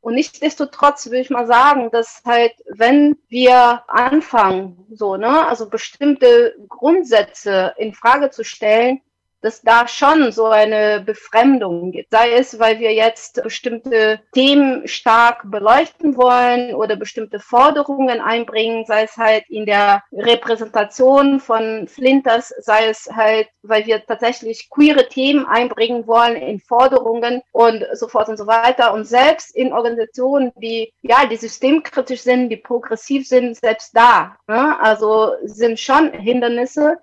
Und 0.00 0.16
nichtsdestotrotz 0.16 1.10
will 1.10 1.20
ich 1.20 1.30
mal 1.30 1.46
sagen, 1.46 1.90
dass 1.90 2.22
halt, 2.26 2.52
wenn 2.66 3.16
wir 3.28 3.84
anfangen, 3.88 4.84
so, 4.90 5.16
ne, 5.16 5.48
also 5.48 5.70
bestimmte 5.70 6.54
Grundsätze 6.68 7.74
in 7.78 7.94
Frage 7.94 8.28
zu 8.28 8.44
stellen, 8.44 9.00
dass 9.44 9.60
da 9.60 9.86
schon 9.86 10.32
so 10.32 10.46
eine 10.46 11.02
Befremdung 11.04 11.92
gibt. 11.92 12.10
Sei 12.10 12.32
es, 12.32 12.58
weil 12.58 12.78
wir 12.78 12.94
jetzt 12.94 13.42
bestimmte 13.42 14.18
Themen 14.32 14.88
stark 14.88 15.42
beleuchten 15.50 16.16
wollen 16.16 16.74
oder 16.74 16.96
bestimmte 16.96 17.38
Forderungen 17.38 18.22
einbringen, 18.22 18.86
sei 18.86 19.02
es 19.02 19.18
halt 19.18 19.44
in 19.50 19.66
der 19.66 20.02
Repräsentation 20.12 21.40
von 21.40 21.86
Flinters, 21.88 22.54
sei 22.58 22.86
es 22.86 23.10
halt, 23.14 23.48
weil 23.62 23.84
wir 23.84 24.04
tatsächlich 24.06 24.70
queere 24.70 25.10
Themen 25.10 25.44
einbringen 25.44 26.06
wollen 26.06 26.36
in 26.36 26.58
Forderungen 26.58 27.42
und 27.52 27.84
so 27.92 28.08
fort 28.08 28.30
und 28.30 28.38
so 28.38 28.46
weiter. 28.46 28.94
Und 28.94 29.04
selbst 29.04 29.54
in 29.54 29.74
Organisationen, 29.74 30.52
die, 30.56 30.90
ja, 31.02 31.26
die 31.26 31.36
systemkritisch 31.36 32.22
sind, 32.22 32.48
die 32.48 32.56
progressiv 32.56 33.28
sind, 33.28 33.58
selbst 33.58 33.94
da, 33.94 34.36
ne? 34.46 34.80
also 34.80 35.32
sind 35.44 35.78
schon 35.78 36.12
Hindernisse, 36.14 36.96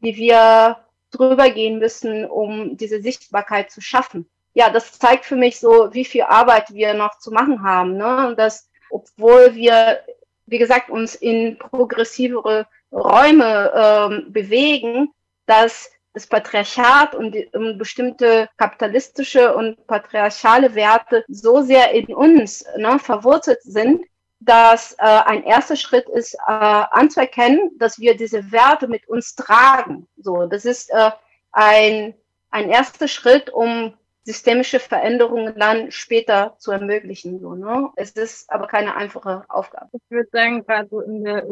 die 0.00 0.16
wir 0.16 0.76
drüber 1.10 1.50
gehen 1.50 1.78
müssen, 1.78 2.24
um 2.24 2.76
diese 2.76 3.00
Sichtbarkeit 3.00 3.70
zu 3.70 3.80
schaffen. 3.80 4.28
Ja, 4.54 4.70
das 4.70 4.98
zeigt 4.98 5.24
für 5.24 5.36
mich 5.36 5.60
so, 5.60 5.88
wie 5.92 6.04
viel 6.04 6.22
Arbeit 6.22 6.72
wir 6.72 6.94
noch 6.94 7.18
zu 7.18 7.30
machen 7.30 7.62
haben. 7.62 7.96
Ne? 7.96 8.28
Und 8.28 8.38
dass, 8.38 8.68
obwohl 8.90 9.54
wir, 9.54 10.00
wie 10.46 10.58
gesagt, 10.58 10.90
uns 10.90 11.14
in 11.14 11.58
progressivere 11.58 12.66
Räume 12.92 13.72
ähm, 13.74 14.32
bewegen, 14.32 15.12
dass 15.46 15.90
das 16.14 16.26
Patriarchat 16.26 17.14
und, 17.14 17.32
die, 17.32 17.46
und 17.52 17.78
bestimmte 17.78 18.48
kapitalistische 18.56 19.54
und 19.54 19.86
patriarchale 19.86 20.74
Werte 20.74 21.24
so 21.28 21.62
sehr 21.62 21.92
in 21.92 22.12
uns 22.14 22.64
ne, 22.76 22.98
verwurzelt 22.98 23.62
sind, 23.62 24.04
dass 24.40 24.92
äh, 24.94 25.02
ein 25.02 25.42
erster 25.44 25.76
Schritt 25.76 26.08
ist, 26.08 26.34
äh, 26.34 26.38
anzuerkennen, 26.46 27.72
dass 27.78 27.98
wir 27.98 28.16
diese 28.16 28.52
Werte 28.52 28.88
mit 28.88 29.08
uns 29.08 29.34
tragen. 29.34 30.06
So, 30.16 30.46
das 30.46 30.64
ist 30.64 30.90
äh, 30.90 31.10
ein, 31.52 32.14
ein 32.50 32.70
erster 32.70 33.08
Schritt, 33.08 33.50
um 33.50 33.94
systemische 34.22 34.78
Veränderungen 34.78 35.58
dann 35.58 35.90
später 35.90 36.54
zu 36.58 36.70
ermöglichen. 36.70 37.40
So, 37.40 37.54
ne? 37.54 37.90
Es 37.96 38.12
ist 38.12 38.50
aber 38.52 38.66
keine 38.66 38.94
einfache 38.94 39.44
Aufgabe. 39.48 39.88
Ich 39.92 40.10
würde 40.10 40.28
sagen, 40.30 40.64
gerade 40.64 40.88
so 40.88 41.00
in 41.00 41.24
der 41.24 41.46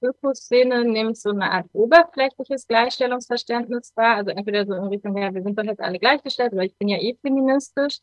Ökoszene 0.00 1.10
ich 1.10 1.20
so 1.20 1.30
eine 1.30 1.50
Art 1.50 1.66
oberflächliches 1.72 2.66
Gleichstellungsverständnis 2.66 3.92
wahr. 3.96 4.16
Also 4.16 4.30
entweder 4.30 4.64
so 4.64 4.74
in 4.74 4.84
Richtung, 4.84 5.16
ja, 5.16 5.34
wir 5.34 5.42
sind 5.42 5.58
doch 5.58 5.64
jetzt 5.64 5.80
alle 5.80 5.98
gleichgestellt, 5.98 6.54
weil 6.54 6.66
ich 6.66 6.76
bin 6.78 6.88
ja 6.88 6.98
eh 6.98 7.16
feministisch 7.20 7.98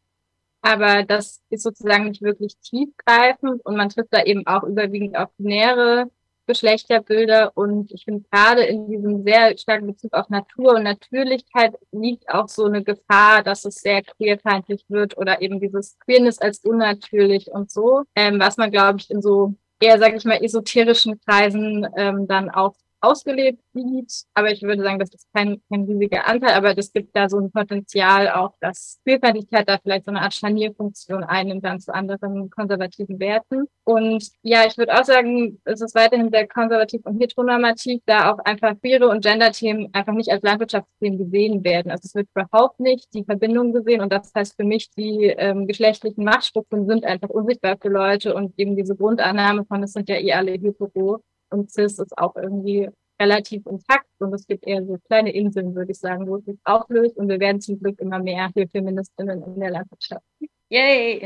aber 0.62 1.04
das 1.04 1.42
ist 1.50 1.64
sozusagen 1.64 2.06
nicht 2.06 2.22
wirklich 2.22 2.58
tiefgreifend 2.60 3.66
und 3.66 3.78
man 3.78 3.90
trifft 3.90 4.10
da 4.12 4.24
eben 4.24 4.46
auch 4.48 4.64
überwiegend 4.64 5.18
auf 5.18 5.30
binäre 5.38 6.10
Geschlechterbilder. 6.48 7.52
Und 7.56 7.92
ich 7.92 8.06
finde 8.06 8.26
gerade 8.32 8.64
in 8.64 8.88
diesem 8.90 9.24
sehr 9.24 9.56
starken 9.58 9.88
Bezug 9.88 10.14
auf 10.14 10.30
Natur 10.30 10.76
und 10.76 10.84
Natürlichkeit 10.84 11.76
liegt 11.92 12.30
auch 12.30 12.48
so 12.48 12.66
eine 12.66 12.84
Gefahr, 12.84 13.44
dass 13.44 13.66
es 13.66 13.76
sehr 13.76 14.02
queerfeindlich 14.02 14.86
wird 14.88 15.18
oder 15.18 15.42
eben 15.42 15.60
dieses 15.60 16.00
Queerness 16.00 16.40
als 16.40 16.60
unnatürlich 16.60 17.52
und 17.52 17.70
so, 17.70 18.04
ähm, 18.16 18.40
was 18.40 18.58
man 18.58 18.72
glaube 18.72 19.00
ich 19.00 19.12
in 19.12 19.22
so 19.22 19.54
eher, 19.80 20.00
sage 20.00 20.18
ich 20.18 20.26
mal, 20.26 20.42
esoterischen 20.44 21.20
Kreisen 21.22 21.88
ähm, 21.98 22.28
dann 22.28 22.50
auch 22.50 22.76
ausgelebt 23.02 23.62
sieht. 23.74 24.26
Aber 24.34 24.52
ich 24.52 24.62
würde 24.62 24.84
sagen, 24.84 25.00
das 25.00 25.14
ist 25.14 25.28
kein, 25.34 25.62
kein 25.70 25.84
riesiger 25.84 26.28
Anteil, 26.28 26.54
aber 26.54 26.78
es 26.78 26.92
gibt 26.92 27.16
da 27.16 27.30
so 27.30 27.38
ein 27.40 27.52
Potenzial 27.52 28.30
auch, 28.30 28.56
dass 28.60 29.00
Vielfältigkeit 29.04 29.68
da 29.70 29.78
vielleicht 29.78 30.06
so 30.06 30.12
eine 30.12 30.22
Art 30.22 30.34
Scharnierfunktion 30.34 31.24
einnimmt 31.24 31.64
dann 31.64 31.80
zu 31.80 31.94
anderen 31.94 32.50
konservativen 32.50 33.20
Werten. 33.20 33.66
Und 33.84 34.30
ja, 34.42 34.66
ich 34.66 34.78
würde 34.78 34.94
auch 35.00 35.04
sagen, 35.06 35.60
es 35.64 35.82
ist 35.82 35.96
weiterhin 35.96 36.30
sehr 36.32 36.48
konservativ 36.48 37.06
und 37.06 37.22
heteronormativ, 37.22 38.02
da 38.06 38.32
auch 38.32 38.40
einfach 38.40 38.80
queere 38.82 39.08
und 39.10 39.24
Gender-Themen 39.24 39.90
einfach 39.94 40.14
nicht 40.14 40.32
als 40.32 40.44
Landwirtschaftsthemen 40.44 41.20
gesehen 41.20 41.64
werden. 41.64 41.92
Also 41.92 42.06
es 42.06 42.16
wird 42.16 42.28
überhaupt 42.36 42.80
nicht 42.80 43.14
die 43.14 43.24
Verbindung 43.24 43.74
gesehen 43.74 44.02
und 44.02 44.12
das 44.12 44.32
heißt 44.36 44.56
für 44.56 44.66
mich, 44.66 44.90
die 44.92 45.26
ähm, 45.38 45.68
geschlechtlichen 45.68 46.24
Machtstrukturen 46.24 46.88
sind 46.88 47.06
einfach 47.06 47.30
unsichtbar 47.30 47.78
für 47.82 47.90
Leute 47.90 48.34
und 48.34 48.58
eben 48.58 48.76
diese 48.76 48.96
Grundannahme 48.96 49.66
von, 49.66 49.84
es 49.84 49.94
sind 49.94 50.10
ja 50.10 50.18
eh 50.18 50.34
alle 50.34 50.52
hetero 50.52 51.22
und 51.50 51.72
cis 51.72 52.00
ist 52.00 52.18
auch 52.18 52.36
irgendwie 52.36 52.90
relativ 53.20 53.66
intakt 53.66 54.06
und 54.20 54.34
es 54.34 54.46
gibt 54.48 54.68
eher 54.68 54.84
so 54.86 54.98
kleine 55.08 55.34
Inseln, 55.34 55.76
würde 55.76 55.92
ich 55.92 56.00
sagen, 56.00 56.28
wo 56.28 56.38
es 56.38 56.46
sich 56.46 56.58
auflöst 56.64 57.18
und 57.18 57.30
wir 57.30 57.40
werden 57.40 57.62
zum 57.62 57.80
Glück 57.80 58.00
immer 58.00 58.20
mehr 58.20 58.50
hier 58.54 58.68
Feministinnen 58.68 59.44
in 59.44 59.60
der 59.60 59.72
Landwirtschaft. 59.72 60.24
Yay! 60.70 61.22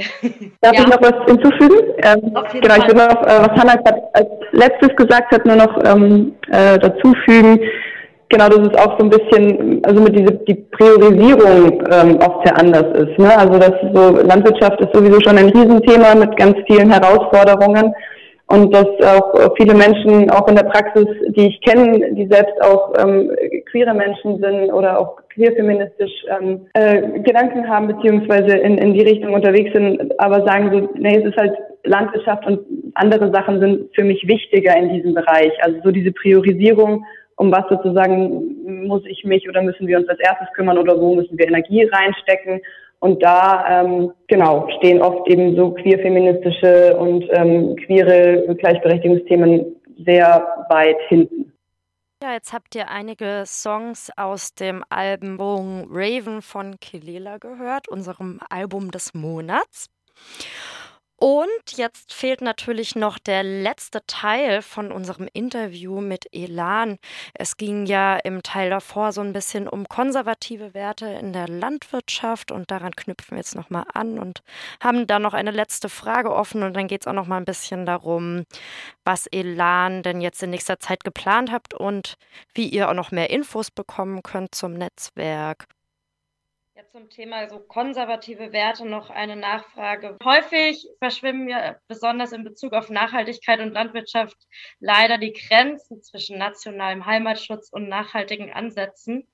Darf 0.61 0.76
ja. 0.76 0.82
ich 0.82 0.88
noch 0.88 1.01
was 1.01 1.26
hinzufügen? 1.26 1.93
Ähm, 2.03 2.34
genau, 2.61 2.76
Fall. 2.76 2.80
ich 2.80 2.88
will 2.88 2.95
noch, 2.95 3.24
äh, 3.24 3.41
was 3.41 3.59
Hannah 3.59 3.84
als 4.13 4.30
letztes 4.51 4.95
gesagt 4.95 5.32
hat, 5.32 5.45
nur 5.45 5.55
noch 5.55 5.84
ähm, 5.84 6.36
äh, 6.51 6.78
dazufügen. 6.78 7.59
Genau, 8.30 8.47
dass 8.47 8.59
es 8.59 8.78
auch 8.78 8.97
so 8.97 9.05
ein 9.05 9.09
bisschen, 9.09 9.84
also 9.84 10.01
mit 10.01 10.17
diese 10.17 10.32
die 10.47 10.53
Priorisierung 10.53 11.84
ähm, 11.91 12.17
oft 12.17 12.45
sehr 12.45 12.57
anders 12.57 12.86
ist. 12.97 13.17
Ne? 13.19 13.36
Also 13.36 13.57
dass 13.57 13.74
so 13.93 14.22
Landwirtschaft 14.26 14.80
ist 14.80 14.93
sowieso 14.93 15.19
schon 15.19 15.38
ein 15.38 15.49
Riesenthema 15.49 16.15
mit 16.15 16.38
ganz 16.38 16.55
vielen 16.67 16.89
Herausforderungen 16.89 17.93
und 18.51 18.73
dass 18.73 18.87
auch 19.01 19.55
viele 19.55 19.73
Menschen 19.73 20.29
auch 20.29 20.47
in 20.47 20.55
der 20.55 20.63
Praxis, 20.63 21.07
die 21.29 21.47
ich 21.47 21.61
kenne, 21.61 22.13
die 22.13 22.27
selbst 22.27 22.61
auch 22.61 22.93
ähm, 22.99 23.31
queere 23.71 23.93
Menschen 23.93 24.39
sind 24.39 24.71
oder 24.73 24.99
auch 24.99 25.21
queerfeministisch 25.33 26.11
ähm, 26.29 26.67
äh, 26.73 27.19
Gedanken 27.19 27.67
haben 27.69 27.87
beziehungsweise 27.87 28.57
in, 28.57 28.77
in 28.77 28.93
die 28.93 29.03
Richtung 29.03 29.33
unterwegs 29.33 29.71
sind, 29.73 30.19
aber 30.19 30.45
sagen 30.45 30.69
so, 30.71 30.89
nee, 30.95 31.17
es 31.17 31.25
ist 31.25 31.37
halt 31.37 31.57
Landwirtschaft 31.85 32.45
und 32.45 32.59
andere 32.95 33.31
Sachen 33.31 33.59
sind 33.59 33.95
für 33.95 34.03
mich 34.03 34.27
wichtiger 34.27 34.75
in 34.75 34.93
diesem 34.93 35.13
Bereich. 35.13 35.53
Also 35.61 35.77
so 35.83 35.91
diese 35.91 36.11
Priorisierung, 36.11 37.05
um 37.37 37.51
was 37.51 37.63
sozusagen 37.69 38.85
muss 38.85 39.03
ich 39.05 39.23
mich 39.23 39.47
oder 39.47 39.61
müssen 39.61 39.87
wir 39.87 39.97
uns 39.97 40.09
als 40.09 40.19
erstes 40.19 40.53
kümmern 40.55 40.77
oder 40.77 40.99
wo 40.99 41.15
müssen 41.15 41.37
wir 41.37 41.47
Energie 41.47 41.83
reinstecken 41.85 42.61
und 43.01 43.21
da, 43.23 43.81
ähm, 43.81 44.13
genau, 44.27 44.67
stehen 44.77 45.01
oft 45.01 45.27
eben 45.27 45.55
so 45.55 45.71
queer-feministische 45.71 46.95
und 46.97 47.25
ähm, 47.31 47.75
queere 47.75 48.55
Gleichberechtigungsthemen 48.55 49.75
sehr 50.05 50.65
weit 50.69 50.97
hinten. 51.07 51.51
Ja, 52.23 52.33
jetzt 52.33 52.53
habt 52.53 52.75
ihr 52.75 52.89
einige 52.89 53.43
Songs 53.47 54.11
aus 54.15 54.53
dem 54.53 54.83
Album 54.89 55.87
Raven 55.89 56.43
von 56.43 56.79
Kelela 56.79 57.39
gehört, 57.39 57.89
unserem 57.89 58.39
Album 58.51 58.91
des 58.91 59.15
Monats. 59.15 59.87
Und 61.24 61.78
jetzt 61.78 62.13
fehlt 62.13 62.41
natürlich 62.41 62.95
noch 62.95 63.19
der 63.19 63.43
letzte 63.43 64.03
Teil 64.07 64.63
von 64.63 64.91
unserem 64.91 65.30
Interview 65.32 66.01
mit 66.01 66.26
Elan. 66.34 66.97
Es 67.36 67.57
ging 67.57 67.86
ja 67.86 68.17
im 68.17 68.41
Teil 68.41 68.72
davor 68.72 69.11
so 69.11 69.22
ein 69.22 69.32
bisschen 69.32 69.67
um 69.67 69.88
konservative 69.88 70.74
Werte 70.74 71.05
in 71.05 71.32
der 71.32 71.47
Landwirtschaft 71.47 72.51
und 72.51 72.72
daran 72.72 72.95
knüpfen 72.95 73.36
wir 73.36 73.38
jetzt 73.38 73.53
nochmal 73.53 73.84
an 73.93 74.17
und 74.17 74.41
haben 74.80 75.05
da 75.05 75.19
noch 75.19 75.36
eine 75.36 75.51
letzte 75.51 75.89
Frage 75.89 76.34
offen 76.34 76.63
und 76.63 76.74
dann 76.74 76.88
geht 76.88 77.01
es 77.01 77.07
auch 77.07 77.13
nochmal 77.13 77.39
ein 77.39 77.45
bisschen 77.45 77.86
darum, 77.86 78.45
was 79.05 79.28
Elan 79.28 80.01
denn 80.01 80.22
jetzt 80.22 80.41
in 80.41 80.49
nächster 80.49 80.80
Zeit 80.80 81.03
geplant 81.03 81.51
habt 81.51 81.76
und 81.76 82.15
wie 82.55 82.67
ihr 82.67 82.89
auch 82.89 82.95
noch 82.95 83.11
mehr 83.11 83.30
Infos 83.30 83.69
bekommen 83.69 84.24
könnt 84.24 84.55
zum 84.55 84.74
Netzwerk 84.74 85.67
zum 86.91 87.09
Thema 87.09 87.47
so 87.47 87.59
konservative 87.59 88.51
Werte 88.51 88.85
noch 88.85 89.09
eine 89.09 89.37
Nachfrage. 89.37 90.17
Häufig 90.25 90.89
verschwimmen 90.99 91.47
wir 91.47 91.79
besonders 91.87 92.33
in 92.33 92.43
Bezug 92.43 92.73
auf 92.73 92.89
Nachhaltigkeit 92.89 93.61
und 93.61 93.71
Landwirtschaft 93.71 94.35
leider 94.81 95.17
die 95.17 95.31
Grenzen 95.31 96.03
zwischen 96.03 96.37
nationalem 96.37 97.05
Heimatschutz 97.05 97.69
und 97.71 97.87
nachhaltigen 97.87 98.51
Ansätzen, 98.51 99.25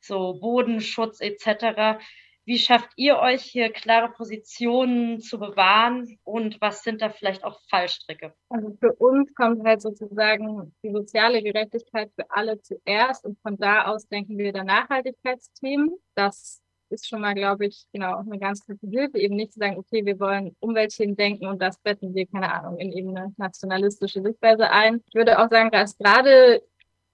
so 0.00 0.40
Bodenschutz 0.40 1.20
etc. 1.20 2.02
Wie 2.44 2.58
schafft 2.58 2.90
ihr 2.96 3.18
euch 3.18 3.42
hier 3.42 3.70
klare 3.70 4.10
Positionen 4.10 5.20
zu 5.20 5.38
bewahren 5.38 6.18
und 6.24 6.60
was 6.60 6.82
sind 6.82 7.00
da 7.00 7.10
vielleicht 7.10 7.44
auch 7.44 7.60
Fallstricke? 7.70 8.34
Also 8.48 8.76
für 8.80 8.92
uns 8.94 9.32
kommt 9.36 9.64
halt 9.64 9.82
sozusagen 9.82 10.74
die 10.82 10.90
soziale 10.90 11.44
Gerechtigkeit 11.44 12.10
für 12.16 12.28
alle 12.28 12.60
zuerst 12.60 13.24
und 13.24 13.38
von 13.42 13.56
da 13.56 13.84
aus 13.84 14.08
denken 14.08 14.36
wir 14.36 14.52
der 14.52 14.64
Nachhaltigkeitsthemen. 14.64 15.90
Das 16.16 16.61
ist 16.92 17.08
schon 17.08 17.20
mal, 17.20 17.34
glaube 17.34 17.66
ich, 17.66 17.86
genau 17.92 18.18
eine 18.18 18.38
ganz 18.38 18.64
gute 18.66 18.86
Hilfe, 18.86 19.18
eben 19.18 19.36
nicht 19.36 19.52
zu 19.52 19.58
sagen, 19.58 19.78
okay, 19.78 20.04
wir 20.04 20.20
wollen 20.20 20.54
Umweltthemen 20.60 21.16
denken 21.16 21.46
und 21.46 21.60
das 21.60 21.78
betten 21.78 22.14
wir, 22.14 22.26
keine 22.26 22.52
Ahnung, 22.52 22.78
in 22.78 22.92
eben 22.92 23.16
eine 23.16 23.34
nationalistische 23.36 24.22
Sichtweise 24.22 24.70
ein. 24.70 25.02
Ich 25.08 25.14
würde 25.14 25.38
auch 25.38 25.50
sagen, 25.50 25.70
dass 25.70 25.96
gerade 25.96 26.62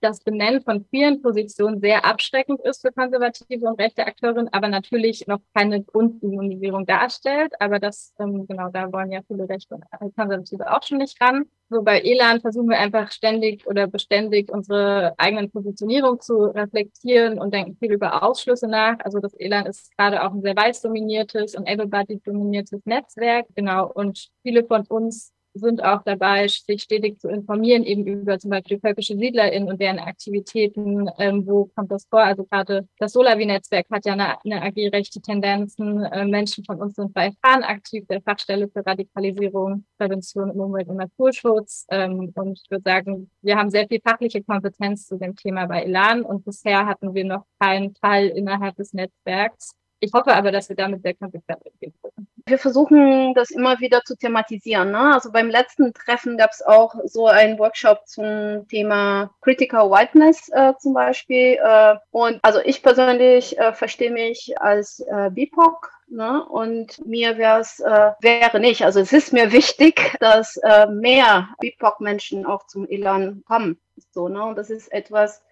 das 0.01 0.21
Benennen 0.21 0.63
von 0.63 0.85
vielen 0.91 1.23
Positionen 1.23 1.81
sehr 1.81 2.05
abschreckend 2.05 2.61
ist 2.63 2.83
für 2.83 2.93
konservative 2.93 3.67
und 3.67 3.81
rechte 3.81 4.07
Akteurinnen, 4.07 4.53
aber 4.53 4.69
natürlich 4.69 5.27
noch 5.27 5.41
keine 5.55 5.83
Grundimmunisierung 5.83 6.87
darstellt. 6.87 7.53
Aber 7.61 7.79
das, 7.79 8.15
ähm, 8.19 8.47
genau, 8.47 8.69
da 8.71 8.93
wollen 8.93 9.11
ja 9.13 9.21
viele 9.27 9.49
Rechte 9.49 9.75
und 9.75 10.17
Konservative 10.17 10.71
auch 10.71 10.83
schon 10.83 10.99
nicht 10.99 11.21
ran. 11.21 11.47
So 11.71 11.83
bei 11.83 12.01
Elan 12.01 12.41
versuchen 12.41 12.71
wir 12.71 12.79
einfach 12.79 13.13
ständig 13.13 13.67
oder 13.67 13.87
beständig 13.87 14.51
unsere 14.51 15.15
eigenen 15.19 15.51
Positionierung 15.51 16.21
zu 16.21 16.45
reflektieren 16.45 17.39
und 17.39 17.53
denken 17.53 17.77
viel 17.79 17.93
über 17.93 18.23
Ausschlüsse 18.23 18.69
nach. 18.69 18.99
Also 19.01 19.19
das 19.19 19.35
Elan 19.35 19.67
ist 19.67 19.95
gerade 19.97 20.23
auch 20.23 20.33
ein 20.33 20.41
sehr 20.41 20.57
weiß 20.57 20.81
dominiertes 20.81 21.55
und 21.55 21.69
able-bodied 21.69 22.27
dominiertes 22.27 22.87
Netzwerk. 22.87 23.47
Genau. 23.55 23.91
Und 23.93 24.31
viele 24.43 24.65
von 24.65 24.87
uns 24.87 25.35
sind 25.55 25.83
auch 25.83 26.03
dabei, 26.03 26.47
sich 26.49 26.83
stetig 26.83 27.19
zu 27.19 27.29
informieren, 27.29 27.83
eben 27.85 28.07
über 28.07 28.39
zum 28.39 28.51
Beispiel 28.51 28.79
völkische 28.79 29.17
SiedlerInnen 29.17 29.69
und 29.69 29.81
deren 29.81 29.99
Aktivitäten. 29.99 31.09
Ähm, 31.19 31.47
wo 31.47 31.67
kommt 31.75 31.91
das 31.91 32.07
vor? 32.07 32.21
Also 32.21 32.45
gerade 32.45 32.89
das 32.99 33.13
Solavi-Netzwerk 33.13 33.87
hat 33.91 34.07
ja 34.07 34.13
eine, 34.13 34.37
eine 34.45 34.63
AG-rechte 34.63 35.21
Tendenzen. 35.21 36.05
Äh, 36.05 36.25
Menschen 36.27 36.65
von 36.65 36.81
uns 36.81 36.95
sind 36.97 37.13
bei 37.15 37.33
FAN 37.43 37.63
aktiv, 37.63 38.07
der 38.09 38.23
Fachstelle 38.23 38.69
für 38.69 38.85
Radikalisierung, 38.85 39.85
Prävention 39.99 40.51
im 40.51 40.61
Umwelt- 40.61 40.89
und 40.89 40.97
Naturschutz. 40.97 41.87
Ähm, 41.91 42.33
und 42.35 42.61
ich 42.63 42.71
würde 42.71 42.83
sagen, 42.85 43.31
wir 43.43 43.57
haben 43.57 43.71
sehr 43.71 43.87
viel 43.89 44.01
fachliche 44.01 44.43
Kompetenz 44.43 45.07
zu 45.07 45.17
dem 45.17 45.35
Thema 45.37 45.67
bei 45.67 45.83
Elan 45.83 46.23
und 46.23 46.45
bisher 46.45 46.87
hatten 46.87 47.15
wir 47.15 47.25
noch 47.25 47.45
keinen 47.59 47.95
Fall 47.95 48.27
innerhalb 48.27 48.77
des 48.77 48.93
Netzwerks. 48.93 49.73
Ich 50.01 50.13
hoffe 50.13 50.33
aber, 50.33 50.53
dass 50.53 50.69
wir 50.69 50.77
damit 50.77 51.03
sehr 51.03 51.15
konsequent 51.15 51.61
umgehen 51.65 51.93
können. 52.03 52.29
Wir 52.47 52.59
versuchen 52.59 53.35
das 53.35 53.51
immer 53.51 53.79
wieder 53.81 54.03
zu 54.05 54.17
thematisieren. 54.17 54.93
Ne? 54.93 55.15
Also 55.15 55.33
beim 55.33 55.51
letzten 55.51 55.93
Treffen 55.93 56.39
gab 56.39 56.51
es 56.51 56.63
auch 56.63 56.95
so 57.05 57.27
einen 57.27 57.59
Workshop 57.59 58.07
zum 58.07 58.67
Thema 58.69 59.31
Critical 59.43 59.91
Whiteness 59.91 60.49
äh, 60.51 60.73
zum 60.79 60.95
Beispiel. 60.95 61.59
Äh, 61.63 61.97
und 62.11 62.39
also 62.43 62.61
ich 62.65 62.83
persönlich 62.83 63.59
äh, 63.59 63.73
verstehe 63.73 64.11
mich 64.13 64.55
als 64.61 65.01
äh, 65.01 65.31
BIPOC. 65.31 65.91
Ne? 66.11 66.43
Und 66.47 67.05
mir 67.05 67.37
wäre 67.37 67.61
es, 67.61 67.81
äh, 67.81 68.13
wäre 68.21 68.61
nicht, 68.61 68.83
also 68.85 69.01
es 69.01 69.13
ist 69.13 69.33
mir 69.33 69.53
wichtig, 69.53 70.17
dass 70.21 70.57
äh, 70.59 70.87
mehr 70.87 71.49
BIPOC-Menschen 71.61 72.47
auch 72.47 72.67
zum 72.67 72.89
Elan 72.89 73.43
kommen. 73.47 73.79
So, 74.13 74.29
ne? 74.29 74.43
Und 74.45 74.57
das 74.57 74.71
ist 74.71 74.91
etwas, 74.91 75.43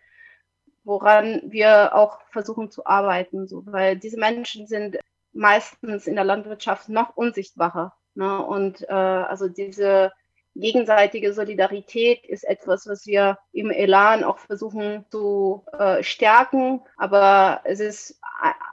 woran 0.87 1.43
wir 1.45 1.95
auch 1.95 2.21
versuchen 2.31 2.71
zu 2.71 2.87
arbeiten, 2.87 3.49
so, 3.49 3.65
weil 3.67 3.97
diese 3.97 4.19
Menschen 4.19 4.67
sind 4.69 4.99
meistens 5.33 6.07
in 6.07 6.15
der 6.15 6.25
Landwirtschaft 6.25 6.89
noch 6.89 7.17
unsichtbarer. 7.17 7.93
Ne? 8.15 8.41
Und 8.43 8.89
äh, 8.89 8.93
also 8.93 9.49
diese 9.49 10.13
gegenseitige 10.55 11.33
Solidarität 11.35 12.25
ist 12.25 12.45
etwas, 12.45 12.87
was 12.87 13.05
wir 13.05 13.39
im 13.53 13.71
Elan 13.71 14.25
auch 14.25 14.39
versuchen 14.39 15.05
zu 15.11 15.65
äh, 15.77 16.03
stärken. 16.05 16.81
Aber 16.97 17.61
es 17.65 17.81
ist 17.81 18.21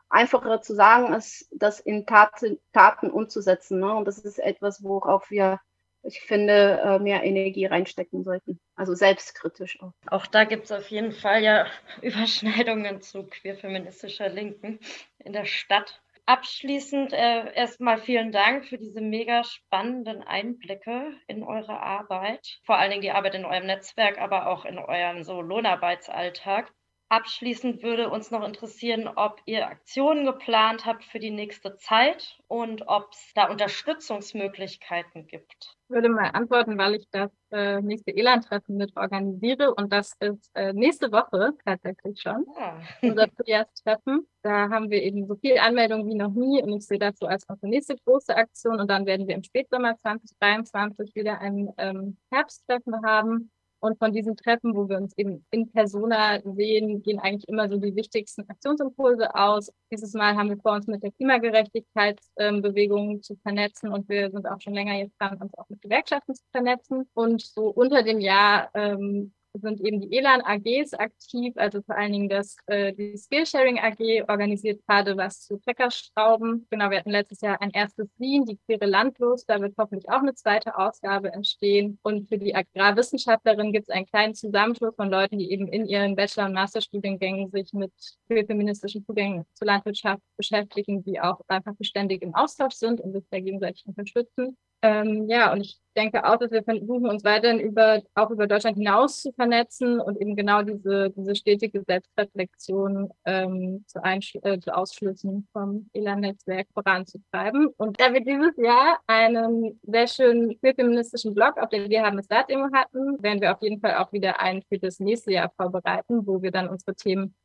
einfacher 0.10 0.62
zu 0.62 0.76
sagen, 0.76 1.14
als 1.14 1.50
das 1.52 1.80
in 1.80 2.06
Taten, 2.06 2.60
Taten 2.74 3.10
umzusetzen. 3.10 3.80
Ne? 3.80 3.92
Und 3.92 4.06
das 4.08 4.20
ist 4.20 4.38
etwas, 4.38 4.84
worauf 4.84 5.32
wir 5.32 5.60
ich 6.04 6.22
finde, 6.22 6.82
äh, 6.84 7.00
mehr 7.00 7.24
Energie 7.24 7.66
reinstecken 7.66 8.24
sollten. 8.24 8.60
Also 8.76 8.94
selbstkritisch 8.94 9.82
auch. 9.82 9.94
Auch 10.08 10.28
da 10.28 10.44
gibt 10.44 10.66
es 10.66 10.72
auf 10.72 10.90
jeden 10.90 11.14
Fall 11.14 11.42
ja 11.42 11.66
Überschneidungen 12.02 13.02
zu 13.02 13.26
queerfeministischer 13.26 14.30
Linken 14.30 14.80
in 15.20 15.34
der 15.34 15.46
Stadt. 15.46 16.02
Abschließend 16.26 17.12
äh, 17.12 17.54
erstmal 17.54 17.98
vielen 17.98 18.32
Dank 18.32 18.66
für 18.66 18.78
diese 18.78 19.02
mega 19.02 19.44
spannenden 19.44 20.24
Einblicke 20.24 21.12
in 21.28 21.44
eure 21.44 21.82
Arbeit. 21.82 22.60
Vor 22.64 22.78
allen 22.78 22.92
Dingen 22.92 23.02
die 23.02 23.12
Arbeit 23.12 23.36
in 23.36 23.44
eurem 23.44 23.66
Netzwerk, 23.66 24.20
aber 24.20 24.48
auch 24.48 24.64
in 24.64 24.78
eurem 24.78 25.24
so 25.24 25.42
Lohnarbeitsalltag. 25.42 26.72
Abschließend 27.14 27.84
würde 27.84 28.10
uns 28.10 28.32
noch 28.32 28.44
interessieren, 28.44 29.08
ob 29.08 29.40
ihr 29.46 29.68
Aktionen 29.68 30.26
geplant 30.26 30.88
habt 30.88 31.04
für 31.04 31.20
die 31.20 31.30
nächste 31.30 31.78
Zeit 31.78 32.40
und 32.48 32.88
ob 32.88 33.12
es 33.12 33.34
da 33.36 33.52
Unterstützungsmöglichkeiten 33.52 35.28
gibt. 35.28 35.78
Ich 35.84 35.90
würde 35.90 36.10
mal 36.10 36.32
antworten, 36.32 36.76
weil 36.76 36.96
ich 36.96 37.08
das 37.12 37.30
äh, 37.52 37.80
nächste 37.82 38.18
Elan-Treffen 38.18 38.78
mit 38.78 38.98
organisiere 38.98 39.76
und 39.76 39.94
das 39.94 40.14
ist 40.22 40.50
äh, 40.56 40.74
nächste 40.74 41.12
Woche 41.12 41.52
tatsächlich 41.64 42.20
schon. 42.20 42.48
Ja. 42.58 42.82
Unser 43.04 43.28
Frühjahrstreffen. 43.28 44.28
Da 44.42 44.70
haben 44.72 44.90
wir 44.90 45.04
eben 45.04 45.28
so 45.28 45.36
viel 45.36 45.60
Anmeldungen 45.60 46.10
wie 46.10 46.16
noch 46.16 46.34
nie 46.34 46.64
und 46.64 46.74
ich 46.74 46.88
sehe 46.88 46.98
das 46.98 47.20
so 47.20 47.28
als 47.28 47.46
unsere 47.48 47.68
nächste 47.68 47.96
große 47.96 48.36
Aktion 48.36 48.80
und 48.80 48.90
dann 48.90 49.06
werden 49.06 49.28
wir 49.28 49.36
im 49.36 49.44
Spätsommer 49.44 49.96
2023 49.98 51.14
wieder 51.14 51.38
ein 51.38 51.72
ähm, 51.78 52.18
Herbsttreffen 52.32 53.06
haben 53.06 53.52
und 53.84 54.00
von 54.00 54.14
diesen 54.14 54.38
Treffen, 54.38 54.76
wo 54.76 54.88
wir 54.88 54.98
uns 54.98 55.14
eben 55.18 55.46
in 55.52 55.70
Persona 55.70 56.40
sehen, 56.56 57.04
gehen 57.04 57.20
eigentlich 57.20 57.50
immer 57.50 57.68
so 57.68 57.78
die 57.78 57.94
wichtigsten 57.94 58.50
Aktionsimpulse 58.50 59.36
aus. 59.36 59.70
Dieses 59.92 60.14
Mal 60.14 60.38
haben 60.38 60.50
wir 60.50 60.58
vor, 60.58 60.72
uns 60.72 60.88
mit 60.88 61.04
der 61.04 61.12
Klimagerechtigkeitsbewegung 61.12 63.12
ähm, 63.12 63.22
zu 63.22 63.36
vernetzen 63.44 63.92
und 63.92 64.08
wir 64.08 64.32
sind 64.32 64.48
auch 64.48 64.62
schon 64.62 64.74
länger 64.74 64.96
jetzt 64.96 65.20
dran, 65.20 65.38
uns 65.42 65.54
auch 65.58 65.68
mit 65.68 65.82
Gewerkschaften 65.82 66.34
zu 66.34 66.44
vernetzen. 66.54 67.10
Und 67.14 67.42
so 67.42 67.68
unter 67.68 68.04
dem 68.04 68.22
Jahr 68.22 68.70
ähm, 68.74 69.34
sind 69.62 69.82
eben 69.82 70.02
die 70.02 70.18
ELAN 70.18 70.42
AGs 70.42 70.94
aktiv, 70.94 71.54
also 71.58 71.82
vor 71.82 71.96
allen 71.96 72.12
Dingen 72.12 72.30
das, 72.30 72.56
äh, 72.66 72.94
die 72.94 73.18
Skillsharing 73.18 73.80
AG 73.80 74.28
organisiert 74.28 74.82
gerade 74.88 75.16
was 75.16 75.42
zu 75.42 75.58
Treckerschrauben. 75.58 76.68
Genau, 76.70 76.90
wir 76.90 77.00
hatten 77.00 77.12
letztes 77.12 77.42
Jahr 77.42 77.62
ein 77.62 77.72
erstes 77.72 78.08
Lean, 78.18 78.46
die 78.46 78.58
queere 78.66 78.86
Landlos, 78.86 79.46
da 79.46 79.62
wird 79.62 79.76
hoffentlich 79.78 80.10
auch 80.10 80.22
eine 80.22 80.34
zweite 80.34 80.78
Ausgabe 80.78 81.32
entstehen. 81.32 82.00
Und 82.02 82.30
für 82.30 82.38
die 82.38 82.56
Agrarwissenschaftlerin 82.56 83.72
gibt 83.72 83.90
es 83.90 83.96
einen 83.96 84.06
kleinen 84.06 84.34
Zusammenschluss 84.34 84.96
von 84.96 85.10
Leuten, 85.10 85.38
die 85.38 85.52
eben 85.52 85.68
in 85.68 85.86
ihren 85.86 86.16
Bachelor- 86.16 86.46
und 86.46 86.54
Masterstudiengängen 86.54 87.50
sich 87.52 87.74
mit 87.74 87.94
feministischen 88.28 89.06
Zugängen 89.06 89.46
zur 89.54 89.68
Landwirtschaft 89.68 90.24
beschäftigen, 90.38 91.04
die 91.04 91.20
auch 91.20 91.42
einfach 91.48 91.76
beständig 91.76 92.22
im 92.24 92.34
Austausch 92.34 92.76
sind 92.76 93.02
und 93.02 93.14
sich 93.14 93.24
da 93.30 93.40
gegenseitig 93.40 93.86
unterstützen. 93.86 94.58
Ähm, 94.84 95.30
ja, 95.30 95.54
und 95.54 95.62
ich 95.62 95.80
denke 95.96 96.26
auch, 96.26 96.36
dass 96.36 96.52
wir 96.52 96.62
versuchen, 96.62 97.08
uns 97.10 97.24
weiterhin 97.24 97.62
über, 97.62 98.02
auch 98.16 98.30
über 98.32 98.48
Deutschland 98.48 98.76
hinaus 98.76 99.22
zu 99.22 99.32
vernetzen 99.32 100.02
und 100.02 100.20
eben 100.20 100.36
genau 100.36 100.62
diese, 100.62 101.10
diese 101.12 101.36
stetige 101.36 101.84
Selbstreflexion 101.88 103.10
ähm, 103.24 103.86
zu, 103.88 104.00
äh, 104.04 104.60
zu 104.60 104.76
Ausschlüssen 104.76 105.48
vom 105.54 105.90
ELA-Netzwerk 105.94 106.68
voranzutreiben. 106.74 107.68
Und 107.78 107.98
da 108.02 108.12
wir 108.12 108.26
dieses 108.26 108.58
Jahr 108.58 109.00
einen 109.08 109.80
sehr 109.84 110.08
schönen 110.08 110.60
feministischen 110.60 111.34
Blog 111.34 111.58
auf 111.58 111.70
der 111.70 111.90
Wir 111.90 112.04
haben 112.04 112.20
es 112.20 112.28
Demo 112.28 112.68
hatten, 112.74 113.24
werden 113.24 113.40
wir 113.40 113.54
auf 113.54 113.62
jeden 113.62 113.80
Fall 113.80 113.96
auch 113.96 114.12
wieder 114.12 114.42
einen 114.42 114.64
für 114.64 114.80
das 114.80 115.00
nächste 115.00 115.32
Jahr 115.32 115.50
vorbereiten, 115.56 116.28
wo 116.28 116.42
wir 116.42 116.52
dann 116.52 116.68
unsere 116.68 116.94
Themen 116.94 117.36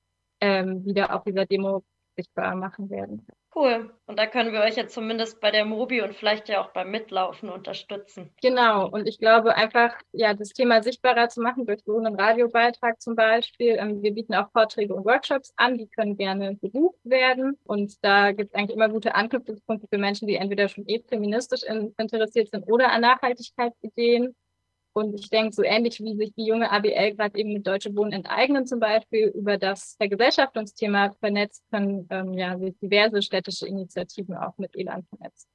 ähm, 0.41 0.85
wieder 0.85 1.15
auf 1.15 1.23
dieser 1.23 1.47
Demo 1.47 1.85
sichtbar 2.17 2.57
machen 2.57 2.91
werden. 2.91 3.25
Cool. 3.59 3.91
Und 4.07 4.21
da 4.21 4.27
können 4.27 4.53
wir 4.53 4.61
euch 4.61 4.77
jetzt 4.77 4.95
zumindest 4.95 5.41
bei 5.41 5.51
der 5.51 5.65
Mobi 5.65 6.01
und 6.01 6.15
vielleicht 6.15 6.49
ja 6.49 6.63
auch 6.63 6.71
beim 6.71 6.93
Mitlaufen 6.93 7.49
unterstützen. 7.49 8.31
Genau. 8.41 8.89
Und 8.89 9.09
ich 9.09 9.19
glaube 9.19 9.57
einfach, 9.57 9.97
ja, 10.13 10.33
das 10.33 10.51
Thema 10.51 10.81
sichtbarer 10.81 11.29
zu 11.29 11.41
machen 11.41 11.67
durch 11.67 11.81
so 11.85 11.97
einen 11.99 12.15
Radiobeitrag 12.15 13.03
zum 13.03 13.17
Beispiel. 13.17 13.77
Ähm, 13.77 14.01
wir 14.01 14.15
bieten 14.15 14.35
auch 14.35 14.49
Vorträge 14.53 14.95
und 14.95 15.05
Workshops 15.05 15.53
an, 15.57 15.77
die 15.77 15.89
können 15.89 16.17
gerne 16.17 16.57
besucht 16.61 17.01
werden. 17.03 17.59
Und 17.65 17.95
da 18.05 18.31
gibt 18.31 18.51
es 18.51 18.55
eigentlich 18.55 18.77
immer 18.77 18.89
gute 18.89 19.17
Anknüpfungspunkte 19.17 19.89
für 19.91 19.99
Menschen, 19.99 20.29
die 20.29 20.37
entweder 20.37 20.69
schon 20.69 20.87
eh 20.87 21.03
feministisch 21.09 21.65
in, 21.65 21.93
interessiert 21.99 22.51
sind 22.51 22.63
oder 22.69 22.93
an 22.93 23.01
Nachhaltigkeitsideen. 23.01 24.37
Und 24.99 25.15
ich 25.15 25.31
denke, 25.31 25.53
so 25.53 25.63
ähnlich 25.63 26.01
wie 26.01 26.17
sich 26.17 26.35
die 26.35 26.45
junge 26.45 26.73
ABL 26.73 27.15
gerade 27.15 27.39
eben 27.39 27.53
mit 27.53 27.65
Deutsche 27.65 27.95
Wohnen 27.95 28.11
enteignen 28.11 28.67
zum 28.67 28.81
Beispiel 28.81 29.29
über 29.29 29.57
das 29.57 29.95
Vergesellschaftungsthema 29.97 31.15
vernetzt, 31.21 31.63
können 31.71 32.09
ähm, 32.11 32.33
ja 32.35 32.59
sich 32.59 32.77
diverse 32.81 33.23
städtische 33.23 33.69
Initiativen 33.69 34.37
auch 34.37 34.59
mit 34.59 34.75
Elan 34.77 35.05
vernetzen. 35.05 35.49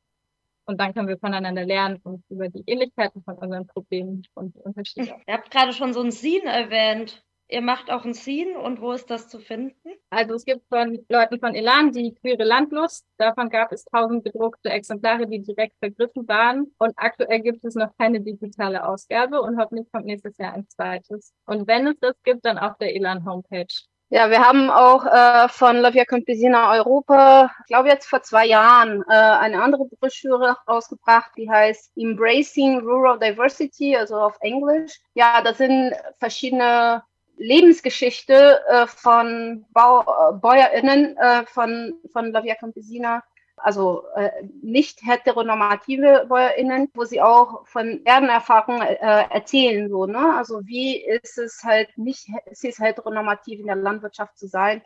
Und 0.63 0.79
dann 0.79 0.93
können 0.93 1.09
wir 1.09 1.17
voneinander 1.17 1.65
lernen 1.65 1.99
und 2.03 2.23
über 2.29 2.47
die 2.47 2.63
Ähnlichkeiten 2.65 3.21
von 3.21 3.35
unseren 3.35 3.67
Problemen 3.67 4.25
und 4.33 4.55
Unterschiede. 4.55 5.13
Ihr 5.27 5.33
habt 5.33 5.51
gerade 5.51 5.73
schon 5.73 5.93
so 5.93 6.01
ein 6.01 6.13
Scene 6.13 6.45
erwähnt. 6.45 7.21
Ihr 7.53 7.61
macht 7.61 7.91
auch 7.91 8.03
ein 8.03 8.15
Scene 8.15 8.57
und 8.57 8.81
wo 8.81 8.93
ist 8.93 9.11
das 9.11 9.27
zu 9.27 9.37
finden? 9.37 9.75
Also 10.09 10.33
es 10.33 10.43
gibt 10.43 10.67
von 10.69 11.05
Leuten 11.07 11.39
von 11.39 11.53
Elan 11.53 11.91
die 11.91 12.15
queere 12.15 12.43
Landlust. 12.43 13.05
Davon 13.17 13.47
gab 13.51 13.71
es 13.71 13.85
tausend 13.85 14.25
gedruckte 14.25 14.71
Exemplare, 14.71 15.27
die 15.27 15.39
direkt 15.39 15.77
vergriffen 15.77 16.27
waren. 16.27 16.73
Und 16.79 16.93
aktuell 16.95 17.41
gibt 17.41 17.63
es 17.63 17.75
noch 17.75 17.95
keine 17.99 18.21
digitale 18.21 18.83
Ausgabe 18.83 19.39
und 19.39 19.59
hoffentlich 19.59 19.85
kommt 19.91 20.07
nächstes 20.07 20.35
Jahr 20.39 20.53
ein 20.53 20.67
zweites. 20.67 21.31
Und 21.45 21.67
wenn 21.67 21.85
es 21.85 21.99
das 22.01 22.15
gibt, 22.23 22.43
dann 22.43 22.57
auf 22.57 22.75
der 22.79 22.95
Elan 22.95 23.23
Homepage. 23.23 23.67
Ja, 24.09 24.31
wir 24.31 24.39
haben 24.39 24.71
auch 24.71 25.05
äh, 25.05 25.47
von 25.47 25.77
Lavia 25.77 26.05
Campesina 26.05 26.73
Europa, 26.73 27.51
ich 27.59 27.67
glaube 27.67 27.89
jetzt 27.89 28.07
vor 28.07 28.23
zwei 28.23 28.47
Jahren, 28.47 29.03
äh, 29.07 29.13
eine 29.13 29.61
andere 29.61 29.85
Broschüre 29.85 30.57
rausgebracht, 30.67 31.31
die 31.37 31.47
heißt 31.47 31.91
Embracing 31.95 32.79
Rural 32.79 33.19
Diversity, 33.19 33.95
also 33.95 34.15
auf 34.17 34.37
Englisch. 34.41 34.99
Ja, 35.13 35.41
das 35.43 35.59
sind 35.59 35.93
verschiedene 36.17 37.03
Lebensgeschichte 37.43 38.61
äh, 38.69 38.87
von 38.87 39.65
Bau, 39.73 40.01
äh, 40.01 40.33
BäuerInnen 40.33 41.17
äh, 41.17 41.45
von, 41.45 41.99
von 42.11 42.31
La 42.31 42.41
Via 42.41 42.55
Campesina, 42.55 43.21
also 43.57 44.05
äh, 44.15 44.29
nicht 44.61 45.01
heteronormative 45.05 46.25
BäuerInnen, 46.29 46.89
wo 46.93 47.03
sie 47.03 47.21
auch 47.21 47.67
von 47.67 48.01
Erdenerfahrung 48.05 48.81
äh, 48.81 48.95
erzählen, 49.29 49.89
so, 49.89 50.05
ne? 50.05 50.35
Also 50.37 50.65
wie 50.65 50.97
ist 51.03 51.37
es 51.37 51.61
halt 51.63 51.97
nicht, 51.97 52.29
ist 52.49 52.63
es 52.63 52.79
heteronormativ 52.79 53.59
in 53.59 53.67
der 53.67 53.75
Landwirtschaft 53.75 54.37
zu 54.37 54.47
sein? 54.47 54.81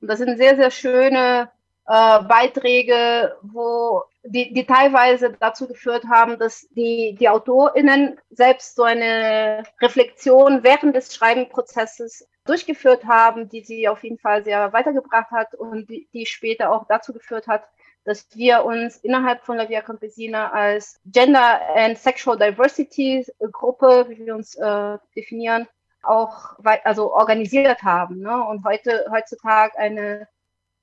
Und 0.00 0.08
das 0.08 0.18
sind 0.18 0.36
sehr, 0.36 0.56
sehr 0.56 0.72
schöne 0.72 1.50
äh, 1.86 2.22
Beiträge, 2.22 3.36
wo 3.42 4.02
die, 4.24 4.52
die 4.52 4.64
teilweise 4.64 5.32
dazu 5.38 5.66
geführt 5.66 6.04
haben, 6.08 6.38
dass 6.38 6.66
die, 6.70 7.16
die 7.18 7.28
AutorInnen 7.28 8.20
selbst 8.30 8.76
so 8.76 8.84
eine 8.84 9.64
Reflexion 9.80 10.62
während 10.62 10.94
des 10.94 11.14
Schreibenprozesses 11.14 12.28
durchgeführt 12.44 13.04
haben, 13.04 13.48
die 13.48 13.62
sie 13.62 13.88
auf 13.88 14.02
jeden 14.04 14.18
Fall 14.18 14.44
sehr 14.44 14.72
weitergebracht 14.72 15.30
hat 15.30 15.54
und 15.54 15.88
die, 15.90 16.08
die 16.12 16.26
später 16.26 16.72
auch 16.72 16.86
dazu 16.88 17.12
geführt 17.12 17.46
hat, 17.46 17.64
dass 18.04 18.26
wir 18.34 18.64
uns 18.64 18.96
innerhalb 18.98 19.44
von 19.44 19.56
La 19.56 19.68
Via 19.68 19.80
Campesina 19.80 20.50
als 20.50 21.00
Gender 21.06 21.60
and 21.74 21.96
Sexual 21.98 22.36
Diversity 22.36 23.24
Gruppe, 23.52 24.06
wie 24.08 24.26
wir 24.26 24.34
uns 24.34 24.56
äh, 24.56 24.98
definieren, 25.14 25.68
auch 26.02 26.56
also 26.84 27.12
organisiert 27.12 27.82
haben 27.82 28.20
ne? 28.20 28.44
und 28.44 28.64
heute 28.64 29.06
heutzutage 29.10 29.78
eine 29.78 30.26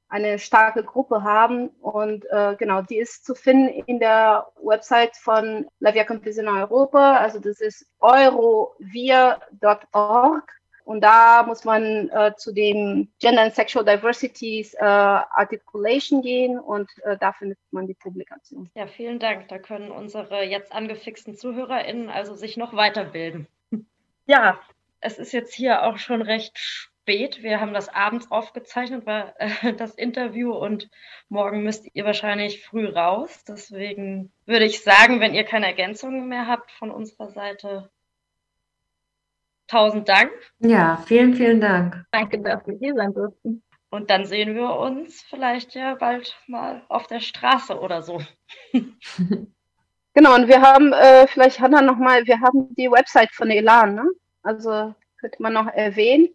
eine 0.10 0.40
starke 0.40 0.84
Gruppe 0.84 1.24
haben. 1.24 1.70
Und 1.82 2.26
äh, 2.32 2.56
genau, 2.58 2.82
die 2.82 2.98
ist 2.98 3.26
zu 3.26 3.36
finden 3.36 3.70
in 3.86 4.00
der 4.00 4.48
Website 4.62 5.16
von 5.16 5.68
La 5.80 5.94
Via 5.94 6.04
Campesina 6.04 6.60
Europa. 6.62 7.18
Also 7.18 7.40
das 7.40 7.62
ist 7.62 7.86
eurovia.org. 8.00 9.40
Und 10.90 11.02
da 11.02 11.44
muss 11.44 11.66
man 11.66 12.10
äh, 12.10 12.34
zu 12.36 12.52
dem 12.52 13.10
Gender 13.20 13.44
and 13.44 13.54
Sexual 13.54 13.86
Diversities 13.86 14.74
äh, 14.74 14.80
Articulation 14.84 16.24
gehen 16.24 16.60
und 16.60 16.90
äh, 17.04 17.16
da 17.16 17.32
findet 17.32 17.60
man 17.70 17.86
die 17.86 17.94
Publikation. 17.94 18.72
Ja, 18.74 18.88
vielen 18.88 19.20
Dank. 19.20 19.50
Da 19.50 19.60
können 19.60 19.92
unsere 19.92 20.44
jetzt 20.44 20.72
angefixten 20.72 21.36
ZuhörerInnen 21.36 22.10
also 22.10 22.34
sich 22.34 22.58
noch 22.58 22.74
weiterbilden. 22.74 23.48
Ja, 24.26 24.60
es 25.00 25.20
ist 25.20 25.32
jetzt 25.32 25.54
hier 25.54 25.84
auch 25.84 26.00
schon 26.00 26.24
recht 26.24 26.90
spät. 27.10 27.42
Wir 27.42 27.60
haben 27.60 27.74
das 27.74 27.90
abends 27.90 28.30
aufgezeichnet, 28.30 29.08
war 29.08 29.34
äh, 29.40 29.74
das 29.74 29.96
Interview 29.96 30.54
und 30.54 30.90
morgen 31.28 31.64
müsst 31.64 31.88
ihr 31.94 32.06
wahrscheinlich 32.06 32.64
früh 32.64 32.86
raus. 32.86 33.44
Deswegen 33.48 34.32
würde 34.46 34.66
ich 34.66 34.84
sagen, 34.84 35.20
wenn 35.20 35.34
ihr 35.34 35.44
keine 35.44 35.66
Ergänzungen 35.66 36.28
mehr 36.28 36.46
habt 36.46 36.72
von 36.72 36.92
unserer 36.92 37.30
Seite, 37.30 37.90
tausend 39.68 40.08
Dank. 40.08 40.32
Ja, 40.60 41.04
vielen, 41.08 41.34
vielen 41.34 41.60
Dank. 41.60 42.06
Danke, 42.12 42.40
dass 42.42 42.66
wir 42.68 42.78
hier 42.78 42.94
sein 42.94 43.14
durften. 43.14 43.64
Und 43.90 44.12
dann 44.12 44.26
sehen 44.26 44.54
wir 44.54 44.76
uns 44.76 45.24
vielleicht 45.24 45.74
ja 45.74 45.96
bald 45.96 46.38
mal 46.46 46.84
auf 46.90 47.08
der 47.08 47.22
Straße 47.22 47.80
oder 47.80 48.04
so. 48.04 48.22
genau, 50.14 50.36
und 50.36 50.48
wir 50.48 50.62
haben, 50.62 50.94
äh, 50.94 51.26
vielleicht 51.26 51.60
Hanna 51.60 51.82
nochmal, 51.82 52.28
wir 52.28 52.40
haben 52.40 52.76
die 52.76 52.92
Website 52.92 53.32
von 53.32 53.50
Elan, 53.50 53.96
ne? 53.96 54.06
Also 54.44 54.94
könnte 55.20 55.42
man 55.42 55.54
noch 55.54 55.68
erwähnen 55.68 56.30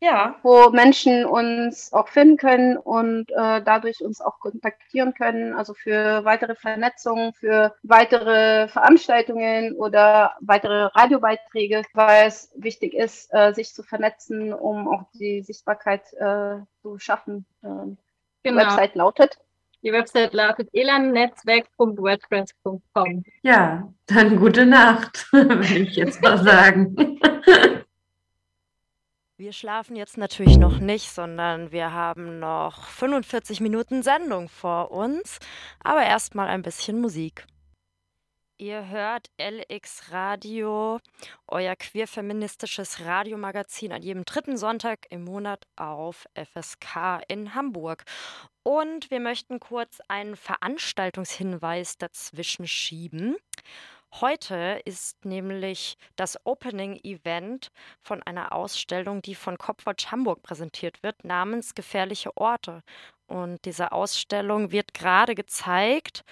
ja. 0.00 0.36
wo 0.42 0.70
Menschen 0.70 1.24
uns 1.24 1.92
auch 1.92 2.08
finden 2.08 2.36
können 2.36 2.76
und 2.76 3.30
äh, 3.30 3.62
dadurch 3.62 4.02
uns 4.02 4.20
auch 4.20 4.38
kontaktieren 4.40 5.14
können, 5.14 5.54
also 5.54 5.74
für 5.74 6.24
weitere 6.24 6.54
Vernetzungen, 6.54 7.32
für 7.34 7.74
weitere 7.82 8.68
Veranstaltungen 8.68 9.76
oder 9.76 10.32
weitere 10.40 10.88
Radiobeiträge, 10.94 11.82
weil 11.94 12.26
es 12.26 12.52
wichtig 12.56 12.94
ist, 12.94 13.32
äh, 13.32 13.52
sich 13.52 13.74
zu 13.74 13.82
vernetzen, 13.82 14.52
um 14.52 14.88
auch 14.88 15.04
die 15.14 15.42
Sichtbarkeit 15.42 16.12
äh, 16.14 16.56
zu 16.82 16.98
schaffen. 16.98 17.46
Ähm, 17.62 17.96
die 18.44 18.50
genau. 18.50 18.62
Website 18.62 18.94
lautet 18.94 19.38
die 19.84 19.92
Website 19.92 20.32
lautet 20.32 20.70
elannetzwerk.wordpress.com. 20.72 23.24
Ja, 23.42 23.92
dann 24.06 24.38
gute 24.38 24.64
Nacht, 24.64 25.26
würde 25.32 25.78
ich 25.78 25.96
jetzt 25.96 26.22
mal 26.22 26.42
sagen. 26.42 26.96
Wir 29.44 29.52
schlafen 29.52 29.94
jetzt 29.94 30.16
natürlich 30.16 30.56
noch 30.56 30.78
nicht, 30.78 31.10
sondern 31.10 31.70
wir 31.70 31.92
haben 31.92 32.38
noch 32.38 32.86
45 32.88 33.60
Minuten 33.60 34.02
Sendung 34.02 34.48
vor 34.48 34.90
uns. 34.90 35.38
Aber 35.80 36.02
erstmal 36.02 36.48
ein 36.48 36.62
bisschen 36.62 36.98
Musik. 36.98 37.44
Ihr 38.56 38.88
hört 38.88 39.30
LX 39.38 40.12
Radio, 40.12 40.98
euer 41.46 41.76
queerfeministisches 41.76 43.04
Radiomagazin 43.04 43.92
an 43.92 44.00
jedem 44.00 44.24
dritten 44.24 44.56
Sonntag 44.56 45.00
im 45.10 45.24
Monat 45.24 45.66
auf 45.76 46.24
FSK 46.34 47.20
in 47.28 47.54
Hamburg. 47.54 48.04
Und 48.62 49.10
wir 49.10 49.20
möchten 49.20 49.60
kurz 49.60 49.98
einen 50.08 50.36
Veranstaltungshinweis 50.36 51.98
dazwischen 51.98 52.66
schieben. 52.66 53.36
Heute 54.20 54.80
ist 54.84 55.24
nämlich 55.24 55.96
das 56.14 56.38
Opening-Event 56.44 57.72
von 58.00 58.22
einer 58.22 58.52
Ausstellung, 58.52 59.22
die 59.22 59.34
von 59.34 59.58
Copwatch 59.58 60.12
Hamburg 60.12 60.40
präsentiert 60.44 61.02
wird, 61.02 61.24
namens 61.24 61.74
Gefährliche 61.74 62.36
Orte. 62.36 62.84
Und 63.26 63.64
diese 63.64 63.90
Ausstellung 63.90 64.70
wird 64.70 64.94
gerade 64.94 65.34
gezeigt 65.34 66.22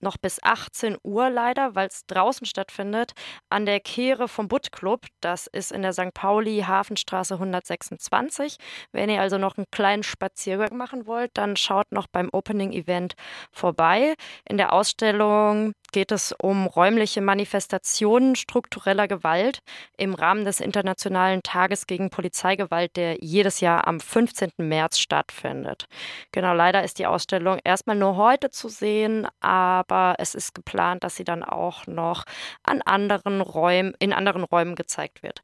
noch 0.00 0.16
bis 0.16 0.42
18 0.42 0.96
Uhr 1.02 1.30
leider, 1.30 1.74
weil 1.74 1.88
es 1.88 2.06
draußen 2.06 2.46
stattfindet, 2.46 3.12
an 3.48 3.66
der 3.66 3.80
Kehre 3.80 4.28
vom 4.28 4.48
Butt 4.48 4.72
Club. 4.72 5.06
Das 5.20 5.46
ist 5.46 5.72
in 5.72 5.82
der 5.82 5.92
St. 5.92 6.14
Pauli 6.14 6.64
Hafenstraße 6.66 7.34
126. 7.34 8.56
Wenn 8.92 9.10
ihr 9.10 9.20
also 9.20 9.38
noch 9.38 9.56
einen 9.56 9.66
kleinen 9.70 10.02
Spaziergang 10.02 10.76
machen 10.76 11.06
wollt, 11.06 11.30
dann 11.34 11.56
schaut 11.56 11.92
noch 11.92 12.06
beim 12.06 12.30
Opening 12.32 12.72
Event 12.72 13.14
vorbei. 13.52 14.14
In 14.48 14.56
der 14.56 14.72
Ausstellung 14.72 15.74
geht 15.92 16.12
es 16.12 16.32
um 16.32 16.66
räumliche 16.66 17.20
Manifestationen 17.20 18.36
struktureller 18.36 19.08
Gewalt 19.08 19.60
im 19.96 20.14
Rahmen 20.14 20.44
des 20.44 20.60
Internationalen 20.60 21.42
Tages 21.42 21.86
gegen 21.86 22.10
Polizeigewalt, 22.10 22.96
der 22.96 23.18
jedes 23.20 23.60
Jahr 23.60 23.86
am 23.86 24.00
15. 24.00 24.50
März 24.58 24.98
stattfindet. 24.98 25.86
Genau, 26.32 26.54
leider 26.54 26.84
ist 26.84 26.98
die 26.98 27.06
Ausstellung 27.06 27.58
erstmal 27.64 27.96
nur 27.96 28.16
heute 28.16 28.50
zu 28.50 28.68
sehen, 28.68 29.26
aber 29.40 30.14
es 30.18 30.34
ist 30.34 30.54
geplant, 30.54 31.04
dass 31.04 31.16
sie 31.16 31.24
dann 31.24 31.42
auch 31.42 31.86
noch 31.86 32.24
an 32.62 32.82
anderen 32.82 33.40
Räumen, 33.40 33.94
in 33.98 34.12
anderen 34.12 34.44
Räumen 34.44 34.74
gezeigt 34.74 35.22
wird. 35.22 35.42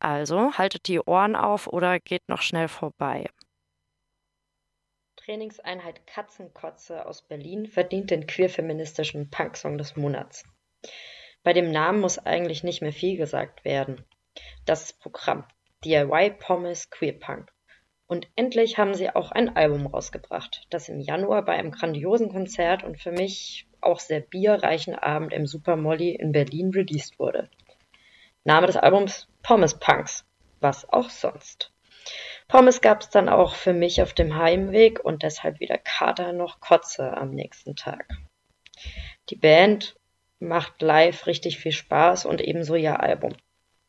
Also 0.00 0.52
haltet 0.58 0.88
die 0.88 1.00
Ohren 1.00 1.36
auf 1.36 1.66
oder 1.66 1.98
geht 1.98 2.28
noch 2.28 2.42
schnell 2.42 2.68
vorbei. 2.68 3.26
Trainingseinheit 5.24 6.06
Katzenkotze 6.06 7.06
aus 7.06 7.22
Berlin 7.22 7.66
verdient 7.66 8.10
den 8.10 8.26
queerfeministischen 8.26 9.30
Punksong 9.30 9.78
des 9.78 9.96
Monats. 9.96 10.44
Bei 11.42 11.54
dem 11.54 11.70
Namen 11.70 12.00
muss 12.00 12.18
eigentlich 12.18 12.62
nicht 12.62 12.82
mehr 12.82 12.92
viel 12.92 13.16
gesagt 13.16 13.64
werden. 13.64 14.04
Das 14.66 14.92
Programm 14.92 15.46
DIY 15.82 16.34
Pommes 16.38 16.90
Queer 16.90 17.14
Punk. 17.14 17.50
Und 18.06 18.28
endlich 18.36 18.76
haben 18.76 18.92
sie 18.92 19.08
auch 19.08 19.32
ein 19.32 19.56
Album 19.56 19.86
rausgebracht, 19.86 20.66
das 20.68 20.90
im 20.90 21.00
Januar 21.00 21.42
bei 21.42 21.54
einem 21.54 21.70
grandiosen 21.70 22.28
Konzert 22.28 22.84
und 22.84 23.00
für 23.00 23.12
mich 23.12 23.66
auch 23.80 24.00
sehr 24.00 24.20
bierreichen 24.20 24.94
Abend 24.94 25.32
im 25.32 25.46
Super 25.46 25.76
Molly 25.76 26.10
in 26.10 26.32
Berlin 26.32 26.68
released 26.68 27.18
wurde. 27.18 27.48
Name 28.44 28.66
des 28.66 28.76
Albums 28.76 29.26
Pommes 29.42 29.78
Punks. 29.78 30.26
Was 30.60 30.86
auch 30.92 31.08
sonst. 31.08 31.73
Pommes 32.48 32.80
gab's 32.80 33.10
dann 33.10 33.28
auch 33.28 33.54
für 33.54 33.72
mich 33.72 34.02
auf 34.02 34.12
dem 34.12 34.36
Heimweg 34.36 35.04
und 35.04 35.22
deshalb 35.22 35.60
weder 35.60 35.78
Kater 35.78 36.32
noch 36.32 36.60
Kotze 36.60 37.16
am 37.16 37.30
nächsten 37.30 37.76
Tag. 37.76 38.06
Die 39.30 39.36
Band 39.36 39.96
macht 40.38 40.82
live 40.82 41.26
richtig 41.26 41.58
viel 41.58 41.72
Spaß 41.72 42.26
und 42.26 42.40
ebenso 42.40 42.74
ihr 42.74 43.00
Album. 43.00 43.34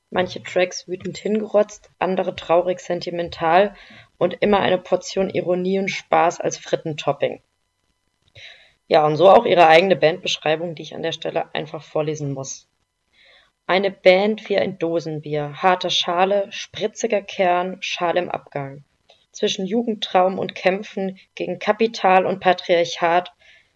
Manche 0.10 0.42
Tracks 0.42 0.88
wütend 0.88 1.18
hingerotzt, 1.18 1.90
andere 2.00 2.36
traurig 2.36 2.80
sentimental 2.80 3.76
und 4.18 4.36
immer 4.42 4.60
eine 4.60 4.78
Portion 4.78 5.30
Ironie 5.30 5.80
und 5.80 5.90
Spaß 5.90 6.40
als 6.40 6.58
Frittentopping. 6.58 7.42
Ja, 8.88 9.06
und 9.06 9.18
so 9.18 9.30
auch 9.30 9.46
ihre 9.46 9.68
eigene 9.68 9.96
Bandbeschreibung, 9.96 10.76
die 10.76 10.84
ich 10.84 10.96
an 10.96 11.02
der 11.02 11.12
Stelle 11.12 11.54
einfach 11.54 11.84
vorlesen 11.84 12.34
muss. 12.34 12.70
Eine 13.68 13.90
Band 13.90 14.48
wie 14.48 14.60
ein 14.60 14.78
Dosenbier, 14.78 15.64
harte 15.64 15.90
Schale, 15.90 16.52
spritziger 16.52 17.24
Kern, 17.24 17.78
Schal 17.80 18.16
im 18.16 18.30
Abgang. 18.30 18.84
Zwischen 19.32 19.66
Jugendtraum 19.66 20.38
und 20.38 20.54
Kämpfen 20.54 21.18
gegen 21.34 21.58
Kapital 21.58 22.28
und 22.28 22.40
Patriarchat 22.40 23.34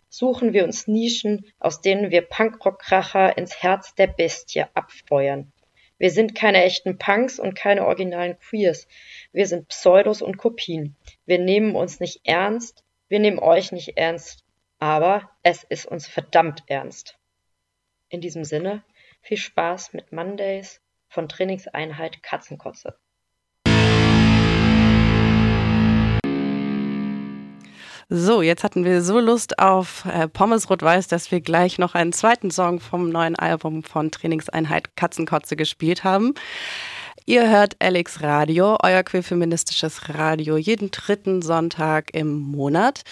suchen 0.08 0.54
wir 0.54 0.64
uns 0.64 0.88
Nischen, 0.88 1.44
aus 1.58 1.82
denen 1.82 2.12
wir 2.12 2.22
Punkrockkracher 2.22 3.36
ins 3.36 3.64
Herz 3.64 3.96
der 3.96 4.06
Bestie 4.06 4.64
abfeuern. 4.76 5.52
Wir 5.98 6.12
sind 6.12 6.36
keine 6.36 6.64
echten 6.64 7.00
Punks 7.00 7.40
und 7.40 7.56
keine 7.56 7.86
originalen 7.88 8.38
Queers. 8.38 8.88
Wir 9.34 9.48
sind 9.48 9.70
Pseudos 9.70 10.22
und 10.22 10.38
Kopien. 10.38 10.96
Wir 11.26 11.40
nehmen 11.40 11.76
uns 11.76 12.00
nicht 12.00 12.22
ernst, 12.26 12.84
wir 13.08 13.20
nehmen 13.20 13.40
euch 13.40 13.72
nicht 13.72 13.98
ernst, 13.98 14.46
aber 14.78 15.32
es 15.42 15.64
ist 15.64 15.88
uns 15.88 16.08
verdammt 16.08 16.64
ernst. 16.68 17.18
In 18.10 18.22
diesem 18.22 18.44
Sinne, 18.46 18.84
viel 19.22 19.38
Spaß 19.38 19.94
mit 19.94 20.12
Mondays 20.12 20.82
von 21.10 21.28
Trainingseinheit 21.28 22.22
Katzenkotze. 22.24 22.98
So, 28.12 28.42
jetzt 28.42 28.64
hatten 28.64 28.86
wir 28.86 29.04
so 29.04 29.20
Lust 29.20 29.60
auf 29.60 30.04
äh, 30.06 30.28
Pommes 30.28 30.68
Rot-Weiß, 30.68 31.08
dass 31.08 31.32
wir 31.32 31.42
gleich 31.42 31.78
noch 31.78 31.94
einen 31.94 32.12
zweiten 32.12 32.50
Song 32.50 32.80
vom 32.80 33.10
neuen 33.10 33.36
Album 33.36 33.84
von 33.84 34.10
Trainingseinheit 34.10 34.96
Katzenkotze 34.96 35.56
gespielt 35.56 36.04
haben. 36.04 36.34
Ihr 37.28 37.48
hört 37.48 37.76
Alex 37.78 38.24
Radio, 38.24 38.78
euer 38.82 39.04
queerfeministisches 39.04 40.10
Radio, 40.10 40.58
jeden 40.58 40.90
dritten 40.90 41.44
Sonntag 41.44 42.10
im 42.16 42.40
Monat. 42.40 43.04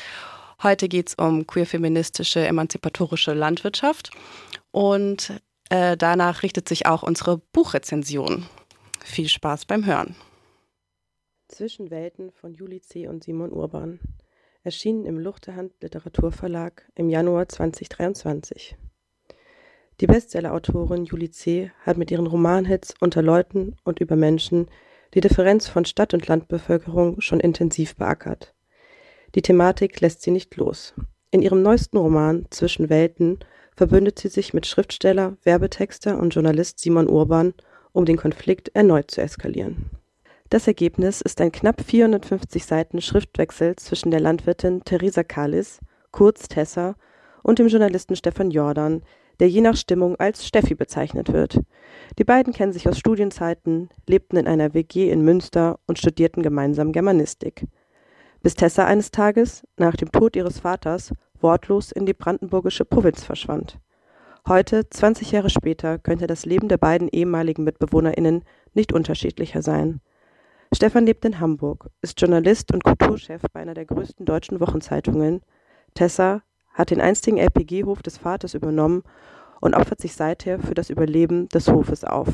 Heute 0.63 0.87
geht 0.89 1.09
es 1.09 1.13
um 1.13 1.45
queerfeministische, 1.45 2.47
emanzipatorische 2.47 3.35
Landwirtschaft. 3.35 4.09
Und 4.71 5.39
äh, 5.69 5.97
danach 5.97 6.43
richtet 6.43 6.67
sich 6.67 6.85
auch 6.85 7.03
unsere 7.03 7.37
Buchrezension. 7.37 8.45
Viel 9.03 9.27
Spaß 9.27 9.65
beim 9.65 9.85
Hören. 9.85 10.15
Zwischen 11.47 11.89
Welten 11.89 12.31
von 12.31 12.53
Juli 12.53 12.81
C. 12.81 13.07
und 13.07 13.23
Simon 13.23 13.51
Urban. 13.51 13.99
Erschienen 14.63 15.05
im 15.05 15.17
Luchterhand 15.17 15.71
Literaturverlag 15.81 16.91
im 16.95 17.09
Januar 17.09 17.47
2023. 17.47 18.75
Die 19.99 20.07
Bestsellerautorin 20.07 21.05
Juli 21.05 21.31
C. 21.31 21.71
hat 21.85 21.97
mit 21.97 22.11
ihren 22.11 22.27
Romanhits 22.27 22.93
unter 22.99 23.21
Leuten 23.21 23.77
und 23.83 23.99
über 23.99 24.15
Menschen 24.15 24.67
die 25.13 25.21
Differenz 25.21 25.67
von 25.67 25.85
Stadt- 25.85 26.13
und 26.13 26.27
Landbevölkerung 26.27 27.21
schon 27.21 27.39
intensiv 27.39 27.95
beackert. 27.95 28.53
Die 29.35 29.41
Thematik 29.41 29.99
lässt 30.01 30.21
sie 30.21 30.31
nicht 30.31 30.55
los. 30.57 30.93
In 31.31 31.41
ihrem 31.41 31.61
neuesten 31.61 31.97
Roman 31.97 32.45
Zwischen 32.49 32.89
Welten 32.89 33.39
verbündet 33.77 34.17
sie 34.17 34.27
sich 34.27 34.53
mit 34.53 34.65
Schriftsteller, 34.65 35.37
Werbetexter 35.43 36.19
und 36.19 36.33
Journalist 36.33 36.79
Simon 36.79 37.07
Urban, 37.07 37.53
um 37.93 38.05
den 38.05 38.17
Konflikt 38.17 38.69
erneut 38.75 39.11
zu 39.11 39.21
eskalieren. 39.21 39.91
Das 40.49 40.67
Ergebnis 40.67 41.21
ist 41.21 41.39
ein 41.41 41.51
knapp 41.51 41.81
450 41.81 42.65
Seiten 42.65 43.01
Schriftwechsel 43.01 43.75
zwischen 43.75 44.11
der 44.11 44.19
Landwirtin 44.19 44.83
Theresa 44.83 45.23
Kalis, 45.23 45.79
kurz 46.11 46.47
Tessa, 46.47 46.95
und 47.43 47.59
dem 47.59 47.67
Journalisten 47.67 48.15
Stefan 48.15 48.49
Jordan, 48.49 49.03
der 49.39 49.49
je 49.49 49.61
nach 49.61 49.75
Stimmung 49.75 50.15
als 50.15 50.47
Steffi 50.47 50.73
bezeichnet 50.73 51.31
wird. 51.31 51.59
Die 52.17 52.23
beiden 52.23 52.53
kennen 52.53 52.73
sich 52.73 52.89
aus 52.89 52.97
Studienzeiten, 52.97 53.89
lebten 54.07 54.37
in 54.37 54.47
einer 54.47 54.73
WG 54.73 55.11
in 55.11 55.21
Münster 55.21 55.79
und 55.85 55.99
studierten 55.99 56.41
gemeinsam 56.41 56.91
Germanistik. 56.91 57.67
Bis 58.41 58.55
Tessa 58.55 58.85
eines 58.85 59.11
Tages, 59.11 59.67
nach 59.77 59.95
dem 59.95 60.11
Tod 60.11 60.35
ihres 60.35 60.59
Vaters, 60.59 61.11
wortlos 61.41 61.91
in 61.91 62.05
die 62.05 62.13
brandenburgische 62.13 62.85
Provinz 62.85 63.23
verschwand. 63.23 63.79
Heute, 64.47 64.89
20 64.89 65.31
Jahre 65.31 65.49
später, 65.49 65.97
könnte 65.99 66.25
das 66.25 66.45
Leben 66.45 66.69
der 66.69 66.77
beiden 66.77 67.09
ehemaligen 67.09 67.63
MitbewohnerInnen 67.63 68.43
nicht 68.73 68.93
unterschiedlicher 68.93 69.61
sein. 69.61 69.99
Stefan 70.73 71.05
lebt 71.05 71.25
in 71.25 71.39
Hamburg, 71.39 71.89
ist 72.01 72.19
Journalist 72.19 72.73
und 72.73 72.83
Kulturchef 72.83 73.41
bei 73.53 73.61
einer 73.61 73.73
der 73.73 73.85
größten 73.85 74.25
deutschen 74.25 74.59
Wochenzeitungen. 74.59 75.41
Tessa 75.93 76.41
hat 76.73 76.91
den 76.91 77.01
einstigen 77.01 77.39
LPG-Hof 77.39 78.01
des 78.01 78.17
Vaters 78.17 78.53
übernommen 78.53 79.03
und 79.59 79.73
opfert 79.73 79.99
sich 79.99 80.13
seither 80.13 80.59
für 80.59 80.73
das 80.73 80.89
Überleben 80.89 81.49
des 81.49 81.67
Hofes 81.67 82.03
auf. 82.03 82.27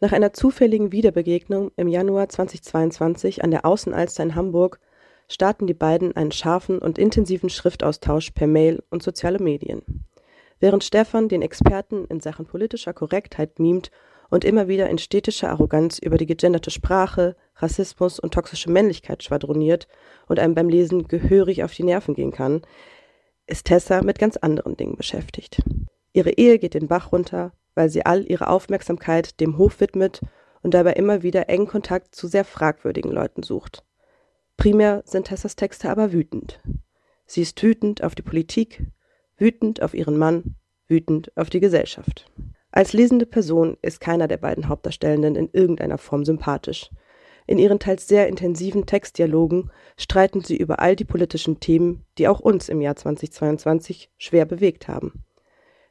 Nach 0.00 0.12
einer 0.12 0.32
zufälligen 0.32 0.92
Wiederbegegnung 0.92 1.70
im 1.76 1.88
Januar 1.88 2.28
2022 2.28 3.44
an 3.44 3.50
der 3.50 3.64
Außenalster 3.64 4.22
in 4.22 4.34
Hamburg 4.34 4.80
starten 5.28 5.66
die 5.66 5.74
beiden 5.74 6.14
einen 6.16 6.32
scharfen 6.32 6.78
und 6.78 6.98
intensiven 6.98 7.50
Schriftaustausch 7.50 8.30
per 8.32 8.46
Mail 8.46 8.82
und 8.90 9.02
soziale 9.02 9.38
Medien. 9.38 10.06
Während 10.60 10.84
Stefan 10.84 11.28
den 11.28 11.42
Experten 11.42 12.04
in 12.04 12.20
Sachen 12.20 12.46
politischer 12.46 12.92
Korrektheit 12.92 13.58
mimt 13.58 13.90
und 14.30 14.44
immer 14.44 14.68
wieder 14.68 14.88
in 14.88 14.98
städtischer 14.98 15.50
Arroganz 15.50 15.98
über 15.98 16.16
die 16.16 16.26
gegenderte 16.26 16.70
Sprache, 16.70 17.36
Rassismus 17.56 18.18
und 18.18 18.32
toxische 18.32 18.70
Männlichkeit 18.70 19.22
schwadroniert 19.22 19.88
und 20.28 20.38
einem 20.38 20.54
beim 20.54 20.68
Lesen 20.68 21.08
gehörig 21.08 21.64
auf 21.64 21.74
die 21.74 21.82
Nerven 21.82 22.14
gehen 22.14 22.32
kann, 22.32 22.62
ist 23.46 23.66
Tessa 23.66 24.02
mit 24.02 24.18
ganz 24.18 24.36
anderen 24.36 24.76
Dingen 24.76 24.96
beschäftigt. 24.96 25.62
Ihre 26.12 26.30
Ehe 26.30 26.58
geht 26.58 26.74
den 26.74 26.88
Bach 26.88 27.12
runter, 27.12 27.52
weil 27.74 27.88
sie 27.88 28.06
all 28.06 28.24
ihre 28.24 28.48
Aufmerksamkeit 28.48 29.40
dem 29.40 29.58
Hof 29.58 29.80
widmet 29.80 30.20
und 30.62 30.74
dabei 30.74 30.92
immer 30.92 31.22
wieder 31.22 31.48
engen 31.48 31.66
Kontakt 31.66 32.14
zu 32.14 32.28
sehr 32.28 32.44
fragwürdigen 32.44 33.10
Leuten 33.10 33.42
sucht. 33.42 33.84
Primär 34.62 35.02
sind 35.04 35.26
Tessas 35.26 35.56
Texte 35.56 35.90
aber 35.90 36.12
wütend. 36.12 36.60
Sie 37.26 37.42
ist 37.42 37.60
wütend 37.60 38.04
auf 38.04 38.14
die 38.14 38.22
Politik, 38.22 38.86
wütend 39.36 39.82
auf 39.82 39.92
ihren 39.92 40.16
Mann, 40.16 40.54
wütend 40.86 41.36
auf 41.36 41.50
die 41.50 41.58
Gesellschaft. 41.58 42.30
Als 42.70 42.92
lesende 42.92 43.26
Person 43.26 43.76
ist 43.82 44.00
keiner 44.00 44.28
der 44.28 44.36
beiden 44.36 44.68
Hauptdarstellenden 44.68 45.34
in 45.34 45.50
irgendeiner 45.52 45.98
Form 45.98 46.24
sympathisch. 46.24 46.90
In 47.48 47.58
ihren 47.58 47.80
teils 47.80 48.06
sehr 48.06 48.28
intensiven 48.28 48.86
Textdialogen 48.86 49.72
streiten 49.96 50.42
sie 50.42 50.58
über 50.58 50.78
all 50.78 50.94
die 50.94 51.06
politischen 51.06 51.58
Themen, 51.58 52.04
die 52.16 52.28
auch 52.28 52.38
uns 52.38 52.68
im 52.68 52.80
Jahr 52.80 52.94
2022 52.94 54.12
schwer 54.16 54.44
bewegt 54.44 54.86
haben. 54.86 55.24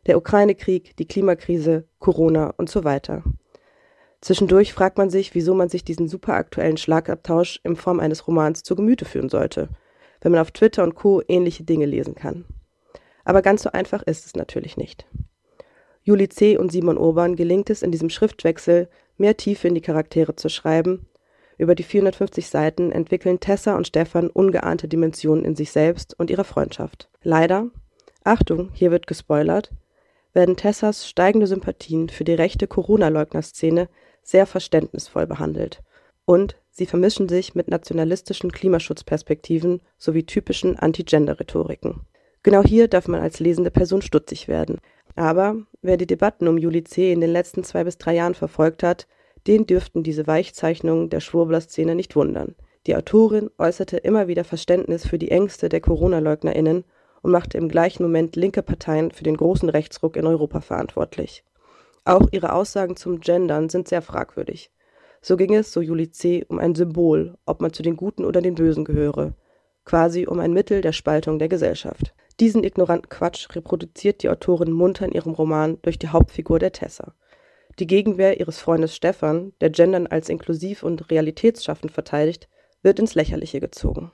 Der 0.08 0.18
Ukraine-Krieg, 0.18 0.96
die 0.96 1.10
Klimakrise, 1.10 1.90
Corona 2.00 2.54
und 2.56 2.70
so 2.70 2.86
weiter. 2.86 3.26
Zwischendurch 4.22 4.74
fragt 4.74 5.00
man 5.00 5.10
sich, 5.10 5.34
wieso 5.34 5.56
man 5.56 5.70
sich 5.70 5.84
diesen 5.84 6.08
superaktuellen 6.08 6.78
Schlagabtausch 6.78 7.60
in 7.64 7.76
Form 7.76 8.00
eines 8.00 8.28
Romans 8.28 8.62
zu 8.62 8.76
Gemüte 8.76 9.06
führen 9.06 9.30
sollte, 9.30 9.70
wenn 10.22 10.32
man 10.32 10.42
auf 10.42 10.52
Twitter 10.52 10.84
und 10.84 10.94
Co. 10.94 11.24
ähnliche 11.28 11.64
Dinge 11.64 11.88
lesen 11.88 12.14
kann. 12.14 12.46
Aber 13.26 13.42
ganz 13.42 13.64
so 13.64 13.72
einfach 13.72 14.04
ist 14.04 14.26
es 14.26 14.36
natürlich 14.36 14.78
nicht. 14.78 15.08
Juli 16.04 16.30
C. 16.30 16.58
und 16.58 16.72
Simon 16.72 16.98
Urban 16.98 17.36
gelingt 17.36 17.70
es 17.70 17.82
in 17.82 17.92
diesem 17.92 18.10
Schriftwechsel, 18.10 18.90
mehr 19.18 19.38
Tiefe 19.38 19.68
in 19.68 19.76
die 19.76 19.82
Charaktere 19.82 20.36
zu 20.36 20.50
schreiben. 20.50 21.08
Über 21.58 21.76
die 21.76 21.84
450 21.84 22.48
Seiten 22.48 22.92
entwickeln 22.92 23.40
Tessa 23.40 23.76
und 23.76 23.88
Stefan 23.88 24.30
ungeahnte 24.30 24.88
Dimensionen 24.88 25.46
in 25.46 25.56
sich 25.56 25.72
selbst 25.72 26.18
und 26.20 26.32
ihrer 26.32 26.44
Freundschaft. 26.44 27.10
Leider, 27.22 27.70
Achtung, 28.24 28.70
hier 28.74 28.90
wird 28.92 29.06
gespoilert, 29.06 29.72
werden 30.34 30.58
Tessas 30.58 31.08
steigende 31.08 31.46
Sympathien 31.48 32.10
für 32.10 32.24
die 32.24 32.34
rechte 32.34 32.68
Corona-Leugner-Szene 32.68 33.90
sehr 34.22 34.46
verständnisvoll 34.46 35.28
behandelt. 35.28 35.82
Und 36.26 36.56
sie 36.70 36.86
vermischen 36.86 37.28
sich 37.28 37.56
mit 37.56 37.68
nationalistischen 37.68 38.52
Klimaschutzperspektiven 38.52 39.82
sowie 39.98 40.24
typischen 40.24 40.78
Anti-Gender-Rhetoriken. 40.78 42.02
Genau 42.44 42.64
hier 42.64 42.88
darf 42.88 43.08
man 43.08 43.22
als 43.22 43.40
lesende 43.40 43.72
Person 43.72 44.02
stutzig 44.02 44.48
werden. 44.48 44.80
Aber 45.16 45.58
wer 45.82 45.98
die 45.98 46.08
Debatten 46.08 46.48
um 46.48 46.58
Juli 46.58 46.84
C. 46.84 47.12
in 47.12 47.22
den 47.22 47.32
letzten 47.32 47.64
zwei 47.64 47.84
bis 47.84 47.98
drei 47.98 48.16
Jahren 48.16 48.34
verfolgt 48.36 48.84
hat, 48.84 49.08
den 49.48 49.66
dürften 49.66 50.04
diese 50.04 50.28
Weichzeichnungen 50.28 51.10
der 51.10 51.20
Schwurbler-Szene 51.20 51.96
nicht 51.96 52.16
wundern. 52.16 52.56
Die 52.88 52.96
Autorin 52.96 53.50
äußerte 53.58 53.98
immer 53.98 54.28
wieder 54.28 54.44
Verständnis 54.44 55.06
für 55.06 55.20
die 55.20 55.30
Ängste 55.30 55.70
der 55.70 55.82
Corona-LeugnerInnen 55.82 56.84
und 57.22 57.32
machte 57.32 57.58
im 57.58 57.70
gleichen 57.70 58.04
Moment 58.04 58.36
linke 58.36 58.64
Parteien 58.64 59.12
für 59.12 59.24
den 59.24 59.38
großen 59.38 59.70
Rechtsruck 59.70 60.16
in 60.16 60.26
Europa 60.26 60.62
verantwortlich. 60.62 61.44
Auch 62.04 62.28
ihre 62.32 62.54
Aussagen 62.54 62.96
zum 62.96 63.20
Gendern 63.20 63.70
sind 63.70 63.88
sehr 63.88 64.02
fragwürdig. 64.02 64.72
So 65.22 65.38
ging 65.38 65.54
es, 65.54 65.72
so 65.72 65.82
Juli 65.82 66.10
C., 66.10 66.44
um 66.48 66.58
ein 66.58 66.74
Symbol, 66.74 67.38
ob 67.46 67.62
man 67.62 67.74
zu 67.74 67.84
den 67.84 67.96
Guten 67.96 68.26
oder 68.26 68.42
den 68.42 68.56
Bösen 68.56 68.86
gehöre, 68.86 69.36
quasi 69.86 70.26
um 70.26 70.40
ein 70.40 70.54
Mittel 70.54 70.82
der 70.82 70.94
Spaltung 70.94 71.38
der 71.38 71.48
Gesellschaft. 71.48 72.16
Diesen 72.40 72.64
ignoranten 72.64 73.10
Quatsch 73.10 73.48
reproduziert 73.56 74.24
die 74.24 74.30
Autorin 74.30 74.72
munter 74.72 75.06
in 75.06 75.12
ihrem 75.12 75.34
Roman 75.34 75.78
durch 75.84 76.00
die 76.00 76.10
Hauptfigur 76.10 76.58
der 76.58 76.72
Tessa. 76.72 77.14
Die 77.78 77.86
Gegenwehr 77.88 78.40
ihres 78.40 78.60
Freundes 78.60 78.96
Stefan, 78.96 79.54
der 79.62 79.70
Gendern 79.70 80.08
als 80.08 80.28
inklusiv 80.28 80.82
und 80.82 81.12
realitätsschaffend 81.12 81.92
verteidigt, 81.92 82.50
wird 82.82 83.00
ins 83.00 83.14
Lächerliche 83.14 83.60
gezogen. 83.60 84.12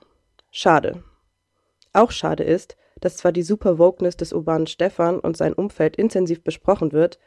Schade. 0.50 1.02
Auch 1.94 2.10
schade 2.10 2.44
ist, 2.44 2.76
dass 3.00 3.16
zwar 3.16 3.32
die 3.32 3.42
Superwokeness 3.42 4.16
des 4.16 4.32
urbanen 4.32 4.66
Stefan 4.66 5.18
und 5.18 5.36
sein 5.36 5.54
Umfeld 5.54 5.96
intensiv 5.96 6.42
besprochen 6.42 6.92
wird, 6.92 7.18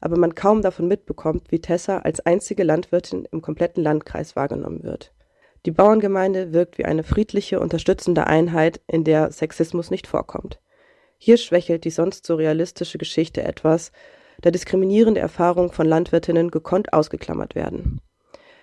aber 0.00 0.18
man 0.18 0.34
kaum 0.34 0.62
davon 0.62 0.88
mitbekommt, 0.88 1.50
wie 1.50 1.60
Tessa 1.60 1.98
als 1.98 2.20
einzige 2.20 2.64
Landwirtin 2.64 3.26
im 3.30 3.42
kompletten 3.42 3.82
Landkreis 3.82 4.36
wahrgenommen 4.36 4.82
wird. 4.82 5.12
Die 5.66 5.70
Bauerngemeinde 5.70 6.52
wirkt 6.52 6.78
wie 6.78 6.84
eine 6.84 7.02
friedliche, 7.02 7.60
unterstützende 7.60 8.26
Einheit, 8.26 8.80
in 8.86 9.04
der 9.04 9.32
Sexismus 9.32 9.90
nicht 9.90 10.06
vorkommt. 10.06 10.60
Hier 11.18 11.36
schwächelt 11.36 11.84
die 11.84 11.90
sonst 11.90 12.26
so 12.26 12.36
realistische 12.36 12.98
Geschichte 12.98 13.42
etwas, 13.42 13.90
da 14.40 14.50
diskriminierende 14.50 15.20
Erfahrungen 15.20 15.70
von 15.70 15.86
Landwirtinnen 15.86 16.50
gekonnt 16.50 16.92
ausgeklammert 16.92 17.54
werden. 17.56 18.00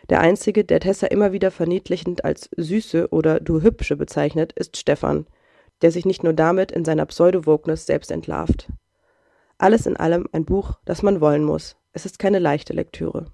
Der 0.09 0.21
einzige, 0.21 0.63
der 0.63 0.79
Tessa 0.79 1.07
immer 1.07 1.33
wieder 1.33 1.51
verniedlichend 1.51 2.23
als 2.23 2.49
Süße 2.55 3.09
oder 3.09 3.39
Du 3.39 3.61
Hübsche 3.61 3.97
bezeichnet, 3.97 4.53
ist 4.53 4.77
Stefan, 4.77 5.25
der 5.81 5.91
sich 5.91 6.05
nicht 6.05 6.23
nur 6.23 6.33
damit 6.33 6.71
in 6.71 6.85
seiner 6.85 7.05
Pseudo-Wokeness 7.05 7.85
selbst 7.85 8.11
entlarvt. 8.11 8.69
Alles 9.57 9.85
in 9.85 9.95
allem 9.95 10.27
ein 10.31 10.45
Buch, 10.45 10.73
das 10.85 11.01
man 11.01 11.21
wollen 11.21 11.43
muss. 11.43 11.77
Es 11.93 12.05
ist 12.05 12.19
keine 12.19 12.39
leichte 12.39 12.73
Lektüre. 12.73 13.27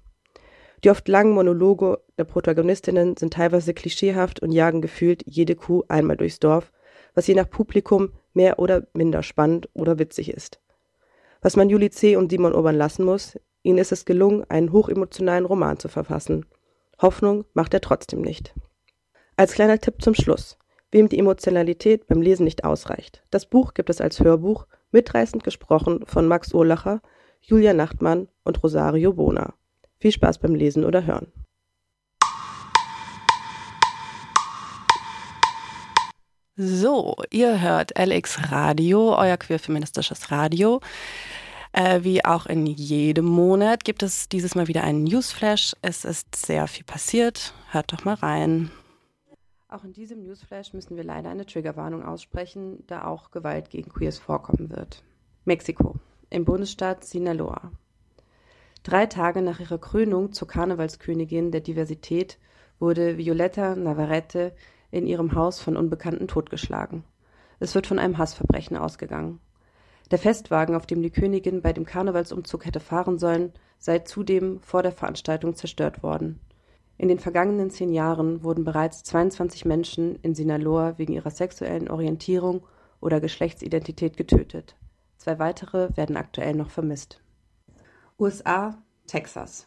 Die 0.84 0.90
oft 0.90 1.06
langen 1.08 1.32
Monologe 1.32 2.00
der 2.18 2.24
Protagonistinnen 2.24 3.16
sind 3.16 3.34
teilweise 3.34 3.74
klischeehaft 3.74 4.40
und 4.40 4.52
jagen 4.52 4.82
gefühlt 4.82 5.22
jede 5.26 5.54
Kuh 5.54 5.84
einmal 5.88 6.16
durchs 6.16 6.40
Dorf, 6.40 6.72
was 7.14 7.26
je 7.26 7.34
nach 7.34 7.48
Publikum 7.48 8.12
mehr 8.34 8.58
oder 8.58 8.86
minder 8.92 9.22
spannend 9.22 9.68
oder 9.74 9.98
witzig 9.98 10.32
ist. 10.32 10.60
Was 11.40 11.56
man 11.56 11.68
Juli 11.68 11.90
C. 11.90 12.16
und 12.16 12.30
Simon 12.30 12.54
Urban 12.54 12.76
lassen 12.76 13.04
muss, 13.04 13.38
ihnen 13.62 13.78
ist 13.78 13.92
es 13.92 14.04
gelungen, 14.04 14.44
einen 14.48 14.72
hochemotionalen 14.72 15.44
Roman 15.44 15.78
zu 15.78 15.88
verfassen. 15.88 16.46
Hoffnung 17.00 17.44
macht 17.54 17.74
er 17.74 17.80
trotzdem 17.80 18.20
nicht. 18.20 18.54
Als 19.36 19.52
kleiner 19.52 19.78
Tipp 19.78 20.02
zum 20.02 20.14
Schluss. 20.14 20.58
Wem 20.90 21.08
die 21.08 21.18
Emotionalität 21.18 22.06
beim 22.06 22.20
Lesen 22.20 22.44
nicht 22.44 22.64
ausreicht. 22.64 23.24
Das 23.30 23.46
Buch 23.46 23.74
gibt 23.74 23.88
es 23.90 24.00
als 24.00 24.20
Hörbuch, 24.20 24.66
mitreißend 24.92 25.42
gesprochen 25.44 26.04
von 26.06 26.28
Max 26.28 26.54
Urlacher, 26.54 27.00
Julia 27.40 27.72
Nachtmann 27.72 28.28
und 28.44 28.62
Rosario 28.62 29.14
Bona. 29.14 29.54
Viel 29.98 30.12
Spaß 30.12 30.38
beim 30.38 30.54
Lesen 30.54 30.84
oder 30.84 31.04
Hören. 31.04 31.32
So, 36.56 37.16
ihr 37.30 37.60
hört 37.60 37.98
LX 37.98 38.52
Radio, 38.52 39.16
euer 39.16 39.38
queerfeministisches 39.38 40.30
Radio. 40.30 40.80
Äh, 41.72 42.00
wie 42.02 42.24
auch 42.24 42.44
in 42.44 42.66
jedem 42.66 43.24
Monat 43.24 43.84
gibt 43.84 44.02
es 44.02 44.28
dieses 44.28 44.54
Mal 44.54 44.68
wieder 44.68 44.84
einen 44.84 45.04
Newsflash. 45.04 45.74
Es 45.80 46.04
ist 46.04 46.36
sehr 46.36 46.66
viel 46.66 46.84
passiert. 46.84 47.54
Hört 47.70 47.92
doch 47.92 48.04
mal 48.04 48.14
rein. 48.14 48.70
Auch 49.72 49.84
in 49.84 49.94
diesem 49.94 50.22
Newsflash 50.22 50.74
müssen 50.74 50.98
wir 50.98 51.04
leider 51.04 51.30
eine 51.30 51.46
Triggerwarnung 51.46 52.04
aussprechen, 52.04 52.84
da 52.88 53.06
auch 53.06 53.30
Gewalt 53.30 53.70
gegen 53.70 53.90
Queers 53.90 54.18
vorkommen 54.18 54.68
wird. 54.68 55.02
Mexiko, 55.46 55.94
im 56.28 56.44
Bundesstaat 56.44 57.04
Sinaloa. 57.04 57.72
Drei 58.82 59.06
Tage 59.06 59.40
nach 59.40 59.60
ihrer 59.60 59.78
Krönung 59.78 60.32
zur 60.32 60.46
Karnevalskönigin 60.46 61.52
der 61.52 61.62
Diversität 61.62 62.38
wurde 62.80 63.16
Violetta 63.16 63.74
Navarrete 63.74 64.52
in 64.90 65.06
ihrem 65.06 65.34
Haus 65.34 65.58
von 65.58 65.78
Unbekannten 65.78 66.28
totgeschlagen. 66.28 67.04
Es 67.58 67.74
wird 67.74 67.86
von 67.86 67.98
einem 67.98 68.18
Hassverbrechen 68.18 68.76
ausgegangen. 68.76 69.40
Der 70.10 70.18
Festwagen, 70.18 70.74
auf 70.74 70.84
dem 70.84 71.00
die 71.00 71.10
Königin 71.10 71.62
bei 71.62 71.72
dem 71.72 71.86
Karnevalsumzug 71.86 72.66
hätte 72.66 72.80
fahren 72.80 73.18
sollen, 73.18 73.54
sei 73.78 74.00
zudem 74.00 74.60
vor 74.60 74.82
der 74.82 74.92
Veranstaltung 74.92 75.54
zerstört 75.54 76.02
worden. 76.02 76.40
In 76.98 77.08
den 77.08 77.18
vergangenen 77.18 77.70
zehn 77.70 77.92
Jahren 77.92 78.44
wurden 78.44 78.64
bereits 78.64 79.02
22 79.02 79.64
Menschen 79.64 80.16
in 80.22 80.34
Sinaloa 80.34 80.98
wegen 80.98 81.12
ihrer 81.12 81.30
sexuellen 81.30 81.90
Orientierung 81.90 82.66
oder 83.00 83.20
Geschlechtsidentität 83.20 84.16
getötet. 84.16 84.76
Zwei 85.16 85.38
weitere 85.38 85.96
werden 85.96 86.16
aktuell 86.16 86.54
noch 86.54 86.70
vermisst. 86.70 87.22
USA, 88.18 88.82
Texas. 89.06 89.66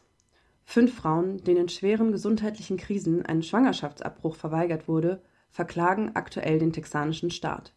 Fünf 0.64 0.96
Frauen, 0.96 1.44
denen 1.44 1.62
in 1.62 1.70
schweren 1.70 2.12
gesundheitlichen 2.12 2.78
Krisen 2.78 3.26
ein 3.26 3.44
Schwangerschaftsabbruch 3.44 4.36
verweigert 4.36 4.88
wurde, 4.88 5.22
verklagen 5.52 6.16
aktuell 6.16 6.60
den 6.60 6.74
texanischen 6.74 7.32
Staat. 7.32 7.74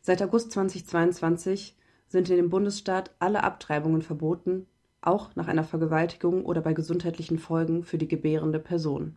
Seit 0.00 0.22
August 0.22 0.52
2022 0.52 1.76
sind 2.06 2.30
in 2.30 2.36
dem 2.36 2.50
Bundesstaat 2.50 3.14
alle 3.18 3.44
Abtreibungen 3.44 4.02
verboten, 4.02 4.66
auch 5.00 5.34
nach 5.36 5.48
einer 5.48 5.64
Vergewaltigung 5.64 6.44
oder 6.44 6.60
bei 6.60 6.72
gesundheitlichen 6.72 7.38
Folgen 7.38 7.84
für 7.84 7.98
die 7.98 8.08
gebärende 8.08 8.58
Person. 8.58 9.16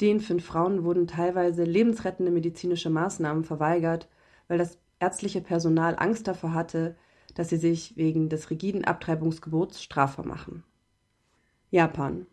Den 0.00 0.20
fünf 0.20 0.44
Frauen 0.44 0.84
wurden 0.84 1.06
teilweise 1.06 1.64
lebensrettende 1.64 2.32
medizinische 2.32 2.90
Maßnahmen 2.90 3.44
verweigert, 3.44 4.08
weil 4.48 4.58
das 4.58 4.78
ärztliche 4.98 5.40
Personal 5.40 5.96
Angst 5.98 6.28
davor 6.28 6.54
hatte, 6.54 6.96
dass 7.34 7.48
sie 7.48 7.56
sich 7.56 7.96
wegen 7.96 8.28
des 8.28 8.50
rigiden 8.50 8.84
Abtreibungsgebots 8.84 9.82
strafbar 9.82 10.26
machen. 10.26 10.64
Japan. 11.70 12.26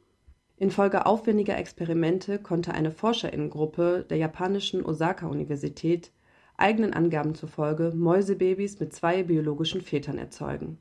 Infolge 0.57 1.05
aufwendiger 1.05 1.57
Experimente 1.57 2.39
konnte 2.39 2.73
eine 2.73 2.91
Forscherinnengruppe 2.91 4.05
der 4.09 4.17
japanischen 4.17 4.85
Osaka-Universität 4.85 6.11
eigenen 6.57 6.93
Angaben 6.93 7.35
zufolge 7.35 7.93
Mäusebabys 7.95 8.79
mit 8.79 8.93
zwei 8.93 9.23
biologischen 9.23 9.81
Vätern 9.81 10.17
erzeugen. 10.17 10.77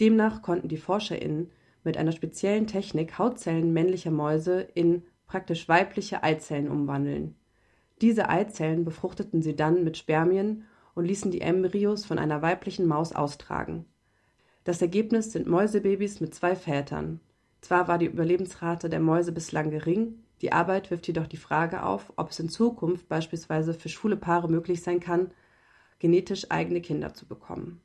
Demnach 0.00 0.42
konnten 0.42 0.68
die 0.68 0.76
ForscherInnen 0.76 1.50
mit 1.84 1.96
einer 1.96 2.12
speziellen 2.12 2.66
Technik 2.66 3.18
Hautzellen 3.18 3.72
männlicher 3.72 4.10
Mäuse 4.10 4.60
in 4.74 5.02
praktisch 5.26 5.68
weibliche 5.68 6.22
Eizellen 6.22 6.70
umwandeln. 6.70 7.34
Diese 8.00 8.28
Eizellen 8.28 8.84
befruchteten 8.84 9.42
sie 9.42 9.56
dann 9.56 9.84
mit 9.84 9.96
Spermien 9.96 10.64
und 10.94 11.04
ließen 11.04 11.30
die 11.30 11.40
Embryos 11.40 12.04
von 12.04 12.18
einer 12.18 12.42
weiblichen 12.42 12.86
Maus 12.86 13.12
austragen. 13.12 13.86
Das 14.64 14.82
Ergebnis 14.82 15.32
sind 15.32 15.46
Mäusebabys 15.46 16.20
mit 16.20 16.34
zwei 16.34 16.56
Vätern. 16.56 17.20
Zwar 17.60 17.88
war 17.88 17.98
die 17.98 18.06
Überlebensrate 18.06 18.88
der 18.88 19.00
Mäuse 19.00 19.32
bislang 19.32 19.70
gering, 19.70 20.22
die 20.42 20.52
Arbeit 20.52 20.90
wirft 20.90 21.06
jedoch 21.06 21.26
die 21.26 21.38
Frage 21.38 21.82
auf, 21.82 22.12
ob 22.16 22.30
es 22.30 22.40
in 22.40 22.48
Zukunft 22.48 23.08
beispielsweise 23.08 23.72
für 23.72 23.88
schwule 23.88 24.16
Paare 24.16 24.48
möglich 24.48 24.82
sein 24.82 25.00
kann, 25.00 25.30
genetisch 25.98 26.50
eigene 26.50 26.82
Kinder 26.82 27.14
zu 27.14 27.26
bekommen. 27.26 27.80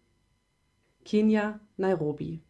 Kenia, 1.03 1.59
Nairobi. 1.77 2.41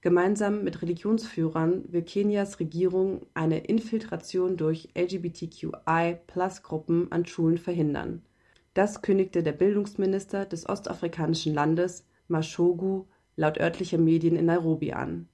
Gemeinsam 0.00 0.64
mit 0.64 0.80
Religionsführern 0.80 1.92
will 1.92 2.00
Kenias 2.02 2.60
Regierung 2.60 3.26
eine 3.34 3.58
Infiltration 3.58 4.56
durch 4.56 4.88
LGBTQI-Plus-Gruppen 4.96 7.10
an 7.10 7.26
Schulen 7.26 7.58
verhindern. 7.58 8.22
Das 8.74 9.02
kündigte 9.02 9.42
der 9.42 9.50
Bildungsminister 9.52 10.46
des 10.46 10.68
ostafrikanischen 10.68 11.52
Landes 11.52 12.06
Mashogu 12.28 13.06
laut 13.36 13.58
örtlicher 13.58 13.98
Medien 13.98 14.36
in 14.36 14.46
Nairobi 14.46 14.92
an. 14.92 15.28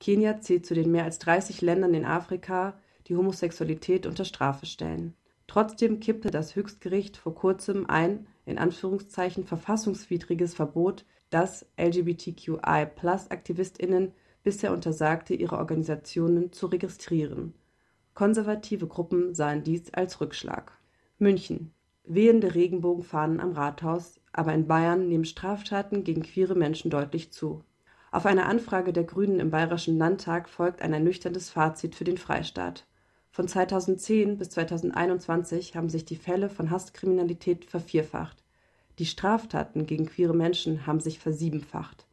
Kenia 0.00 0.40
zählt 0.40 0.66
zu 0.66 0.74
den 0.74 0.92
mehr 0.92 1.04
als 1.04 1.18
30 1.18 1.62
Ländern 1.62 1.94
in 1.94 2.04
Afrika, 2.04 2.78
die 3.06 3.16
Homosexualität 3.16 4.06
unter 4.06 4.24
Strafe 4.24 4.66
stellen. 4.66 5.14
Trotzdem 5.46 5.98
kippte 5.98 6.30
das 6.30 6.56
Höchstgericht 6.56 7.16
vor 7.16 7.34
kurzem 7.34 7.88
ein 7.88 8.26
in 8.46 8.58
Anführungszeichen 8.58 9.44
verfassungswidriges 9.44 10.54
Verbot, 10.54 11.04
das 11.30 11.64
LGBTQI-Plus-AktivistInnen 11.78 14.12
bisher 14.42 14.72
untersagte, 14.72 15.34
ihre 15.34 15.58
Organisationen 15.58 16.52
zu 16.52 16.66
registrieren. 16.66 17.54
Konservative 18.14 18.86
Gruppen 18.86 19.34
sahen 19.34 19.64
dies 19.64 19.92
als 19.94 20.20
Rückschlag. 20.20 20.72
München. 21.18 21.72
Wehende 22.04 22.54
Regenbogenfahnen 22.54 23.40
am 23.40 23.52
Rathaus, 23.52 24.20
aber 24.32 24.52
in 24.52 24.66
Bayern 24.66 25.08
nehmen 25.08 25.24
Straftaten 25.24 26.04
gegen 26.04 26.22
queere 26.22 26.54
Menschen 26.54 26.90
deutlich 26.90 27.30
zu. 27.30 27.64
Auf 28.10 28.26
eine 28.26 28.46
Anfrage 28.46 28.92
der 28.92 29.04
Grünen 29.04 29.38
im 29.38 29.50
Bayerischen 29.50 29.96
Landtag 29.96 30.48
folgt 30.48 30.82
ein 30.82 30.92
ernüchterndes 30.92 31.50
Fazit 31.50 31.94
für 31.94 32.04
den 32.04 32.18
Freistaat. 32.18 32.86
Von 33.30 33.46
2010 33.46 34.38
bis 34.38 34.50
2021 34.50 35.76
haben 35.76 35.88
sich 35.88 36.04
die 36.04 36.16
Fälle 36.16 36.50
von 36.50 36.70
Hasskriminalität 36.70 37.64
vervierfacht. 37.64 38.42
Die 39.00 39.06
Straftaten 39.06 39.86
gegen 39.86 40.04
queere 40.04 40.34
Menschen 40.34 40.86
haben 40.86 41.00
sich 41.00 41.20
versiebenfacht. 41.20 42.06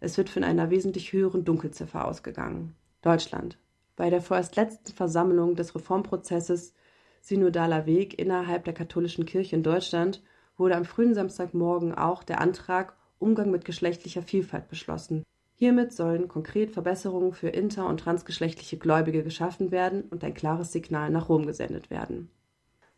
Es 0.00 0.16
wird 0.16 0.30
von 0.30 0.44
einer 0.44 0.70
wesentlich 0.70 1.12
höheren 1.12 1.44
Dunkelziffer 1.44 2.08
ausgegangen. 2.08 2.74
Deutschland. 3.02 3.58
Bei 3.96 4.08
der 4.08 4.22
vorerst 4.22 4.56
letzten 4.56 4.94
Versammlung 4.94 5.56
des 5.56 5.74
Reformprozesses 5.74 6.72
Synodaler 7.20 7.84
Weg 7.84 8.18
innerhalb 8.18 8.64
der 8.64 8.72
katholischen 8.72 9.26
Kirche 9.26 9.56
in 9.56 9.62
Deutschland 9.62 10.22
wurde 10.56 10.74
am 10.74 10.86
frühen 10.86 11.12
Samstagmorgen 11.12 11.94
auch 11.94 12.22
der 12.22 12.40
Antrag 12.40 12.96
Umgang 13.18 13.50
mit 13.50 13.66
geschlechtlicher 13.66 14.22
Vielfalt 14.22 14.68
beschlossen. 14.68 15.24
Hiermit 15.52 15.92
sollen 15.92 16.28
konkret 16.28 16.70
Verbesserungen 16.70 17.34
für 17.34 17.50
inter- 17.50 17.86
und 17.86 18.00
transgeschlechtliche 18.00 18.78
Gläubige 18.78 19.22
geschaffen 19.22 19.70
werden 19.70 20.04
und 20.04 20.24
ein 20.24 20.32
klares 20.32 20.72
Signal 20.72 21.10
nach 21.10 21.28
Rom 21.28 21.44
gesendet 21.44 21.90
werden. 21.90 22.30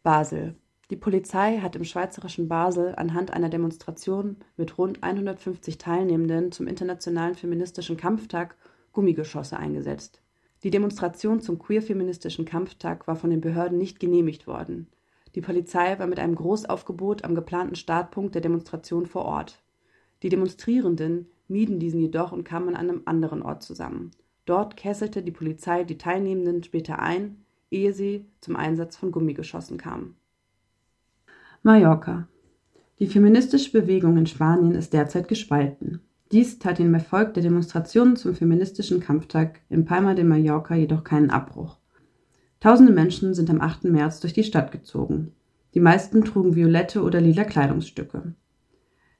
Basel. 0.05 0.55
Die 0.91 0.97
Polizei 0.97 1.59
hat 1.59 1.77
im 1.77 1.85
schweizerischen 1.85 2.47
Basel 2.47 2.95
anhand 2.97 3.33
einer 3.33 3.49
Demonstration 3.49 4.37
mit 4.57 4.77
rund 4.77 5.03
150 5.03 5.79
Teilnehmenden 5.79 6.53
zum 6.53 6.67
Internationalen 6.67 7.35
Feministischen 7.35 7.97
Kampftag 7.97 8.57
Gummigeschosse 8.93 9.57
eingesetzt. 9.57 10.21
Die 10.63 10.71
Demonstration 10.71 11.41
zum 11.41 11.59
queer-feministischen 11.59 12.45
Kampftag 12.45 13.07
war 13.07 13.17
von 13.17 13.31
den 13.31 13.41
Behörden 13.41 13.79
nicht 13.79 13.99
genehmigt 13.99 14.47
worden. 14.47 14.89
Die 15.35 15.41
Polizei 15.41 15.99
war 15.99 16.07
mit 16.07 16.19
einem 16.19 16.35
Großaufgebot 16.35 17.25
am 17.25 17.35
geplanten 17.35 17.75
Startpunkt 17.75 18.35
der 18.35 18.43
Demonstration 18.43 19.07
vor 19.07 19.25
Ort. 19.25 19.63
Die 20.23 20.29
Demonstrierenden 20.29 21.29
mieden 21.49 21.81
diesen 21.81 22.01
jedoch 22.01 22.33
und 22.33 22.45
kamen 22.45 22.69
an 22.69 22.77
einem 22.77 23.03
anderen 23.05 23.43
Ort 23.43 23.63
zusammen. 23.63 24.11
Dort 24.45 24.77
kesselte 24.77 25.23
die 25.23 25.33
Polizei 25.33 25.85
die 25.85 25.99
Teilnehmenden 25.99 26.63
später 26.63 26.99
ein, 26.99 27.45
ehe 27.71 27.93
sie 27.93 28.27
zum 28.41 28.57
Einsatz 28.57 28.97
von 28.97 29.11
Gummigeschossen 29.11 29.79
kamen. 29.79 30.17
Mallorca. 31.67 32.29
Die 32.99 33.07
feministische 33.07 33.73
Bewegung 33.73 34.19
in 34.19 34.27
Spanien 34.27 34.75
ist 34.75 34.93
derzeit 34.93 35.29
gespalten. 35.29 36.01
Dies 36.31 36.59
tat 36.59 36.79
dem 36.79 36.93
Erfolg 36.93 37.33
der 37.33 37.43
Demonstrationen 37.43 38.17
zum 38.17 38.35
feministischen 38.35 39.01
Kampftag 39.01 39.63
in 39.71 39.87
Palma 39.87 40.13
de 40.13 40.25
Mallorca 40.25 40.75
jedoch 40.75 41.05
keinen 41.05 41.31
Abbruch. 41.31 41.79
Tausende 42.61 42.93
Menschen 42.93 43.33
sind 43.33 43.49
am 43.49 43.63
8. 43.63 43.85
März 43.85 44.21
durch 44.21 44.35
die 44.35 44.45
Stadt 44.45 44.73
gezogen. 44.73 45.33
Die 45.73 45.81
meisten 45.81 46.23
trugen 46.23 46.55
violette 46.55 47.03
oder 47.03 47.23
lila 47.23 47.45
Kleidungsstücke. 47.45 48.35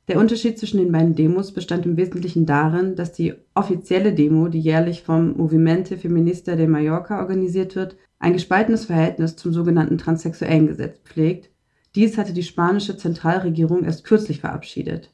Der 0.09 0.19
Unterschied 0.19 0.59
zwischen 0.59 0.81
den 0.81 0.93
beiden 0.93 1.15
Demos 1.15 1.51
bestand 1.53 1.87
im 1.87 1.97
Wesentlichen 1.97 2.45
darin, 2.45 2.95
dass 2.95 3.13
die 3.13 3.33
offizielle 3.55 4.13
Demo, 4.13 4.49
die 4.49 4.61
jährlich 4.61 5.03
vom 5.03 5.35
Movimiento 5.39 5.97
Feminista 5.97 6.57
de 6.57 6.67
Mallorca 6.67 7.21
organisiert 7.21 7.75
wird, 7.75 7.97
ein 8.19 8.35
gespaltenes 8.35 8.85
Verhältnis 8.85 9.35
zum 9.35 9.55
sogenannten 9.55 9.97
transsexuellen 9.97 10.67
Gesetz 10.67 10.99
pflegt. 10.99 11.54
Dies 11.95 12.19
hatte 12.19 12.33
die 12.33 12.43
spanische 12.43 12.97
Zentralregierung 12.97 13.85
erst 13.85 14.05
kürzlich 14.05 14.41
verabschiedet. 14.41 15.11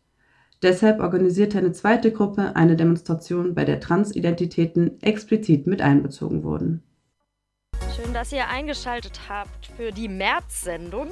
Deshalb 0.63 1.01
organisierte 1.01 1.59
eine 1.59 1.73
zweite 1.73 2.13
Gruppe 2.13 2.57
eine 2.57 2.77
Demonstration, 2.77 3.55
bei 3.55 3.65
der 3.65 3.81
Transidentitäten 3.81 5.01
explizit 5.03 5.67
mit 5.67 5.83
einbezogen 5.83 6.43
wurden. 6.43 6.83
Schön, 7.97 8.15
dass 8.15 8.33
ihr 8.33 8.49
eingeschaltet 8.49 9.21
habt 9.29 9.67
für 9.77 9.91
die 9.91 10.09
März-Sendung 10.09 11.09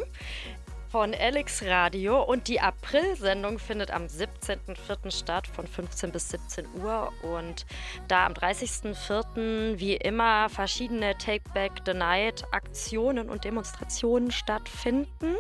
von 0.90 1.14
Alex 1.14 1.62
Radio 1.64 2.22
und 2.22 2.48
die 2.48 2.60
April-Sendung 2.60 3.58
findet 3.58 3.90
am 3.90 4.04
17.04. 4.04 5.10
statt 5.10 5.46
von 5.46 5.66
15 5.66 6.12
bis 6.12 6.30
17 6.30 6.66
Uhr 6.82 7.12
und 7.22 7.66
da 8.08 8.26
am 8.26 8.32
30.04. 8.32 9.78
wie 9.78 9.96
immer 9.96 10.48
verschiedene 10.48 11.16
Take 11.18 11.44
Back 11.52 11.72
the 11.84 11.92
Night 11.92 12.44
Aktionen 12.52 13.28
und 13.28 13.44
Demonstrationen 13.44 14.30
stattfinden, 14.30 15.36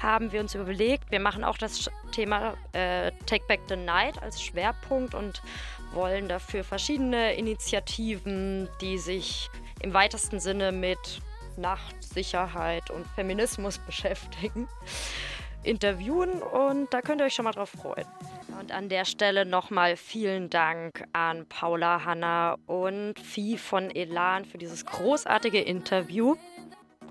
haben 0.00 0.32
wir 0.32 0.40
uns 0.40 0.54
überlegt, 0.54 1.10
wir 1.10 1.20
machen 1.20 1.44
auch 1.44 1.58
das 1.58 1.90
Thema 2.12 2.54
äh, 2.72 3.12
Take 3.26 3.44
Back 3.48 3.60
the 3.68 3.76
Night 3.76 4.22
als 4.22 4.42
Schwerpunkt 4.42 5.14
und 5.14 5.42
wollen 5.92 6.28
dafür 6.28 6.64
verschiedene 6.64 7.34
Initiativen, 7.34 8.68
die 8.80 8.98
sich 8.98 9.50
im 9.80 9.94
weitesten 9.94 10.40
Sinne 10.40 10.72
mit 10.72 10.98
Nachtsicherheit 11.56 12.90
und 12.90 13.06
Feminismus 13.14 13.78
beschäftigen, 13.86 14.68
interviewen 15.62 16.42
und 16.42 16.92
da 16.92 17.00
könnt 17.00 17.20
ihr 17.20 17.24
euch 17.24 17.34
schon 17.34 17.44
mal 17.44 17.52
drauf 17.52 17.70
freuen. 17.70 18.06
Und 18.60 18.72
an 18.72 18.88
der 18.88 19.04
Stelle 19.04 19.44
nochmal 19.44 19.96
vielen 19.96 20.48
Dank 20.48 21.04
an 21.12 21.46
Paula, 21.46 22.04
Hanna 22.04 22.56
und 22.66 23.18
Vieh 23.18 23.58
von 23.58 23.90
Elan 23.90 24.44
für 24.44 24.58
dieses 24.58 24.86
großartige 24.86 25.60
Interview. 25.60 26.36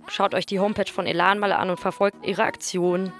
Schaut 0.08 0.34
euch 0.34 0.45
die 0.45 0.60
Homepage 0.60 0.91
von 0.91 1.08
Elan 1.08 1.39
mal 1.39 1.51
an 1.51 1.70
und 1.70 1.80
verfolgt 1.80 2.26
ihre 2.26 2.43
Aktion. 2.43 3.12